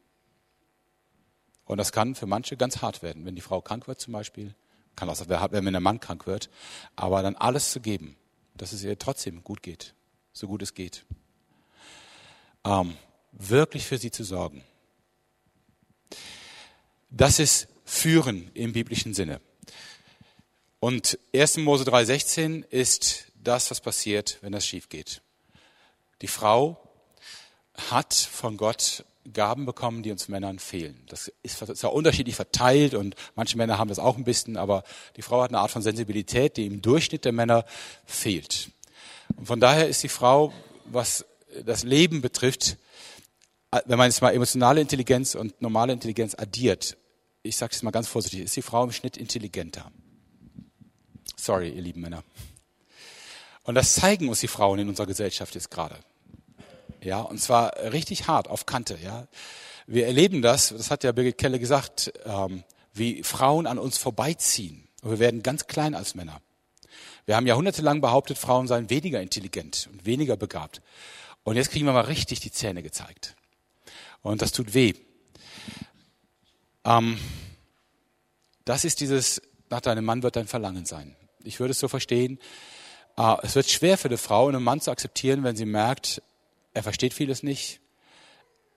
[1.64, 4.54] Und das kann für manche ganz hart werden, wenn die Frau krank wird zum Beispiel.
[4.96, 6.50] Kann auch werden, wenn der Mann krank wird.
[6.96, 8.16] Aber dann alles zu geben,
[8.54, 9.94] dass es ihr trotzdem gut geht,
[10.32, 11.04] so gut es geht.
[12.64, 12.96] Ähm,
[13.32, 14.62] wirklich für sie zu sorgen.
[17.10, 19.40] Das ist Führen im biblischen Sinne.
[20.80, 21.58] Und 1.
[21.58, 25.22] Mose 3,16 ist das, was passiert, wenn das schief geht.
[26.22, 26.80] Die Frau
[27.90, 31.02] hat von Gott Gaben bekommen, die uns Männern fehlen.
[31.08, 34.82] Das ist zwar unterschiedlich verteilt und manche Männer haben das auch ein bisschen, aber
[35.16, 37.64] die Frau hat eine Art von Sensibilität, die im Durchschnitt der Männer
[38.04, 38.70] fehlt.
[39.36, 40.52] Und von daher ist die Frau,
[40.86, 41.24] was
[41.64, 42.78] das Leben betrifft,
[43.86, 46.96] wenn man jetzt mal emotionale Intelligenz und normale Intelligenz addiert,
[47.42, 49.90] ich sage es mal ganz vorsichtig, ist die Frau im Schnitt intelligenter.
[51.36, 52.22] Sorry, ihr lieben Männer.
[53.62, 55.98] Und das zeigen uns die Frauen in unserer Gesellschaft jetzt gerade
[57.02, 59.26] ja, und zwar richtig hart auf Kante, ja.
[59.86, 62.62] Wir erleben das, das hat ja Birgit Kelle gesagt, ähm,
[62.94, 64.88] wie Frauen an uns vorbeiziehen.
[65.02, 66.40] Und wir werden ganz klein als Männer.
[67.26, 70.80] Wir haben jahrhundertelang behauptet, Frauen seien weniger intelligent und weniger begabt.
[71.44, 73.34] Und jetzt kriegen wir mal richtig die Zähne gezeigt.
[74.22, 74.94] Und das tut weh.
[76.84, 77.18] Ähm,
[78.64, 81.16] das ist dieses, nach deinem Mann wird dein Verlangen sein.
[81.42, 82.38] Ich würde es so verstehen,
[83.16, 86.22] äh, es wird schwer für eine Frau, einen Mann zu akzeptieren, wenn sie merkt,
[86.74, 87.80] er versteht vieles nicht.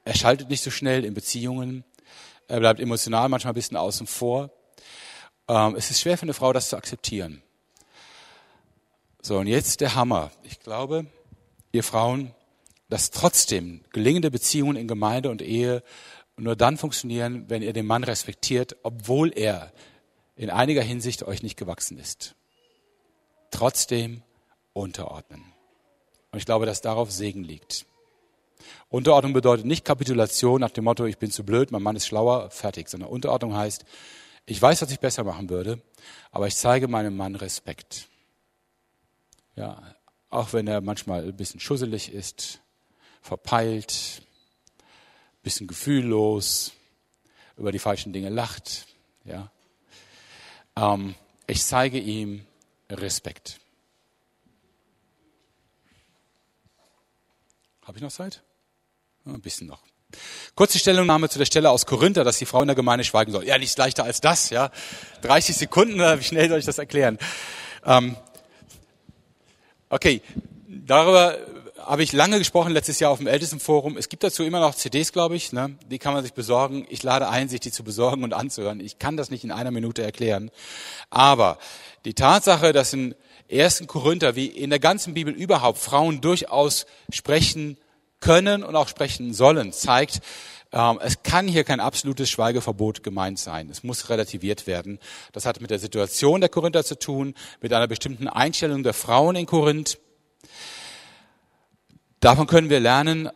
[0.03, 1.83] Er schaltet nicht so schnell in Beziehungen.
[2.47, 4.51] Er bleibt emotional manchmal ein bisschen außen vor.
[5.47, 7.41] Ähm, es ist schwer für eine Frau, das zu akzeptieren.
[9.21, 10.31] So, und jetzt der Hammer.
[10.43, 11.07] Ich glaube,
[11.71, 12.35] ihr Frauen,
[12.89, 15.83] dass trotzdem gelingende Beziehungen in Gemeinde und Ehe
[16.37, 19.71] nur dann funktionieren, wenn ihr den Mann respektiert, obwohl er
[20.35, 22.35] in einiger Hinsicht euch nicht gewachsen ist.
[23.51, 24.21] Trotzdem
[24.73, 25.54] unterordnen.
[26.35, 27.85] Und ich glaube, dass darauf Segen liegt.
[28.89, 32.49] Unterordnung bedeutet nicht Kapitulation nach dem Motto, ich bin zu blöd, mein Mann ist schlauer,
[32.49, 33.85] fertig, sondern Unterordnung heißt,
[34.45, 35.81] ich weiß, was ich besser machen würde,
[36.31, 38.09] aber ich zeige meinem Mann Respekt.
[39.55, 39.81] Ja,
[40.29, 42.59] auch wenn er manchmal ein bisschen schusselig ist,
[43.21, 44.21] verpeilt,
[44.79, 46.73] ein bisschen gefühllos,
[47.55, 48.87] über die falschen Dinge lacht.
[49.23, 49.49] Ja.
[50.75, 51.15] Ähm,
[51.47, 52.45] ich zeige ihm
[52.89, 53.61] Respekt.
[57.85, 58.41] Habe ich noch Zeit?
[59.25, 59.83] Ein bisschen noch.
[60.55, 63.45] Kurze Stellungnahme zu der Stelle aus Korinther, dass die Frau in der Gemeinde schweigen soll.
[63.45, 64.71] Ja, nichts leichter als das, ja.
[65.21, 67.19] 30 Sekunden, wie schnell soll ich das erklären?
[67.85, 68.15] Ähm,
[69.89, 70.21] okay,
[70.67, 71.37] darüber
[71.77, 73.97] habe ich lange gesprochen letztes Jahr auf dem Ältestenforum.
[73.97, 75.53] Es gibt dazu immer noch CDs, glaube ich.
[75.53, 75.77] Ne?
[75.91, 76.87] Die kann man sich besorgen.
[76.89, 78.79] Ich lade ein, sich die zu besorgen und anzuhören.
[78.79, 80.49] Ich kann das nicht in einer Minute erklären.
[81.11, 81.59] Aber
[82.05, 83.13] die Tatsache, dass in
[83.51, 83.83] 1.
[83.87, 87.77] Korinther wie in der ganzen Bibel überhaupt Frauen durchaus sprechen
[88.19, 90.21] können und auch sprechen sollen, zeigt,
[90.71, 93.69] ähm, es kann hier kein absolutes Schweigeverbot gemeint sein.
[93.69, 94.99] Es muss relativiert werden.
[95.31, 99.35] Das hat mit der Situation der Korinther zu tun, mit einer bestimmten Einstellung der Frauen
[99.35, 99.99] in Korinth.
[102.19, 103.29] Davon können wir lernen,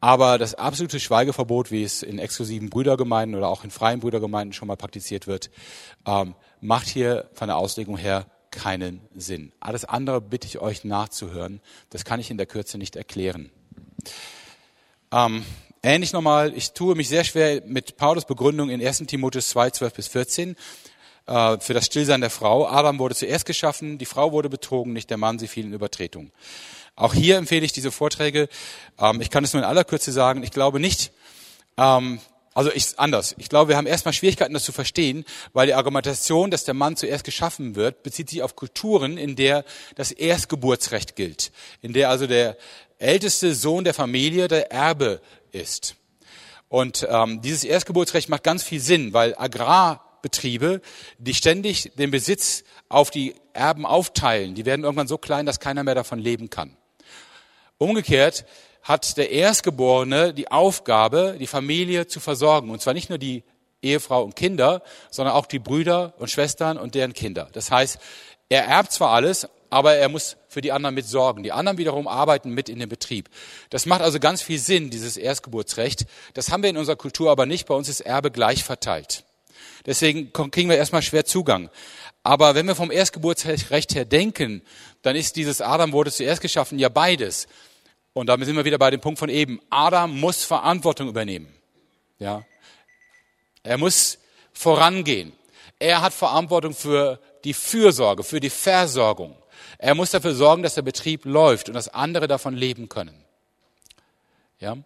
[0.00, 4.66] aber das absolute Schweigeverbot, wie es in exklusiven Brüdergemeinden oder auch in freien Brüdergemeinden schon
[4.66, 5.50] mal praktiziert wird,
[6.04, 9.50] ähm, macht hier von der Auslegung her keinen Sinn.
[9.58, 11.60] Alles andere bitte ich euch nachzuhören.
[11.90, 13.50] Das kann ich in der Kürze nicht erklären.
[15.10, 15.44] Ähm,
[15.82, 19.94] ähnlich nochmal, ich tue mich sehr schwer mit Paulus Begründung in 1 Timotheus 2, 12
[19.94, 20.56] bis 14
[21.26, 22.68] äh, für das Stillsein der Frau.
[22.68, 26.30] Adam wurde zuerst geschaffen, die Frau wurde betrogen, nicht der Mann, sie fiel in Übertretung.
[26.94, 28.48] Auch hier empfehle ich diese Vorträge.
[28.98, 31.12] Ähm, ich kann es nur in aller Kürze sagen, ich glaube nicht,
[31.76, 32.20] ähm,
[32.54, 33.34] also ich, anders.
[33.38, 36.96] Ich glaube, wir haben erstmal Schwierigkeiten, das zu verstehen, weil die Argumentation, dass der Mann
[36.96, 39.64] zuerst geschaffen wird, bezieht sich auf Kulturen, in der
[39.94, 42.58] das Erstgeburtsrecht gilt, in der also der
[42.98, 45.20] älteste Sohn der Familie der Erbe
[45.50, 45.96] ist.
[46.68, 50.80] Und ähm, dieses Erstgeburtsrecht macht ganz viel Sinn, weil Agrarbetriebe,
[51.18, 55.84] die ständig den Besitz auf die Erben aufteilen, die werden irgendwann so klein, dass keiner
[55.84, 56.76] mehr davon leben kann.
[57.78, 58.46] Umgekehrt
[58.82, 62.70] hat der Erstgeborene die Aufgabe, die Familie zu versorgen.
[62.70, 63.44] Und zwar nicht nur die
[63.82, 67.48] Ehefrau und Kinder, sondern auch die Brüder und Schwestern und deren Kinder.
[67.52, 67.98] Das heißt,
[68.48, 71.42] er erbt zwar alles, aber er muss für die anderen mit sorgen.
[71.42, 73.30] Die anderen wiederum arbeiten mit in dem Betrieb.
[73.70, 76.04] Das macht also ganz viel Sinn, dieses Erstgeburtsrecht.
[76.34, 77.66] Das haben wir in unserer Kultur aber nicht.
[77.66, 79.24] Bei uns ist Erbe gleich verteilt.
[79.86, 81.70] Deswegen kriegen wir erstmal schwer Zugang.
[82.22, 84.62] Aber wenn wir vom Erstgeburtsrecht her denken,
[85.02, 87.48] dann ist dieses Adam wurde zuerst geschaffen ja beides.
[88.14, 89.60] Und damit sind wir wieder bei dem Punkt von eben.
[89.70, 91.48] Adam muss Verantwortung übernehmen.
[92.18, 92.44] Ja.
[93.62, 94.18] Er muss
[94.52, 95.32] vorangehen.
[95.78, 99.36] Er hat Verantwortung für die Fürsorge, für die Versorgung.
[99.78, 103.24] Er muss dafür sorgen, dass der Betrieb läuft und dass andere davon leben können.
[104.60, 104.76] Ja.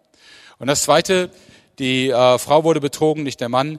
[0.59, 1.31] Und das zweite,
[1.79, 3.79] die äh, Frau wurde betrogen, nicht der Mann,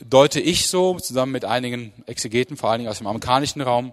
[0.00, 3.92] deute ich so, zusammen mit einigen Exegeten, vor allen Dingen aus dem amerikanischen Raum.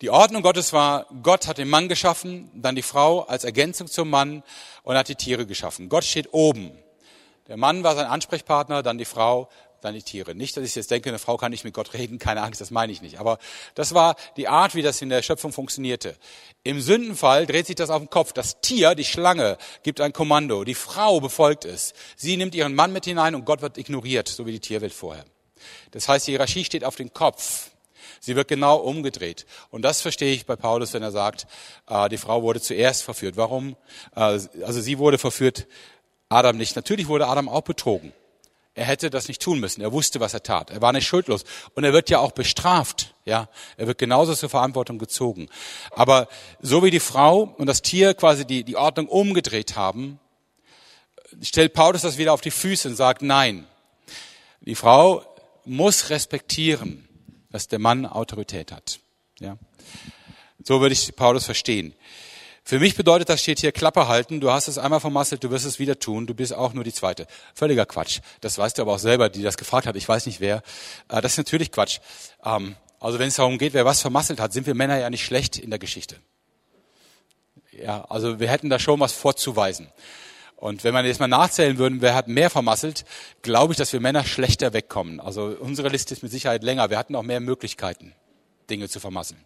[0.00, 4.10] Die Ordnung Gottes war, Gott hat den Mann geschaffen, dann die Frau als Ergänzung zum
[4.10, 4.42] Mann
[4.82, 5.88] und hat die Tiere geschaffen.
[5.88, 6.72] Gott steht oben.
[7.46, 9.48] Der Mann war sein Ansprechpartner, dann die Frau,
[9.84, 10.34] dann die Tiere.
[10.34, 12.70] Nicht, dass ich jetzt denke, eine Frau kann nicht mit Gott reden, keine Angst, das
[12.70, 13.20] meine ich nicht.
[13.20, 13.38] Aber
[13.74, 16.16] das war die Art, wie das in der Schöpfung funktionierte.
[16.64, 18.32] Im Sündenfall dreht sich das auf den Kopf.
[18.32, 20.64] Das Tier, die Schlange, gibt ein Kommando.
[20.64, 21.92] Die Frau befolgt es.
[22.16, 25.24] Sie nimmt ihren Mann mit hinein und Gott wird ignoriert, so wie die Tierwelt vorher.
[25.92, 27.70] Das heißt, die Hierarchie steht auf den Kopf.
[28.24, 29.44] Sie wird genau umgedreht.
[29.70, 31.46] Und das verstehe ich bei Paulus, wenn er sagt,
[31.88, 33.36] äh, die Frau wurde zuerst verführt.
[33.36, 33.76] Warum?
[34.16, 35.66] Äh, also sie wurde verführt,
[36.30, 36.74] Adam nicht.
[36.74, 38.14] Natürlich wurde Adam auch betrogen.
[38.74, 39.82] Er hätte das nicht tun müssen.
[39.82, 40.70] Er wusste, was er tat.
[40.70, 41.44] Er war nicht schuldlos.
[41.74, 43.14] Und er wird ja auch bestraft.
[43.26, 45.50] Ja, er wird genauso zur Verantwortung gezogen.
[45.90, 46.26] Aber
[46.60, 50.18] so wie die Frau und das Tier quasi die, die Ordnung umgedreht haben,
[51.42, 53.66] stellt Paulus das wieder auf die Füße und sagt, nein,
[54.62, 55.22] die Frau
[55.66, 57.06] muss respektieren,
[57.54, 58.98] dass der Mann Autorität hat.
[59.38, 59.58] Ja?
[60.64, 61.94] So würde ich Paulus verstehen.
[62.64, 64.40] Für mich bedeutet das steht hier Klappe halten.
[64.40, 66.26] Du hast es einmal vermasselt, du wirst es wieder tun.
[66.26, 67.28] Du bist auch nur die Zweite.
[67.54, 68.18] Völliger Quatsch.
[68.40, 69.94] Das weißt du aber auch selber, die das gefragt hat.
[69.94, 70.64] Ich weiß nicht wer.
[71.08, 72.00] Äh, das ist natürlich Quatsch.
[72.44, 75.24] Ähm, also wenn es darum geht, wer was vermasselt hat, sind wir Männer ja nicht
[75.24, 76.16] schlecht in der Geschichte.
[77.70, 79.86] Ja, also wir hätten da schon was vorzuweisen.
[80.64, 83.04] Und wenn man jetzt mal nachzählen würde, wer hat mehr vermasselt,
[83.42, 85.20] glaube ich, dass wir Männer schlechter wegkommen.
[85.20, 86.88] Also unsere Liste ist mit Sicherheit länger.
[86.88, 88.14] Wir hatten auch mehr Möglichkeiten,
[88.70, 89.44] Dinge zu vermasseln.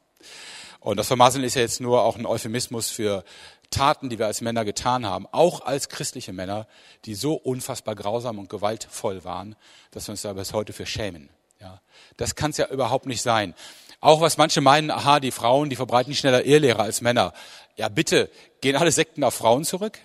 [0.79, 3.25] Und das Vermasseln ist ja jetzt nur auch ein Euphemismus für
[3.69, 6.69] Taten, die wir als Männer getan haben, auch als christliche Männer,
[7.05, 9.57] die so unfassbar grausam und gewaltvoll waren,
[9.91, 11.31] dass wir uns da bis heute für schämen.
[11.61, 11.81] Ja,
[12.17, 13.57] das kann es ja überhaupt nicht sein.
[14.01, 17.33] Auch was manche meinen, aha, die Frauen, die verbreiten schneller Irrlehrer als Männer.
[17.75, 18.31] Ja, bitte,
[18.61, 19.99] gehen alle Sekten auf Frauen zurück?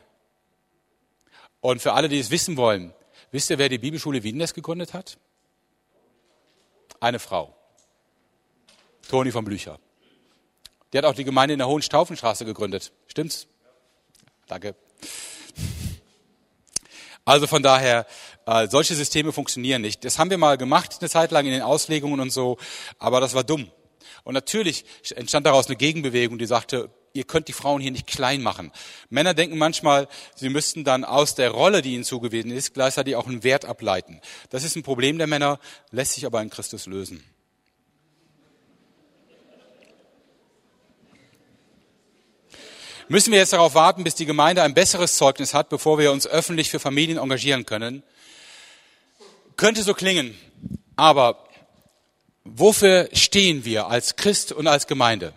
[1.63, 2.93] Und für alle, die es wissen wollen,
[3.31, 5.17] wisst ihr, wer die Bibelschule Wiedenest gegründet hat?
[6.99, 7.55] Eine Frau.
[9.07, 9.79] Toni von Blücher.
[10.91, 12.91] Die hat auch die Gemeinde in der Hohenstaufenstraße gegründet.
[13.07, 13.47] Stimmt's?
[14.45, 14.75] Danke.
[17.23, 18.05] Also von daher,
[18.45, 20.03] Äh, solche Systeme funktionieren nicht.
[20.03, 22.57] Das haben wir mal gemacht eine Zeit lang in den Auslegungen und so,
[22.99, 23.71] aber das war dumm.
[24.25, 24.83] Und natürlich
[25.15, 28.71] entstand daraus eine Gegenbewegung, die sagte, ihr könnt die Frauen hier nicht klein machen.
[29.09, 33.27] Männer denken manchmal, sie müssten dann aus der Rolle, die ihnen zugewiesen ist, gleichzeitig auch
[33.27, 34.19] einen Wert ableiten.
[34.49, 35.59] Das ist ein Problem der Männer,
[35.91, 37.23] lässt sich aber in Christus lösen.
[43.09, 46.25] Müssen wir jetzt darauf warten, bis die Gemeinde ein besseres Zeugnis hat, bevor wir uns
[46.25, 48.01] öffentlich für Familien engagieren können?
[49.55, 50.35] Könnte so klingen,
[50.95, 51.47] aber
[52.43, 55.33] wofür stehen wir als Christ und als Gemeinde?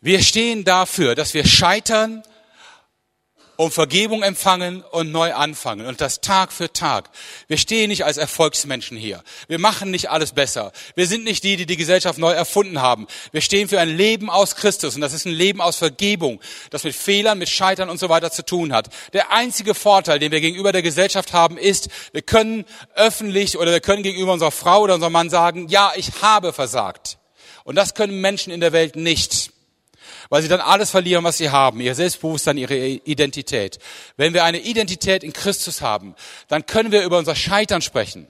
[0.00, 2.22] Wir stehen dafür, dass wir scheitern
[3.58, 5.86] um Vergebung empfangen und neu anfangen.
[5.86, 7.10] Und das Tag für Tag.
[7.48, 9.24] Wir stehen nicht als Erfolgsmenschen hier.
[9.48, 10.70] Wir machen nicht alles besser.
[10.94, 13.08] Wir sind nicht die, die die Gesellschaft neu erfunden haben.
[13.32, 14.94] Wir stehen für ein Leben aus Christus.
[14.94, 18.30] Und das ist ein Leben aus Vergebung, das mit Fehlern, mit Scheitern und so weiter
[18.30, 18.90] zu tun hat.
[19.12, 22.64] Der einzige Vorteil, den wir gegenüber der Gesellschaft haben, ist, wir können
[22.94, 27.18] öffentlich oder wir können gegenüber unserer Frau oder unserem Mann sagen, ja, ich habe versagt.
[27.64, 29.57] Und das können Menschen in der Welt nicht
[30.28, 33.78] weil sie dann alles verlieren, was sie haben, ihr Selbstbewusstsein, ihre Identität.
[34.16, 36.14] Wenn wir eine Identität in Christus haben,
[36.48, 38.28] dann können wir über unser Scheitern sprechen.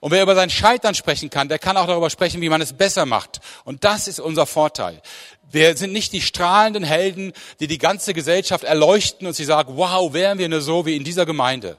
[0.00, 2.72] Und wer über sein Scheitern sprechen kann, der kann auch darüber sprechen, wie man es
[2.72, 3.40] besser macht.
[3.64, 5.02] Und das ist unser Vorteil.
[5.50, 10.12] Wir sind nicht die strahlenden Helden, die die ganze Gesellschaft erleuchten und sie sagen, wow,
[10.12, 11.76] wären wir nur so wie in dieser Gemeinde.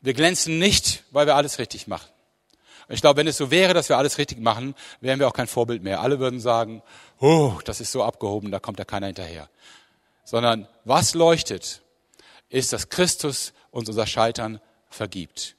[0.00, 2.13] Wir glänzen nicht, weil wir alles richtig machen.
[2.88, 5.46] Ich glaube, wenn es so wäre, dass wir alles richtig machen, wären wir auch kein
[5.46, 6.00] Vorbild mehr.
[6.00, 6.82] Alle würden sagen,
[7.18, 9.48] oh, das ist so abgehoben, da kommt ja keiner hinterher.
[10.24, 11.82] Sondern was leuchtet,
[12.50, 15.56] ist, dass Christus uns unser Scheitern vergibt.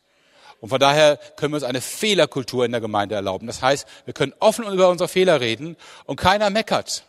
[0.61, 3.47] Und von daher können wir uns eine Fehlerkultur in der Gemeinde erlauben.
[3.47, 5.75] Das heißt, wir können offen über unsere Fehler reden
[6.05, 7.05] und keiner meckert.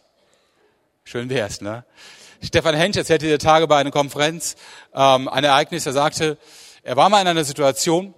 [1.05, 1.85] Schön wär's, ne?
[2.43, 4.57] Stefan Hensch erzählte die Tage bei einer Konferenz
[4.93, 5.87] ähm, ein Ereignis.
[5.87, 6.37] Er sagte,
[6.83, 8.13] er war mal in einer Situation,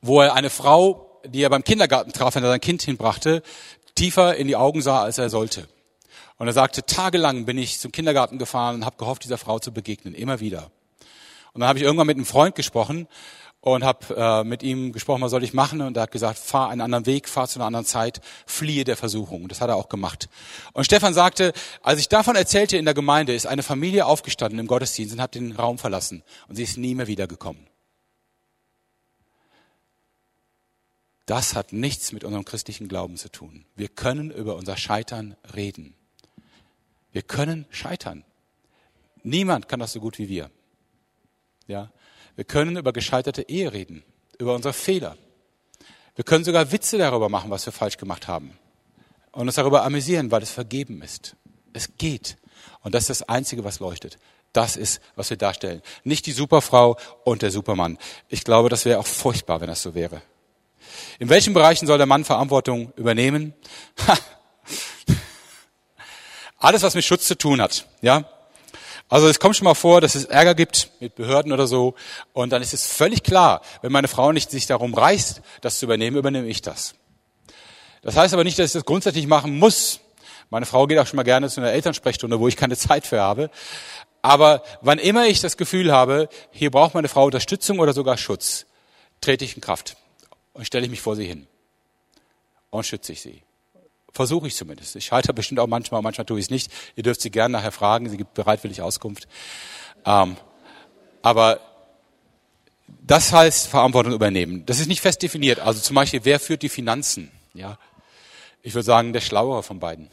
[0.00, 3.42] wo er eine Frau, die er beim Kindergarten traf, wenn er sein Kind hinbrachte,
[3.94, 5.68] tiefer in die Augen sah, als er sollte.
[6.38, 9.72] Und er sagte, tagelang bin ich zum Kindergarten gefahren und habe gehofft, dieser Frau zu
[9.72, 10.70] begegnen, immer wieder.
[11.52, 13.06] Und dann habe ich irgendwann mit einem Freund gesprochen
[13.60, 15.80] und habe äh, mit ihm gesprochen, was soll ich machen?
[15.82, 18.96] Und er hat gesagt, fahr einen anderen Weg, fahr zu einer anderen Zeit, fliehe der
[18.96, 19.44] Versuchung.
[19.44, 20.28] Und das hat er auch gemacht.
[20.72, 24.66] Und Stefan sagte, als ich davon erzählte in der Gemeinde, ist eine Familie aufgestanden im
[24.66, 26.24] Gottesdienst und hat den Raum verlassen.
[26.48, 27.71] Und sie ist nie mehr wiedergekommen.
[31.26, 33.64] Das hat nichts mit unserem christlichen Glauben zu tun.
[33.76, 35.94] Wir können über unser Scheitern reden.
[37.12, 38.24] Wir können scheitern.
[39.22, 40.50] Niemand kann das so gut wie wir.
[41.68, 41.92] Ja,
[42.34, 44.02] wir können über gescheiterte Ehe reden,
[44.38, 45.16] über unsere Fehler.
[46.16, 48.58] Wir können sogar Witze darüber machen, was wir falsch gemacht haben
[49.32, 51.36] und uns darüber amüsieren, weil es vergeben ist.
[51.72, 52.36] Es geht.
[52.82, 54.18] Und das ist das Einzige, was leuchtet.
[54.52, 55.80] Das ist, was wir darstellen.
[56.04, 57.96] Nicht die Superfrau und der Supermann.
[58.28, 60.20] Ich glaube, das wäre auch furchtbar, wenn das so wäre.
[61.18, 63.54] In welchen Bereichen soll der Mann Verantwortung übernehmen?
[66.58, 68.24] Alles, was mit Schutz zu tun hat, ja.
[69.08, 71.94] Also es kommt schon mal vor, dass es Ärger gibt mit Behörden oder so,
[72.32, 75.86] und dann ist es völlig klar, wenn meine Frau nicht sich darum reißt, das zu
[75.86, 76.94] übernehmen, übernehme ich das.
[78.00, 80.00] Das heißt aber nicht, dass ich das grundsätzlich machen muss.
[80.50, 83.20] Meine Frau geht auch schon mal gerne zu einer Elternsprechstunde, wo ich keine Zeit für
[83.20, 83.50] habe.
[84.22, 88.66] Aber wann immer ich das Gefühl habe, hier braucht meine Frau Unterstützung oder sogar Schutz,
[89.20, 89.96] trete ich in Kraft
[90.52, 91.46] und stelle ich mich vor sie hin
[92.70, 93.42] und schütze ich sie.
[94.12, 94.96] Versuche ich zumindest.
[94.96, 96.70] Ich halte bestimmt auch manchmal, manchmal tue ich es nicht.
[96.96, 99.26] Ihr dürft sie gerne nachher fragen, sie gibt bereitwillig Auskunft.
[100.04, 100.36] Ähm,
[101.22, 101.60] aber
[103.00, 104.66] das heißt Verantwortung übernehmen.
[104.66, 105.60] Das ist nicht fest definiert.
[105.60, 107.30] Also zum Beispiel, wer führt die Finanzen?
[107.54, 107.78] Ja,
[108.62, 110.08] ich würde sagen, der Schlauere von beiden.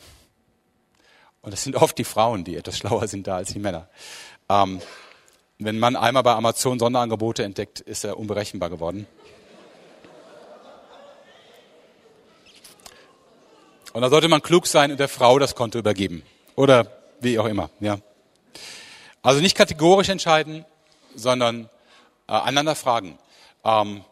[1.42, 3.90] Und das sind oft die Frauen, die etwas schlauer sind da als die Männer.
[4.50, 4.82] Ähm,
[5.58, 9.08] wenn man einmal bei Amazon Sonderangebote entdeckt, ist er unberechenbar geworden.
[13.94, 16.24] Und da sollte man klug sein und der Frau das Konto übergeben.
[16.56, 16.88] Oder
[17.20, 18.00] wie auch immer, ja.
[19.22, 20.66] Also nicht kategorisch entscheiden,
[21.16, 21.70] sondern
[22.28, 23.18] äh, einander fragen.
[23.64, 24.04] Ähm,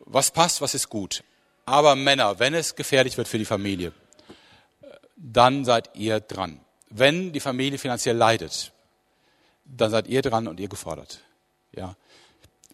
[0.00, 1.24] was passt, was ist gut.
[1.66, 3.92] Aber Männer, wenn es gefährlich wird für die Familie,
[5.16, 6.60] dann seid ihr dran.
[6.90, 8.72] Wenn die Familie finanziell leidet,
[9.64, 11.20] dann seid ihr dran und ihr gefordert.
[11.72, 11.96] Ja.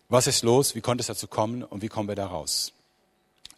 [0.09, 0.75] Was ist los?
[0.75, 1.63] Wie konnte es dazu kommen?
[1.63, 2.73] Und wie kommen wir da raus?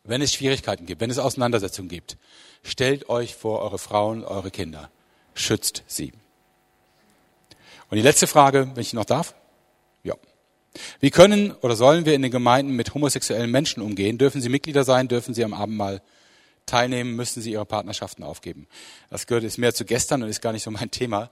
[0.04, 2.16] Wenn es Schwierigkeiten gibt, wenn es Auseinandersetzungen gibt,
[2.62, 4.90] stellt euch vor eure Frauen, eure Kinder.
[5.34, 6.12] Schützt sie.
[7.88, 9.34] Und die letzte Frage, wenn ich noch darf?
[10.02, 10.14] Ja.
[11.00, 14.18] Wie können oder sollen wir in den Gemeinden mit homosexuellen Menschen umgehen?
[14.18, 15.08] Dürfen sie Mitglieder sein?
[15.08, 16.02] Dürfen sie am Abendmahl
[16.66, 17.14] teilnehmen?
[17.14, 18.66] Müssen sie ihre Partnerschaften aufgeben?
[19.10, 21.30] Das gehört ist mehr zu gestern und ist gar nicht so mein Thema.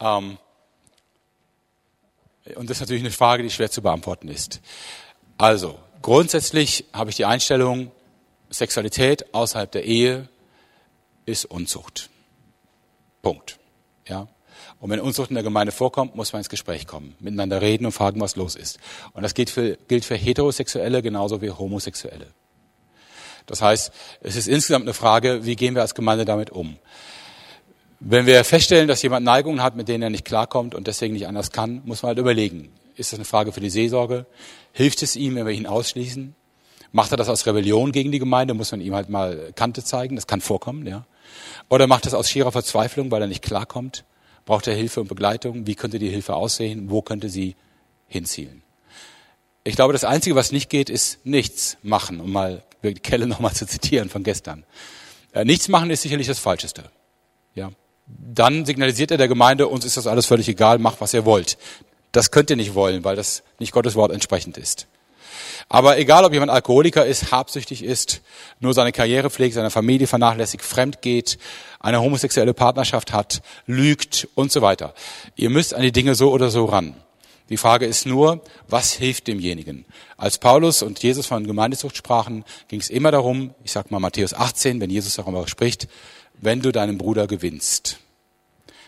[0.00, 0.38] Ähm,
[2.54, 4.60] Und das ist natürlich eine Frage, die schwer zu beantworten ist.
[5.36, 7.90] Also, grundsätzlich habe ich die Einstellung,
[8.50, 10.28] Sexualität außerhalb der Ehe
[11.26, 12.08] ist Unzucht.
[13.22, 13.58] Punkt.
[14.06, 14.28] Ja.
[14.80, 17.92] Und wenn Unzucht in der Gemeinde vorkommt, muss man ins Gespräch kommen, miteinander reden und
[17.92, 18.78] fragen, was los ist.
[19.12, 22.28] Und das gilt für, gilt für Heterosexuelle genauso wie Homosexuelle.
[23.46, 26.76] Das heißt, es ist insgesamt eine Frage, wie gehen wir als Gemeinde damit um?
[28.00, 31.26] Wenn wir feststellen, dass jemand Neigungen hat, mit denen er nicht klarkommt und deswegen nicht
[31.26, 34.26] anders kann, muss man halt überlegen, ist das eine Frage für die Seelsorge?
[34.72, 36.34] Hilft es ihm, wenn wir ihn ausschließen?
[36.92, 38.54] Macht er das aus Rebellion gegen die Gemeinde?
[38.54, 40.16] Muss man ihm halt mal Kante zeigen?
[40.16, 41.04] Das kann vorkommen, ja.
[41.68, 44.04] Oder macht er das aus schierer Verzweiflung, weil er nicht klarkommt?
[44.46, 45.66] Braucht er Hilfe und Begleitung?
[45.66, 46.90] Wie könnte die Hilfe aussehen?
[46.90, 47.54] Wo könnte sie
[48.06, 48.62] hinzielen?
[49.64, 52.62] Ich glaube, das Einzige, was nicht geht, ist nichts machen, um mal
[53.02, 54.64] Kelle nochmal zu zitieren von gestern.
[55.32, 56.84] Äh, nichts machen ist sicherlich das Falscheste.
[57.54, 57.70] Ja.
[58.06, 61.58] Dann signalisiert er der Gemeinde, uns ist das alles völlig egal, macht, was ihr wollt.
[62.12, 64.86] Das könnt ihr nicht wollen, weil das nicht Gottes Wort entsprechend ist.
[65.68, 68.22] Aber egal, ob jemand Alkoholiker ist, habsüchtig ist,
[68.58, 71.38] nur seine Karriere pflegt, seine Familie vernachlässigt, fremd geht,
[71.78, 74.94] eine homosexuelle Partnerschaft hat, lügt und so weiter.
[75.36, 76.94] Ihr müsst an die Dinge so oder so ran.
[77.50, 79.84] Die Frage ist nur, was hilft demjenigen?
[80.16, 84.34] Als Paulus und Jesus von Gemeindezucht sprachen, ging es immer darum, ich sag mal Matthäus
[84.34, 85.88] 18, wenn Jesus darüber spricht,
[86.34, 87.98] wenn du deinen Bruder gewinnst.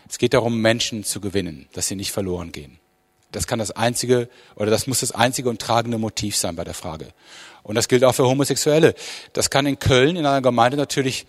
[0.07, 2.80] Es geht darum, Menschen zu gewinnen, dass sie nicht verloren gehen.
[3.31, 6.73] Das kann das einzige oder das muss das einzige und tragende Motiv sein bei der
[6.73, 7.07] Frage.
[7.63, 8.93] Und das gilt auch für Homosexuelle.
[9.33, 11.25] Das kann in Köln in einer Gemeinde natürlich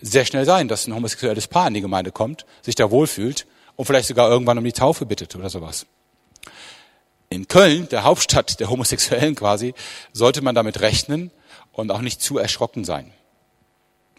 [0.00, 3.46] sehr schnell sein, dass ein homosexuelles Paar in die Gemeinde kommt, sich da wohlfühlt
[3.76, 5.86] und vielleicht sogar irgendwann um die Taufe bittet oder sowas.
[7.28, 9.74] In Köln, der Hauptstadt der Homosexuellen quasi,
[10.12, 11.30] sollte man damit rechnen
[11.72, 13.12] und auch nicht zu erschrocken sein.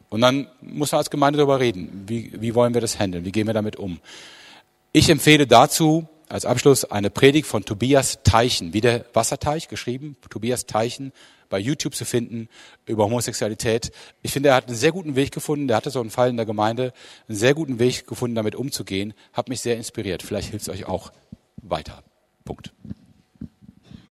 [0.10, 2.04] Und dann muss man als Gemeinde darüber reden.
[2.08, 3.26] Wie, wie wollen wir das handeln?
[3.26, 4.00] Wie gehen wir damit um?
[4.92, 10.66] Ich empfehle dazu als Abschluss eine Predigt von Tobias Teichen, wie der Wasserteich geschrieben, Tobias
[10.66, 11.12] Teichen,
[11.50, 12.50] bei YouTube zu finden
[12.88, 13.92] über Homosexualität.
[14.24, 15.68] Ich finde, er hat einen sehr guten Weg gefunden.
[15.68, 16.94] Der hatte so einen Fall in der Gemeinde,
[17.28, 19.14] einen sehr guten Weg gefunden, damit umzugehen.
[19.34, 20.24] Hat mich sehr inspiriert.
[20.24, 21.12] Vielleicht hilft es euch auch
[21.62, 22.04] weiter.
[22.44, 22.74] Punkt.